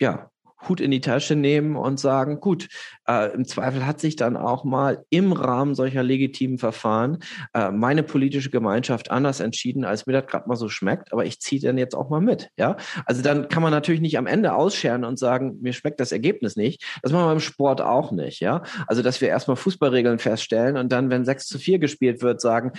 ja, 0.00 0.30
Hut 0.68 0.80
in 0.80 0.90
die 0.90 1.00
Tasche 1.00 1.36
nehmen 1.36 1.76
und 1.76 2.00
sagen, 2.00 2.40
gut, 2.40 2.68
äh, 3.08 3.32
im 3.34 3.44
Zweifel 3.44 3.86
hat 3.86 4.00
sich 4.00 4.16
dann 4.16 4.36
auch 4.36 4.64
mal 4.64 5.04
im 5.10 5.32
Rahmen 5.32 5.74
solcher 5.74 6.02
legitimen 6.02 6.58
Verfahren 6.58 7.18
äh, 7.54 7.70
meine 7.70 8.02
politische 8.02 8.50
Gemeinschaft 8.50 9.10
anders 9.10 9.40
entschieden, 9.40 9.84
als 9.84 10.06
mir 10.06 10.12
das 10.14 10.26
gerade 10.26 10.48
mal 10.48 10.56
so 10.56 10.68
schmeckt, 10.68 11.12
aber 11.12 11.24
ich 11.24 11.40
ziehe 11.40 11.60
dann 11.60 11.78
jetzt 11.78 11.94
auch 11.94 12.08
mal 12.10 12.20
mit. 12.20 12.50
Ja, 12.56 12.76
also 13.06 13.22
dann 13.22 13.48
kann 13.48 13.62
man 13.62 13.72
natürlich 13.72 14.00
nicht 14.00 14.18
am 14.18 14.26
Ende 14.26 14.54
ausscheren 14.54 15.04
und 15.04 15.18
sagen, 15.18 15.58
mir 15.60 15.72
schmeckt 15.72 16.00
das 16.00 16.12
Ergebnis 16.12 16.56
nicht. 16.56 16.84
Das 17.02 17.12
machen 17.12 17.26
wir 17.26 17.32
im 17.32 17.40
Sport 17.40 17.80
auch 17.80 18.12
nicht. 18.12 18.40
Ja, 18.40 18.62
also 18.86 19.02
dass 19.02 19.20
wir 19.20 19.28
erstmal 19.28 19.56
Fußballregeln 19.56 20.18
feststellen 20.18 20.76
und 20.76 20.90
dann, 20.92 21.10
wenn 21.10 21.24
6 21.24 21.46
zu 21.46 21.58
4 21.58 21.78
gespielt 21.78 22.22
wird, 22.22 22.40
sagen, 22.40 22.72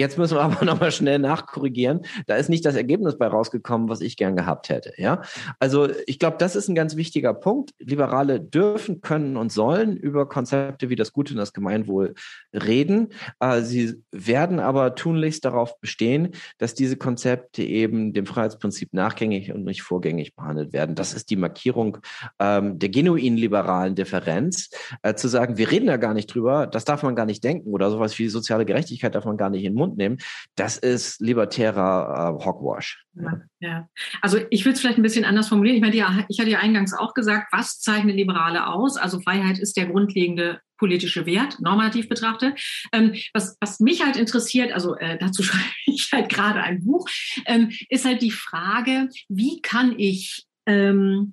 Jetzt 0.00 0.16
müssen 0.16 0.38
wir 0.38 0.40
aber 0.42 0.64
nochmal 0.64 0.92
schnell 0.92 1.18
nachkorrigieren. 1.18 2.00
Da 2.26 2.36
ist 2.36 2.48
nicht 2.48 2.64
das 2.64 2.74
Ergebnis 2.74 3.18
bei 3.18 3.26
rausgekommen, 3.26 3.90
was 3.90 4.00
ich 4.00 4.16
gern 4.16 4.34
gehabt 4.34 4.70
hätte. 4.70 4.94
Ja, 4.96 5.20
also 5.58 5.88
ich 6.06 6.18
glaube, 6.18 6.38
das 6.38 6.56
ist 6.56 6.68
ein 6.68 6.74
ganz 6.74 6.96
wichtiger 6.96 7.34
Punkt. 7.34 7.72
Liberale 7.78 8.40
dürfen, 8.40 9.02
können 9.02 9.36
und 9.36 9.52
sollen 9.52 9.96
über 9.96 10.26
Konzepte 10.26 10.88
wie 10.88 10.96
das 10.96 11.12
Gute 11.12 11.34
und 11.34 11.38
das 11.38 11.52
Gemeinwohl 11.52 12.14
reden. 12.54 13.08
Äh, 13.40 13.60
sie 13.60 14.02
werden 14.10 14.58
aber 14.58 14.94
tunlichst 14.94 15.44
darauf 15.44 15.78
bestehen, 15.80 16.30
dass 16.56 16.72
diese 16.72 16.96
Konzepte 16.96 17.62
eben 17.62 18.14
dem 18.14 18.24
Freiheitsprinzip 18.24 18.94
nachgängig 18.94 19.52
und 19.52 19.64
nicht 19.64 19.82
vorgängig 19.82 20.34
behandelt 20.34 20.72
werden. 20.72 20.94
Das 20.94 21.12
ist 21.12 21.28
die 21.28 21.36
Markierung 21.36 21.98
ähm, 22.38 22.78
der 22.78 22.88
genuin 22.88 23.36
liberalen 23.36 23.94
Differenz. 23.94 24.70
Äh, 25.02 25.14
zu 25.14 25.28
sagen, 25.28 25.58
wir 25.58 25.70
reden 25.70 25.88
da 25.88 25.98
gar 25.98 26.14
nicht 26.14 26.34
drüber, 26.34 26.66
das 26.66 26.86
darf 26.86 27.02
man 27.02 27.14
gar 27.14 27.26
nicht 27.26 27.44
denken 27.44 27.70
oder 27.72 27.90
sowas 27.90 28.18
wie 28.18 28.28
soziale 28.28 28.64
Gerechtigkeit 28.64 29.14
darf 29.14 29.26
man 29.26 29.36
gar 29.36 29.50
nicht 29.50 29.64
in 29.64 29.72
den 29.72 29.78
Mund 29.78 29.89
nehmen, 29.96 30.18
das 30.56 30.76
ist 30.76 31.20
libertärer 31.20 32.36
äh, 32.40 32.44
Hogwash. 32.44 33.04
Ja, 33.14 33.40
ja, 33.60 33.88
also 34.22 34.38
ich 34.50 34.64
würde 34.64 34.74
es 34.74 34.80
vielleicht 34.80 34.98
ein 34.98 35.02
bisschen 35.02 35.24
anders 35.24 35.48
formulieren. 35.48 35.76
Ich 35.76 35.82
meine, 35.82 35.96
ja, 35.96 36.24
ich 36.28 36.38
hatte 36.38 36.50
ja 36.50 36.60
eingangs 36.60 36.94
auch 36.94 37.14
gesagt, 37.14 37.48
was 37.52 37.80
zeichnet 37.80 38.16
Liberale 38.16 38.66
aus? 38.66 38.96
Also 38.96 39.20
Freiheit 39.20 39.58
ist 39.58 39.76
der 39.76 39.86
grundlegende 39.86 40.60
politische 40.80 41.26
Wert, 41.26 41.60
normativ 41.60 42.08
betrachtet. 42.08 42.58
Ähm, 42.92 43.14
was, 43.34 43.56
was 43.60 43.80
mich 43.80 44.04
halt 44.04 44.16
interessiert, 44.16 44.72
also 44.72 44.96
äh, 44.96 45.18
dazu 45.18 45.42
schreibe 45.44 45.64
ich 45.86 46.10
halt 46.12 46.28
gerade 46.28 46.62
ein 46.62 46.84
Buch, 46.84 47.08
ähm, 47.46 47.70
ist 47.88 48.04
halt 48.04 48.22
die 48.22 48.30
Frage, 48.32 49.08
wie 49.28 49.60
kann 49.60 49.94
ich 49.96 50.46
ähm, 50.66 51.32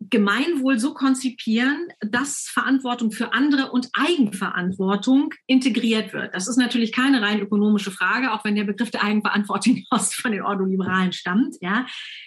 Gemeinwohl 0.00 0.78
so 0.78 0.94
konzipieren, 0.94 1.88
dass 2.00 2.48
Verantwortung 2.52 3.10
für 3.10 3.32
andere 3.32 3.72
und 3.72 3.88
Eigenverantwortung 3.94 5.34
integriert 5.46 6.12
wird. 6.12 6.34
Das 6.34 6.46
ist 6.46 6.56
natürlich 6.56 6.92
keine 6.92 7.20
rein 7.20 7.40
ökonomische 7.40 7.90
Frage, 7.90 8.32
auch 8.32 8.44
wenn 8.44 8.54
der 8.54 8.64
Begriff 8.64 8.90
der 8.90 9.02
Eigenverantwortung 9.02 9.82
aus 9.90 10.14
von 10.14 10.32
den 10.32 10.42
Ordoliberalen 10.42 11.12
stammt, 11.12 11.56
ja, 11.60 11.86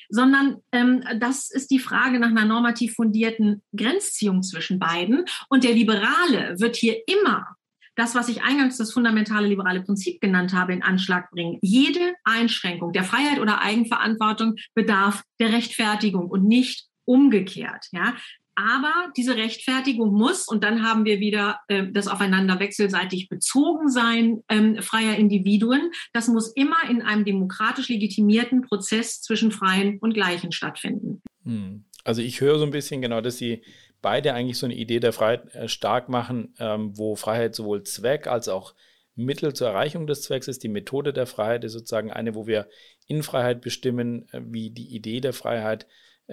sondern 0.09 0.57
ähm, 0.73 1.03
das 1.19 1.49
ist 1.49 1.71
die 1.71 1.79
Frage 1.79 2.19
nach 2.19 2.29
einer 2.29 2.45
normativ 2.45 2.95
fundierten 2.95 3.61
Grenzziehung 3.75 4.43
zwischen 4.43 4.77
beiden. 4.77 5.25
Und 5.47 5.63
der 5.63 5.73
Liberale 5.73 6.59
wird 6.59 6.75
hier 6.75 6.97
immer 7.07 7.55
das, 7.95 8.15
was 8.15 8.29
ich 8.29 8.43
eingangs 8.43 8.77
das 8.77 8.93
fundamentale 8.93 9.47
liberale 9.47 9.81
Prinzip 9.81 10.21
genannt 10.21 10.53
habe, 10.53 10.73
in 10.73 10.83
Anschlag 10.83 11.29
bringen. 11.31 11.57
Jede 11.61 12.15
Einschränkung 12.23 12.93
der 12.93 13.03
Freiheit 13.03 13.39
oder 13.39 13.61
Eigenverantwortung 13.61 14.55
bedarf 14.73 15.23
der 15.39 15.53
Rechtfertigung 15.53 16.29
und 16.29 16.45
nicht 16.45 16.90
umgekehrt. 17.05 17.87
Ja, 17.91 18.15
aber 18.55 19.11
diese 19.15 19.37
Rechtfertigung 19.37 20.13
muss, 20.13 20.47
und 20.47 20.63
dann 20.63 20.83
haben 20.83 21.05
wir 21.05 21.19
wieder 21.19 21.59
äh, 21.67 21.87
das 21.91 22.07
Aufeinander 22.07 22.59
wechselseitig 22.59 23.29
bezogen 23.29 23.89
sein 23.89 24.43
ähm, 24.49 24.81
freier 24.81 25.15
Individuen, 25.15 25.91
das 26.13 26.27
muss 26.27 26.51
immer 26.53 26.89
in 26.89 27.01
einem 27.01 27.23
demokratisch 27.23 27.87
legitimierten 27.89 28.61
Prozess 28.61 29.21
zwischen 29.21 29.51
Freien 29.51 29.99
und 29.99 30.13
Gleichen 30.13 30.51
stattfinden. 30.51 31.21
Hm. 31.45 31.85
Also 32.03 32.21
ich 32.21 32.41
höre 32.41 32.59
so 32.59 32.65
ein 32.65 32.71
bisschen 32.71 33.01
genau, 33.01 33.21
dass 33.21 33.37
Sie 33.37 33.63
beide 34.01 34.33
eigentlich 34.33 34.57
so 34.57 34.65
eine 34.65 34.75
Idee 34.75 34.99
der 34.99 35.13
Freiheit 35.13 35.55
äh, 35.55 35.67
stark 35.67 36.09
machen, 36.09 36.53
ähm, 36.59 36.97
wo 36.97 37.15
Freiheit 37.15 37.55
sowohl 37.55 37.83
Zweck 37.83 38.27
als 38.27 38.49
auch 38.49 38.75
Mittel 39.15 39.53
zur 39.53 39.69
Erreichung 39.69 40.07
des 40.07 40.23
Zwecks 40.23 40.47
ist. 40.47 40.63
Die 40.63 40.69
Methode 40.69 41.13
der 41.13 41.25
Freiheit 41.25 41.63
ist 41.63 41.73
sozusagen 41.73 42.11
eine, 42.11 42.33
wo 42.35 42.47
wir 42.47 42.67
in 43.07 43.23
Freiheit 43.23 43.61
bestimmen, 43.61 44.27
äh, 44.31 44.41
wie 44.43 44.71
die 44.71 44.93
Idee 44.93 45.21
der 45.21 45.33
Freiheit 45.33 45.83
äh, 45.83 45.87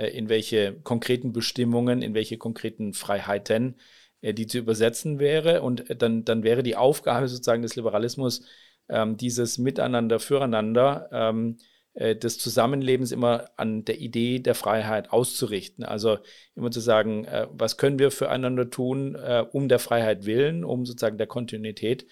in 0.07 0.29
welche 0.29 0.75
konkreten 0.83 1.33
Bestimmungen, 1.33 2.03
in 2.03 2.15
welche 2.15 2.39
konkreten 2.39 2.93
Freiheiten 2.93 3.77
äh, 4.21 4.35
die 4.35 4.47
zu 4.47 4.59
übersetzen 4.59 5.19
wäre. 5.19 5.63
Und 5.63 5.91
äh, 5.91 5.97
dann, 5.97 6.25
dann 6.25 6.43
wäre 6.43 6.63
die 6.63 6.77
Aufgabe 6.77 7.29
sozusagen 7.29 7.63
des 7.63 7.77
Liberalismus, 7.77 8.43
ähm, 8.89 9.17
dieses 9.17 9.59
Miteinander, 9.59 10.21
Füreinander, 10.21 11.09
ähm, 11.13 11.59
des 11.95 12.39
Zusammenlebens 12.39 13.11
immer 13.11 13.51
an 13.57 13.85
der 13.85 13.99
Idee 13.99 14.39
der 14.39 14.55
Freiheit 14.55 15.11
auszurichten. 15.11 15.85
Also 15.85 16.19
immer 16.55 16.71
zu 16.71 16.79
sagen, 16.79 17.25
äh, 17.25 17.49
was 17.51 17.77
können 17.77 17.99
wir 17.99 18.13
füreinander 18.13 18.71
tun, 18.71 19.17
äh, 19.17 19.45
um 19.51 19.69
der 19.69 19.81
Freiheit 19.81 20.25
willen, 20.25 20.63
um 20.63 20.87
sozusagen 20.87 21.19
der 21.19 21.27
Kontinuität 21.27 22.07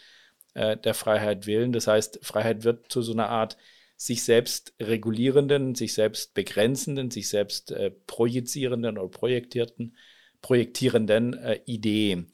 äh, 0.55 0.76
der 0.76 0.95
Freiheit 0.95 1.47
willen. 1.47 1.72
Das 1.72 1.87
heißt, 1.87 2.18
Freiheit 2.22 2.64
wird 2.64 2.91
zu 2.91 3.01
so 3.01 3.12
einer 3.12 3.28
Art 3.28 3.57
sich 3.97 4.25
selbst 4.25 4.75
regulierenden, 4.81 5.75
sich 5.75 5.95
selbst 5.95 6.35
begrenzenden, 6.35 7.11
sich 7.11 7.29
selbst 7.29 7.71
äh, 7.71 7.91
projizierenden 7.91 8.99
oder 8.99 9.09
projektierten, 9.09 9.97
projektierenden 10.43 11.35
äh, 11.35 11.61
Idee. 11.65 12.27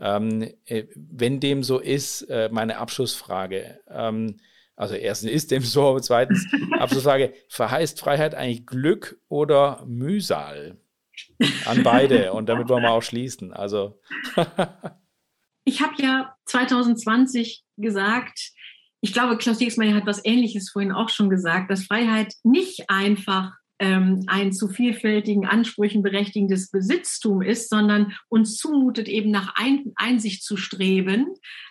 Ähm, 0.00 0.48
äh, 0.64 0.84
wenn 0.94 1.40
dem 1.40 1.64
so 1.64 1.78
ist, 1.80 2.22
äh, 2.22 2.48
meine 2.52 2.78
Abschlussfrage. 2.78 3.80
Ähm, 3.88 4.38
also 4.76 4.94
erstens 4.94 5.32
ist 5.32 5.50
dem 5.50 5.62
so, 5.62 5.98
zweitens 5.98 6.46
Abschlussfrage, 6.78 7.34
verheißt 7.48 7.98
Freiheit 7.98 8.36
eigentlich 8.36 8.64
Glück 8.64 9.20
oder 9.28 9.84
Mühsal? 9.86 10.78
An 11.64 11.82
beide 11.82 12.32
und 12.32 12.48
damit 12.48 12.68
wollen 12.68 12.84
wir 12.84 12.92
auch 12.92 13.02
schließen. 13.02 13.52
Also 13.52 14.00
ich 15.64 15.82
habe 15.82 15.94
ja 16.00 16.36
2020 16.44 17.64
gesagt, 17.76 18.52
ich 19.00 19.12
glaube, 19.12 19.38
Klaus 19.38 19.58
Diegsmeier 19.58 19.94
hat 19.94 20.06
was 20.06 20.24
Ähnliches 20.24 20.70
vorhin 20.70 20.92
auch 20.92 21.08
schon 21.08 21.30
gesagt, 21.30 21.70
dass 21.70 21.84
Freiheit 21.84 22.34
nicht 22.42 22.88
einfach 22.88 23.52
ähm, 23.78 24.24
ein 24.26 24.52
zu 24.52 24.68
vielfältigen 24.68 25.46
Ansprüchen 25.46 26.02
berechtigendes 26.02 26.70
Besitztum 26.70 27.42
ist, 27.42 27.70
sondern 27.70 28.12
uns 28.28 28.56
zumutet, 28.56 29.08
eben 29.08 29.30
nach 29.30 29.54
ein 29.56 29.92
Einsicht 29.96 30.42
zu 30.42 30.56
streben, 30.56 31.26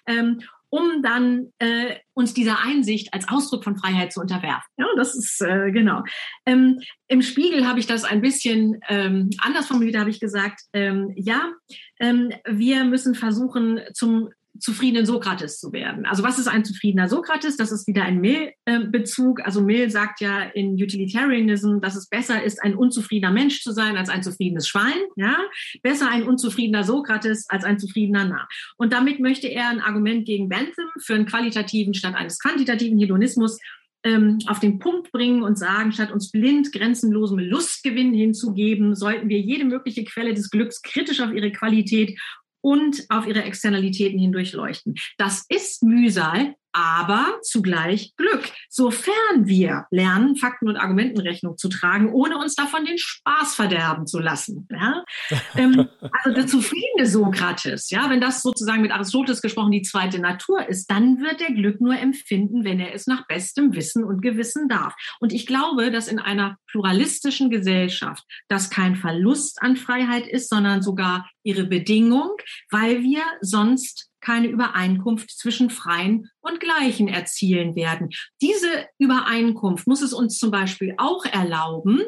ähm, 0.06 0.40
um 0.70 1.02
dann 1.02 1.54
äh, 1.60 1.96
uns 2.14 2.34
dieser 2.34 2.60
Einsicht 2.60 3.14
als 3.14 3.28
Ausdruck 3.30 3.64
von 3.64 3.78
Freiheit 3.78 4.12
zu 4.12 4.20
unterwerfen. 4.20 4.70
Ja, 4.78 4.86
das 4.98 5.16
ist 5.16 5.42
äh, 5.42 5.72
genau. 5.72 6.04
Ähm, 6.46 6.80
Im 7.08 7.22
Spiegel 7.22 7.68
habe 7.68 7.80
ich 7.80 7.88
das 7.88 8.04
ein 8.04 8.22
bisschen 8.22 8.80
ähm, 8.90 9.30
anders 9.40 9.68
formuliert, 9.68 9.98
habe 9.98 10.10
ich 10.10 10.20
gesagt, 10.20 10.62
ähm, 10.74 11.14
ja, 11.16 11.52
ähm, 12.00 12.32
wir 12.46 12.84
müssen 12.84 13.16
versuchen, 13.16 13.80
zum 13.94 14.30
zufriedenen 14.60 15.06
Sokrates 15.06 15.60
zu 15.60 15.72
werden. 15.72 16.06
Also 16.06 16.24
was 16.24 16.40
ist 16.40 16.48
ein 16.48 16.66
zufriedener 16.66 17.08
Sokrates? 17.08 17.58
Das 17.58 17.72
ist 17.72 17.88
wieder 17.88 18.04
ein 18.04 18.20
Mill-Bezug. 18.20 19.42
Also 19.42 19.62
Mill 19.62 19.90
sagt 19.90 20.22
ja 20.22 20.42
in 20.42 20.74
Utilitarianism, 20.74 21.80
dass 21.80 21.96
es 21.96 22.08
besser 22.08 22.44
ist, 22.44 22.64
ein 22.64 22.76
unzufriedener 22.76 23.32
Mensch 23.32 23.62
zu 23.62 23.72
sein 23.72 23.98
als 23.98 24.10
ein 24.10 24.24
zufriedenes 24.24 24.68
Schwein. 24.68 24.98
Ja, 25.16 25.38
besser 25.84 26.10
ein 26.10 26.24
unzufriedener 26.24 26.84
Sokrates 26.84 27.46
als 27.50 27.64
ein 27.64 27.80
zufriedener 27.80 28.26
Narr. 28.26 28.48
Und 28.78 28.94
damit 28.94 29.20
möchte 29.20 29.48
er 29.48 29.70
ein 29.70 29.82
Argument 29.82 30.26
gegen 30.26 30.50
Bentham 30.50 30.90
für 31.00 31.16
einen 31.16 31.26
qualitativen 31.26 31.94
statt 31.94 32.16
eines 32.16 32.40
quantitativen 32.40 33.00
Hedonismus 33.00 33.60
ähm, 34.04 34.40
auf 34.48 34.60
den 34.60 34.80
Punkt 34.80 35.12
bringen 35.12 35.44
und 35.44 35.58
sagen, 35.58 35.92
statt 35.92 36.12
uns 36.12 36.32
blind 36.32 36.72
grenzenlosem 36.72 37.40
Lustgewinn 37.40 38.14
hinzugeben, 38.14 38.96
sollten 38.96 39.30
wir 39.30 39.40
jede 39.40 39.66
mögliche 39.66 40.04
Quelle 40.06 40.34
des 40.34 40.50
Glücks 40.50 40.82
kritisch 40.82 41.20
auf 41.20 41.32
ihre 41.32 41.52
Qualität 41.52 42.18
und 42.62 43.06
auf 43.10 43.28
ihre 43.28 43.44
Externalitäten 43.44 44.20
hindurchleuchten. 44.20 44.96
Das 45.18 45.46
ist 45.50 45.84
Mühsal, 45.84 46.56
aber 46.72 47.40
zugleich 47.42 48.16
Glück, 48.18 48.52
sofern 48.70 49.46
wir 49.46 49.86
lernen, 49.90 50.36
Fakten 50.36 50.68
und 50.68 50.78
Argumenten 50.78 51.20
Rechnung 51.20 51.58
zu 51.58 51.70
tragen, 51.70 52.12
ohne 52.14 52.38
uns 52.38 52.56
davon 52.56 52.86
den 52.86 52.98
Spaß 52.98 53.56
verderben 53.56 54.06
zu 54.06 54.20
lassen. 54.20 54.68
Ja? 54.72 55.04
ähm, 55.56 55.88
also 56.24 56.36
der 56.36 56.48
zufriedene 56.48 57.06
Sokrates, 57.06 57.90
ja, 57.90 58.10
wenn 58.10 58.22
das 58.22 58.42
sozusagen 58.42 58.82
mit 58.82 58.92
Aristoteles 58.92 59.42
gesprochen 59.42 59.72
die 59.72 59.82
zweite 59.82 60.20
Natur 60.20 60.68
ist, 60.68 60.90
dann 60.92 61.20
wird 61.20 61.42
er 61.42 61.54
Glück 61.54 61.82
nur 61.82 61.98
empfinden, 61.98 62.64
wenn 62.64 62.80
er 62.80 62.94
es 62.94 63.08
nach 63.08 63.26
bestem 63.28 63.74
Wissen 63.74 64.04
und 64.04 64.22
Gewissen 64.22 64.68
darf. 64.68 64.94
Und 65.20 65.34
ich 65.34 65.46
glaube, 65.46 65.92
dass 65.92 66.08
in 66.08 66.20
einer 66.20 66.58
pluralistischen 66.68 67.50
Gesellschaft 67.50 68.24
das 68.48 68.70
kein 68.70 68.96
Verlust 68.96 69.62
an 69.62 69.78
Freiheit 69.78 70.28
ist, 70.28 70.50
sondern 70.50 70.82
sogar 70.82 71.30
ihre 71.44 71.66
Bedingung, 71.66 72.32
weil 72.70 73.02
wir 73.02 73.24
sonst 73.42 74.10
keine 74.28 74.48
Übereinkunft 74.48 75.32
zwischen 75.32 75.70
Freien 75.70 76.30
und 76.42 76.60
Gleichen 76.60 77.08
erzielen 77.08 77.78
werden. 77.78 78.10
Diese 78.42 78.68
Übereinkunft 79.00 79.88
muss 79.88 80.02
es 80.02 80.12
uns 80.12 80.38
zum 80.38 80.52
Beispiel 80.52 80.94
auch 80.98 81.24
erlauben, 81.24 82.02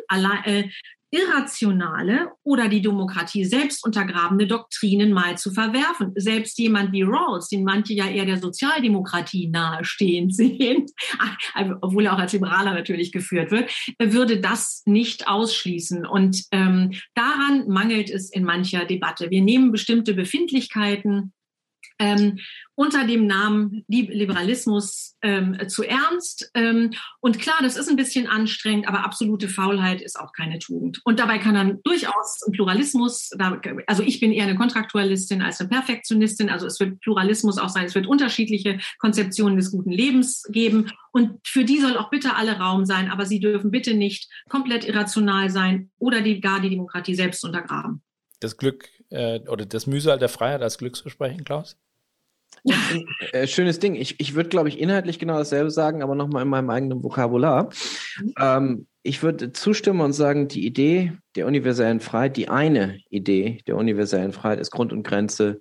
äh, 0.43 0.65
irrationale 1.11 2.33
oder 2.43 2.67
die 2.67 2.81
Demokratie 2.81 3.45
selbst 3.45 3.85
untergrabende 3.85 4.47
Doktrinen 4.47 5.13
mal 5.13 5.37
zu 5.37 5.51
verwerfen. 5.51 6.11
Selbst 6.15 6.59
jemand 6.59 6.91
wie 6.91 7.03
Rawls, 7.03 7.47
den 7.47 7.63
manche 7.63 7.93
ja 7.93 8.07
eher 8.07 8.25
der 8.25 8.37
Sozialdemokratie 8.37 9.47
nahestehend 9.47 10.35
sehen, 10.35 10.87
obwohl 11.81 12.05
er 12.05 12.15
auch 12.15 12.19
als 12.19 12.33
Liberaler 12.33 12.73
natürlich 12.73 13.13
geführt 13.13 13.49
wird, 13.49 13.71
würde 13.97 14.41
das 14.41 14.83
nicht 14.85 15.27
ausschließen. 15.27 16.05
Und 16.05 16.43
ähm, 16.51 16.91
daran 17.15 17.69
mangelt 17.69 18.09
es 18.09 18.29
in 18.29 18.43
mancher 18.43 18.83
Debatte. 18.83 19.31
Wir 19.31 19.41
nehmen 19.41 19.71
bestimmte 19.71 20.13
Befindlichkeiten 20.13 21.31
ähm, 21.99 22.39
unter 22.75 23.05
dem 23.05 23.27
Namen 23.27 23.83
Liberalismus 23.87 25.17
ähm, 25.21 25.57
zu 25.67 25.83
ernst. 25.83 26.49
Ähm, 26.53 26.91
und 27.19 27.39
klar, 27.39 27.57
das 27.61 27.75
ist 27.75 27.89
ein 27.89 27.97
bisschen 27.97 28.27
anstrengend, 28.27 28.87
aber 28.87 29.03
absolute 29.03 29.49
Faulheit 29.49 30.01
ist 30.01 30.17
auch 30.17 30.31
keine 30.31 30.59
Tugend. 30.59 31.01
Und 31.03 31.19
dabei 31.19 31.39
kann 31.39 31.55
dann 31.55 31.79
durchaus 31.83 32.39
Pluralismus, 32.53 33.31
also 33.85 34.03
ich 34.03 34.21
bin 34.21 34.31
eher 34.31 34.45
eine 34.45 34.55
Kontraktualistin 34.55 35.41
als 35.41 35.59
eine 35.59 35.69
Perfektionistin, 35.69 36.49
also 36.49 36.67
es 36.67 36.79
wird 36.79 37.01
Pluralismus 37.01 37.57
auch 37.57 37.69
sein, 37.69 37.85
es 37.85 37.95
wird 37.95 38.07
unterschiedliche 38.07 38.79
Konzeptionen 38.99 39.57
des 39.57 39.71
guten 39.71 39.91
Lebens 39.91 40.43
geben. 40.49 40.89
Und 41.11 41.45
für 41.45 41.65
die 41.65 41.79
soll 41.79 41.97
auch 41.97 42.09
bitte 42.09 42.35
alle 42.35 42.59
Raum 42.59 42.85
sein, 42.85 43.11
aber 43.11 43.25
sie 43.25 43.41
dürfen 43.41 43.71
bitte 43.71 43.93
nicht 43.93 44.29
komplett 44.47 44.87
irrational 44.87 45.49
sein 45.49 45.91
oder 45.97 46.21
die, 46.21 46.39
gar 46.39 46.61
die 46.61 46.69
Demokratie 46.69 47.15
selbst 47.15 47.43
untergraben. 47.43 48.01
Das 48.39 48.57
Glück 48.57 48.89
äh, 49.09 49.39
oder 49.47 49.65
das 49.65 49.87
Mühsal 49.87 50.19
der 50.19 50.29
Freiheit 50.29 50.61
als 50.61 50.77
Glücksversprechen, 50.77 51.43
Klaus? 51.43 51.77
äh, 53.31 53.47
schönes 53.47 53.79
Ding. 53.79 53.95
Ich, 53.95 54.19
ich 54.19 54.35
würde, 54.35 54.49
glaube 54.49 54.69
ich, 54.69 54.79
inhaltlich 54.79 55.19
genau 55.19 55.37
dasselbe 55.37 55.71
sagen, 55.71 56.01
aber 56.01 56.15
nochmal 56.15 56.43
in 56.43 56.49
meinem 56.49 56.69
eigenen 56.69 57.03
Vokabular. 57.03 57.69
Ähm, 58.37 58.87
ich 59.03 59.23
würde 59.23 59.53
zustimmen 59.53 60.01
und 60.01 60.13
sagen, 60.13 60.47
die 60.47 60.65
Idee 60.65 61.13
der 61.35 61.47
universellen 61.47 61.99
Freiheit, 61.99 62.37
die 62.37 62.49
eine 62.49 62.99
Idee 63.09 63.59
der 63.65 63.77
universellen 63.77 64.33
Freiheit 64.33 64.59
ist 64.59 64.71
Grund 64.71 64.91
und 64.91 65.03
Grenze 65.03 65.59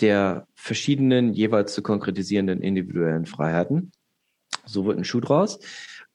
der 0.00 0.46
verschiedenen, 0.54 1.32
jeweils 1.32 1.72
zu 1.72 1.82
konkretisierenden 1.82 2.60
individuellen 2.60 3.24
Freiheiten. 3.24 3.92
So 4.66 4.84
wird 4.84 4.98
ein 4.98 5.04
Schuh 5.04 5.20
draus. 5.20 5.58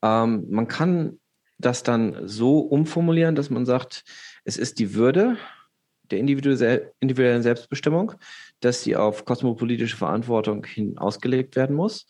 Ähm, 0.04 0.46
man 0.50 0.68
kann 0.68 1.20
das 1.58 1.84
dann 1.84 2.28
so 2.28 2.60
umformulieren, 2.60 3.36
dass 3.36 3.50
man 3.50 3.66
sagt, 3.66 4.04
es 4.44 4.58
ist 4.58 4.80
die 4.80 4.94
Würde 4.94 5.38
der 6.12 6.20
individuellen 6.20 7.44
Selbstbestimmung, 7.44 8.14
dass 8.60 8.84
sie 8.84 8.96
auf 8.96 9.26
kosmopolitische 9.26 9.98
Verantwortung 9.98 10.66
hin 10.66 10.98
ausgelegt 10.98 11.56
werden 11.56 11.76
muss. 11.76 12.08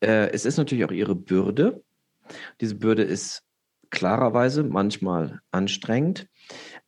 Äh, 0.00 0.30
es 0.30 0.44
ist 0.44 0.56
natürlich 0.56 0.84
auch 0.84 0.92
ihre 0.92 1.14
Bürde. 1.14 1.82
Diese 2.60 2.74
Bürde 2.74 3.02
ist 3.02 3.42
klarerweise 3.90 4.64
manchmal 4.64 5.40
anstrengend, 5.52 6.26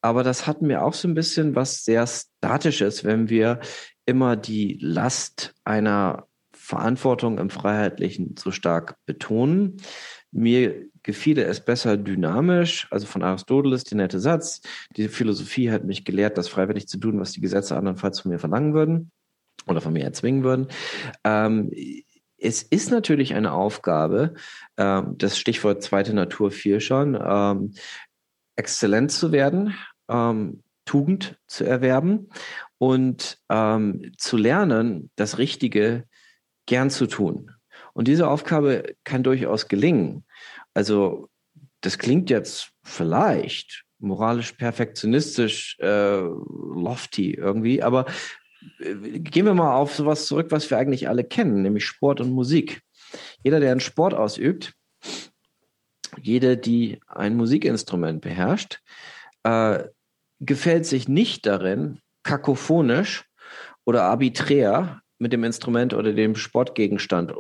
aber 0.00 0.24
das 0.24 0.46
hatten 0.46 0.68
wir 0.68 0.84
auch 0.84 0.94
so 0.94 1.06
ein 1.08 1.14
bisschen 1.14 1.54
was 1.54 1.84
sehr 1.84 2.06
Statisches, 2.06 3.04
wenn 3.04 3.28
wir 3.28 3.60
immer 4.04 4.36
die 4.36 4.78
Last 4.80 5.54
einer 5.64 6.26
Verantwortung 6.52 7.38
im 7.38 7.50
Freiheitlichen 7.50 8.34
so 8.36 8.50
stark 8.50 8.96
betonen. 9.06 9.76
Mir 10.30 10.86
gefiele 11.02 11.44
es 11.44 11.60
besser 11.60 11.96
dynamisch, 11.96 12.86
also 12.90 13.06
von 13.06 13.22
Aristoteles, 13.22 13.84
der 13.84 13.96
nette 13.96 14.20
Satz. 14.20 14.60
Die 14.96 15.08
Philosophie 15.08 15.70
hat 15.70 15.84
mich 15.84 16.04
gelehrt, 16.04 16.36
das 16.36 16.48
freiwillig 16.48 16.86
zu 16.86 16.98
tun, 16.98 17.18
was 17.18 17.32
die 17.32 17.40
Gesetze 17.40 17.76
andernfalls 17.76 18.20
von 18.20 18.30
mir 18.30 18.38
verlangen 18.38 18.74
würden 18.74 19.10
oder 19.66 19.80
von 19.80 19.92
mir 19.92 20.04
erzwingen 20.04 20.44
würden. 20.44 20.68
Ähm, 21.24 21.70
es 22.36 22.62
ist 22.62 22.90
natürlich 22.90 23.34
eine 23.34 23.52
Aufgabe, 23.52 24.34
ähm, 24.76 25.16
das 25.18 25.38
Stichwort 25.38 25.82
zweite 25.82 26.14
Natur 26.14 26.50
fiel 26.50 26.80
schon, 26.80 27.18
ähm, 27.20 27.72
exzellent 28.56 29.10
zu 29.10 29.32
werden, 29.32 29.74
ähm, 30.08 30.62
Tugend 30.84 31.38
zu 31.46 31.64
erwerben 31.64 32.30
und 32.78 33.38
ähm, 33.50 34.12
zu 34.16 34.36
lernen, 34.36 35.10
das 35.16 35.38
Richtige 35.38 36.04
gern 36.66 36.90
zu 36.90 37.06
tun. 37.06 37.50
Und 37.98 38.06
diese 38.06 38.28
Aufgabe 38.28 38.94
kann 39.02 39.24
durchaus 39.24 39.66
gelingen. 39.66 40.24
Also 40.72 41.28
das 41.80 41.98
klingt 41.98 42.30
jetzt 42.30 42.70
vielleicht 42.84 43.82
moralisch 43.98 44.52
perfektionistisch, 44.52 45.76
äh, 45.80 46.20
lofty 46.20 47.34
irgendwie, 47.34 47.82
aber 47.82 48.06
äh, 48.78 49.18
gehen 49.18 49.46
wir 49.46 49.54
mal 49.54 49.74
auf 49.74 49.96
sowas 49.96 50.26
zurück, 50.26 50.46
was 50.50 50.70
wir 50.70 50.78
eigentlich 50.78 51.08
alle 51.08 51.24
kennen, 51.24 51.62
nämlich 51.62 51.86
Sport 51.86 52.20
und 52.20 52.30
Musik. 52.30 52.82
Jeder, 53.42 53.58
der 53.58 53.72
einen 53.72 53.80
Sport 53.80 54.14
ausübt, 54.14 54.74
jede, 56.22 56.56
die 56.56 57.00
ein 57.08 57.34
Musikinstrument 57.34 58.20
beherrscht, 58.20 58.78
äh, 59.42 59.82
gefällt 60.38 60.86
sich 60.86 61.08
nicht 61.08 61.46
darin, 61.46 61.98
kakophonisch 62.22 63.24
oder 63.84 64.04
arbiträr 64.04 65.02
mit 65.18 65.32
dem 65.32 65.42
Instrument 65.42 65.94
oder 65.94 66.12
dem 66.12 66.36
Sportgegenstand 66.36 67.34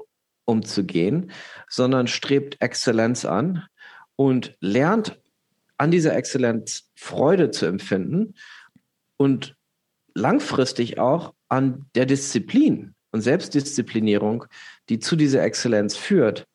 umzugehen, 0.48 1.30
sondern 1.68 2.06
strebt 2.06 2.56
Exzellenz 2.60 3.24
an 3.24 3.66
und 4.16 4.56
lernt 4.60 5.20
an 5.76 5.90
dieser 5.90 6.16
Exzellenz 6.16 6.90
Freude 6.94 7.50
zu 7.50 7.66
empfinden 7.66 8.34
und 9.16 9.56
langfristig 10.14 10.98
auch 10.98 11.34
an 11.48 11.86
der 11.94 12.06
Disziplin 12.06 12.94
und 13.12 13.20
Selbstdisziplinierung, 13.20 14.46
die 14.88 14.98
zu 14.98 15.16
dieser 15.16 15.42
Exzellenz 15.44 15.96
führt, 15.96 16.46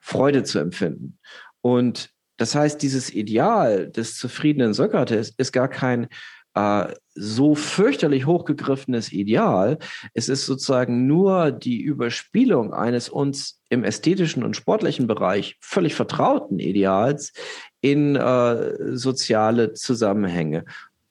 Freude 0.00 0.42
zu 0.42 0.58
empfinden. 0.58 1.18
Und 1.60 2.10
das 2.36 2.54
heißt, 2.54 2.82
dieses 2.82 3.12
Ideal 3.12 3.90
des 3.90 4.16
zufriedenen 4.16 4.74
Sokrates 4.74 5.32
ist 5.36 5.52
gar 5.52 5.68
kein 5.68 6.08
äh, 6.54 6.86
so 7.14 7.54
fürchterlich 7.54 8.26
hochgegriffenes 8.26 9.12
Ideal. 9.12 9.78
Es 10.14 10.28
ist 10.28 10.46
sozusagen 10.46 11.06
nur 11.06 11.52
die 11.52 11.80
Überspielung 11.80 12.72
eines 12.72 13.08
uns 13.08 13.60
im 13.68 13.84
ästhetischen 13.84 14.42
und 14.42 14.56
sportlichen 14.56 15.06
Bereich 15.06 15.56
völlig 15.60 15.94
vertrauten 15.94 16.58
Ideals 16.58 17.32
in 17.80 18.16
äh, 18.16 18.96
soziale 18.96 19.74
Zusammenhänge. 19.74 20.64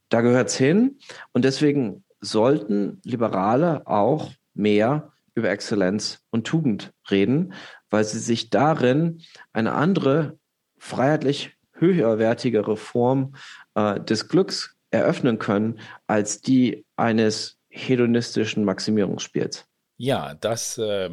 Da 0.10 0.22
gehört 0.22 0.50
es 0.50 0.58
hin 0.58 1.00
und 1.32 1.46
deswegen 1.46 2.04
sollten 2.22 3.00
Liberale 3.04 3.86
auch 3.88 4.32
mehr 4.54 5.12
über 5.36 5.50
Exzellenz 5.50 6.20
und 6.32 6.48
Tugend 6.48 6.92
reden, 7.10 7.54
weil 7.90 8.04
sie 8.04 8.20
sich 8.20 8.50
darin 8.50 9.22
eine 9.54 9.74
andere, 9.74 10.38
freiheitlich 10.78 11.56
höherwertigere 11.74 12.76
Form 12.78 13.36
äh, 13.76 14.00
des 14.00 14.28
Glücks 14.28 14.76
eröffnen 14.92 15.40
können 15.40 15.80
als 16.08 16.42
die 16.42 16.86
eines 16.96 17.60
hedonistischen 17.70 18.64
Maximierungsspiels. 18.66 19.66
Ja, 19.98 20.34
das 20.34 20.78
äh, 20.78 21.10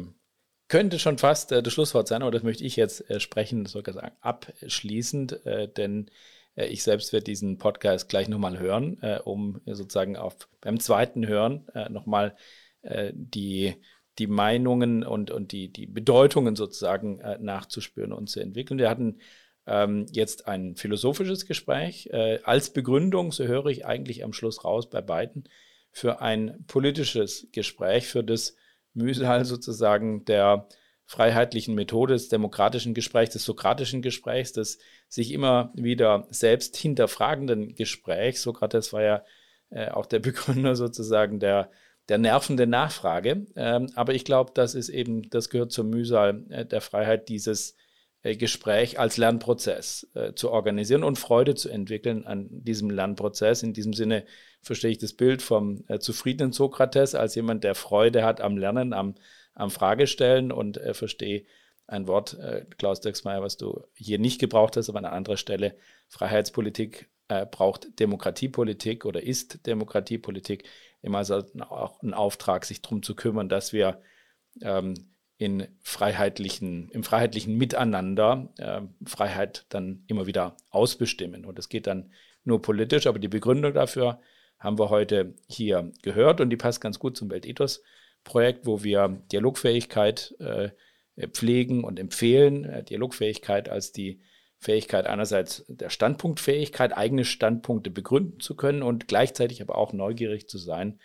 könnte 0.67 0.99
schon 0.99 1.17
fast 1.17 1.51
äh, 1.51 1.61
das 1.61 1.73
Schlusswort 1.73 2.07
sein, 2.07 2.21
aber 2.21 2.31
das 2.31 2.43
möchte 2.43 2.63
ich 2.63 2.75
jetzt 2.75 3.09
äh, 3.09 3.19
sprechen, 3.19 3.65
sogar 3.65 3.93
sagen, 3.93 4.15
abschließend, 4.21 5.45
äh, 5.45 5.67
denn 5.71 6.09
äh, 6.57 6.67
ich 6.67 6.83
selbst 6.83 7.13
werde 7.13 7.25
diesen 7.25 7.57
Podcast 7.57 8.09
gleich 8.09 8.27
nochmal 8.27 8.59
hören, 8.59 8.97
äh, 9.01 9.19
um 9.23 9.61
sozusagen 9.65 10.17
auf, 10.17 10.35
beim 10.61 10.79
zweiten 10.79 11.27
Hören 11.27 11.67
äh, 11.73 11.89
nochmal 11.89 12.35
die, 13.11 13.75
die 14.17 14.27
Meinungen 14.27 15.03
und, 15.03 15.29
und 15.29 15.51
die, 15.51 15.73
die 15.73 15.87
Bedeutungen 15.87 16.55
sozusagen 16.55 17.19
nachzuspüren 17.39 18.13
und 18.13 18.29
zu 18.29 18.39
entwickeln. 18.39 18.79
Wir 18.79 18.89
hatten 18.89 19.17
ähm, 19.67 20.05
jetzt 20.11 20.47
ein 20.47 20.75
philosophisches 20.75 21.45
Gespräch. 21.45 22.07
Äh, 22.11 22.39
als 22.43 22.71
Begründung, 22.71 23.31
so 23.31 23.45
höre 23.45 23.67
ich 23.67 23.85
eigentlich 23.85 24.23
am 24.23 24.33
Schluss 24.33 24.63
raus 24.63 24.89
bei 24.89 25.01
beiden, 25.01 25.43
für 25.91 26.21
ein 26.21 26.63
politisches 26.67 27.47
Gespräch, 27.51 28.07
für 28.07 28.23
das 28.23 28.55
Mühsal 28.93 29.45
sozusagen 29.45 30.25
der 30.25 30.67
freiheitlichen 31.05 31.75
Methode 31.75 32.13
des 32.13 32.29
demokratischen 32.29 32.93
Gesprächs, 32.93 33.33
des 33.33 33.45
sokratischen 33.45 34.01
Gesprächs, 34.01 34.51
des 34.53 34.79
sich 35.07 35.31
immer 35.31 35.71
wieder 35.73 36.27
selbst 36.29 36.75
hinterfragenden 36.75 37.75
Gesprächs. 37.75 38.41
Sokrates 38.41 38.91
war 38.91 39.03
ja 39.03 39.23
äh, 39.69 39.89
auch 39.89 40.05
der 40.05 40.19
Begründer 40.27 40.75
sozusagen 40.75 41.39
der, 41.39 41.71
der 42.09 42.17
nervenden 42.17 42.69
Nachfrage. 42.69 43.45
Ähm, 43.55 43.89
aber 43.95 44.13
ich 44.13 44.25
glaube, 44.25 44.51
das 44.53 44.75
ist 44.75 44.89
eben, 44.89 45.29
das 45.29 45.49
gehört 45.49 45.71
zur 45.71 45.85
Mühsal 45.85 46.43
äh, 46.49 46.65
der 46.65 46.81
Freiheit, 46.81 47.29
dieses 47.29 47.75
Gespräch 48.23 48.99
als 48.99 49.17
Lernprozess 49.17 50.07
äh, 50.13 50.33
zu 50.33 50.51
organisieren 50.51 51.03
und 51.03 51.17
Freude 51.17 51.55
zu 51.55 51.69
entwickeln 51.69 52.25
an 52.25 52.47
diesem 52.49 52.89
Lernprozess. 52.89 53.63
In 53.63 53.73
diesem 53.73 53.93
Sinne 53.93 54.25
verstehe 54.61 54.91
ich 54.91 54.97
das 54.97 55.13
Bild 55.13 55.41
vom 55.41 55.83
äh, 55.87 55.99
zufriedenen 55.99 56.51
Sokrates 56.51 57.15
als 57.15 57.35
jemand, 57.35 57.63
der 57.63 57.75
Freude 57.75 58.23
hat 58.23 58.41
am 58.41 58.57
Lernen, 58.57 58.93
am, 58.93 59.15
am 59.53 59.69
Fragestellen 59.69 60.51
und 60.51 60.77
äh, 60.77 60.93
verstehe 60.93 61.45
ein 61.85 62.07
Wort, 62.07 62.33
äh, 62.39 62.65
Klaus 62.77 62.99
Dirksmeier, 63.01 63.41
was 63.41 63.57
du 63.57 63.83
hier 63.93 64.19
nicht 64.19 64.39
gebraucht 64.39 64.75
hast, 64.75 64.89
aber 64.89 64.99
an 64.99 65.05
einer 65.05 65.15
anderen 65.15 65.37
Stelle. 65.37 65.75
Freiheitspolitik 66.09 67.09
äh, 67.29 67.45
braucht 67.45 67.99
Demokratiepolitik 67.99 69.05
oder 69.05 69.23
ist 69.23 69.65
Demokratiepolitik 69.65 70.67
immer 71.01 71.19
also 71.19 71.43
auch 71.69 72.01
ein 72.01 72.13
Auftrag, 72.13 72.65
sich 72.65 72.81
darum 72.81 73.03
zu 73.03 73.15
kümmern, 73.15 73.47
dass 73.47 73.73
wir 73.73 74.01
ähm, 74.61 74.95
in 75.37 75.67
freiheitlichen, 75.81 76.89
im 76.89 77.03
freiheitlichen 77.03 77.55
Miteinander 77.57 78.49
äh, 78.57 78.81
Freiheit 79.05 79.65
dann 79.69 80.03
immer 80.07 80.25
wieder 80.25 80.57
ausbestimmen. 80.69 81.45
Und 81.45 81.57
das 81.57 81.69
geht 81.69 81.87
dann 81.87 82.11
nur 82.43 82.61
politisch, 82.61 83.07
aber 83.07 83.19
die 83.19 83.27
Begründung 83.27 83.73
dafür 83.73 84.19
haben 84.57 84.79
wir 84.79 84.89
heute 84.89 85.35
hier 85.47 85.91
gehört 86.01 86.41
und 86.41 86.49
die 86.49 86.57
passt 86.57 86.81
ganz 86.81 86.97
gut 86.97 87.15
zum 87.15 87.29
Weltethos-Projekt, 87.29 88.65
wo 88.65 88.83
wir 88.83 89.21
Dialogfähigkeit 89.31 90.35
äh, 90.39 90.69
pflegen 91.31 91.83
und 91.83 91.99
empfehlen. 91.99 92.65
Äh, 92.65 92.83
Dialogfähigkeit 92.83 93.69
als 93.69 93.91
die 93.91 94.21
Fähigkeit 94.59 95.05
einerseits 95.05 95.65
der 95.67 95.91
Standpunktfähigkeit, 95.91 96.97
eigene 96.97 97.25
Standpunkte 97.25 97.91
begründen 97.91 98.39
zu 98.39 98.55
können 98.55 98.81
und 98.81 99.07
gleichzeitig 99.07 99.61
aber 99.61 99.77
auch 99.77 99.93
neugierig 99.93 100.49
zu 100.49 100.57
sein, 100.57 100.99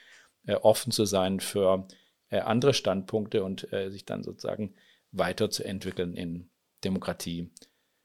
äh, 0.46 0.54
offen 0.54 0.90
zu 0.90 1.04
sein 1.04 1.40
für 1.40 1.86
äh, 2.32 2.40
andere 2.40 2.74
Standpunkte 2.74 3.44
und 3.44 3.72
äh, 3.72 3.90
sich 3.90 4.04
dann 4.04 4.24
sozusagen 4.24 4.74
weiterzuentwickeln 5.12 6.14
in 6.14 6.50
Demokratie, 6.82 7.50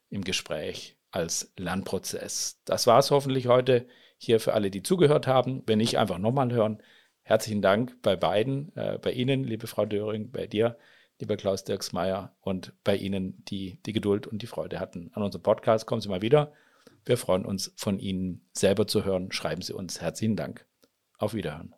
im 0.10 0.24
Gespräch 0.24 0.98
als 1.12 1.54
Lernprozess. 1.58 2.62
Das 2.66 2.86
war 2.86 3.00
es 3.00 3.10
hoffentlich 3.10 3.48
heute 3.48 3.88
hier 4.18 4.40
für 4.40 4.54
alle, 4.54 4.70
die 4.70 4.84
zugehört 4.84 5.28
haben. 5.28 5.64
Wenn 5.66 5.80
nicht, 5.80 5.98
einfach 5.98 6.18
nochmal 6.18 6.52
hören. 6.52 6.84
Herzlichen 7.24 7.62
Dank 7.62 8.02
bei 8.02 8.16
beiden, 8.16 8.76
äh, 8.76 9.00
bei 9.02 9.12
Ihnen, 9.12 9.44
liebe 9.44 9.68
Frau 9.68 9.86
Döring, 9.86 10.32
bei 10.32 10.46
dir, 10.46 10.78
lieber 11.20 11.38
Klaus 11.38 11.64
Dirksmeier 11.64 12.36
und 12.42 12.74
bei 12.84 12.96
Ihnen, 12.96 13.44
die 13.46 13.82
die 13.86 13.94
Geduld 13.94 14.28
und 14.28 14.42
die 14.42 14.48
Freude 14.48 14.80
hatten 14.80 15.10
an 15.14 15.24
unserem 15.24 15.44
Podcast. 15.44 15.86
Kommen 15.86 16.02
Sie 16.02 16.10
mal 16.10 16.22
wieder. 16.22 16.54
Wir 17.06 17.18
freuen 17.18 17.46
uns, 17.46 17.74
von 17.78 18.00
Ihnen 18.00 18.46
selber 18.52 18.88
zu 18.88 19.06
hören. 19.06 19.32
Schreiben 19.32 19.62
Sie 19.62 19.74
uns. 19.74 20.02
Herzlichen 20.02 20.36
Dank. 20.36 20.66
Auf 21.18 21.34
Wiederhören. 21.34 21.77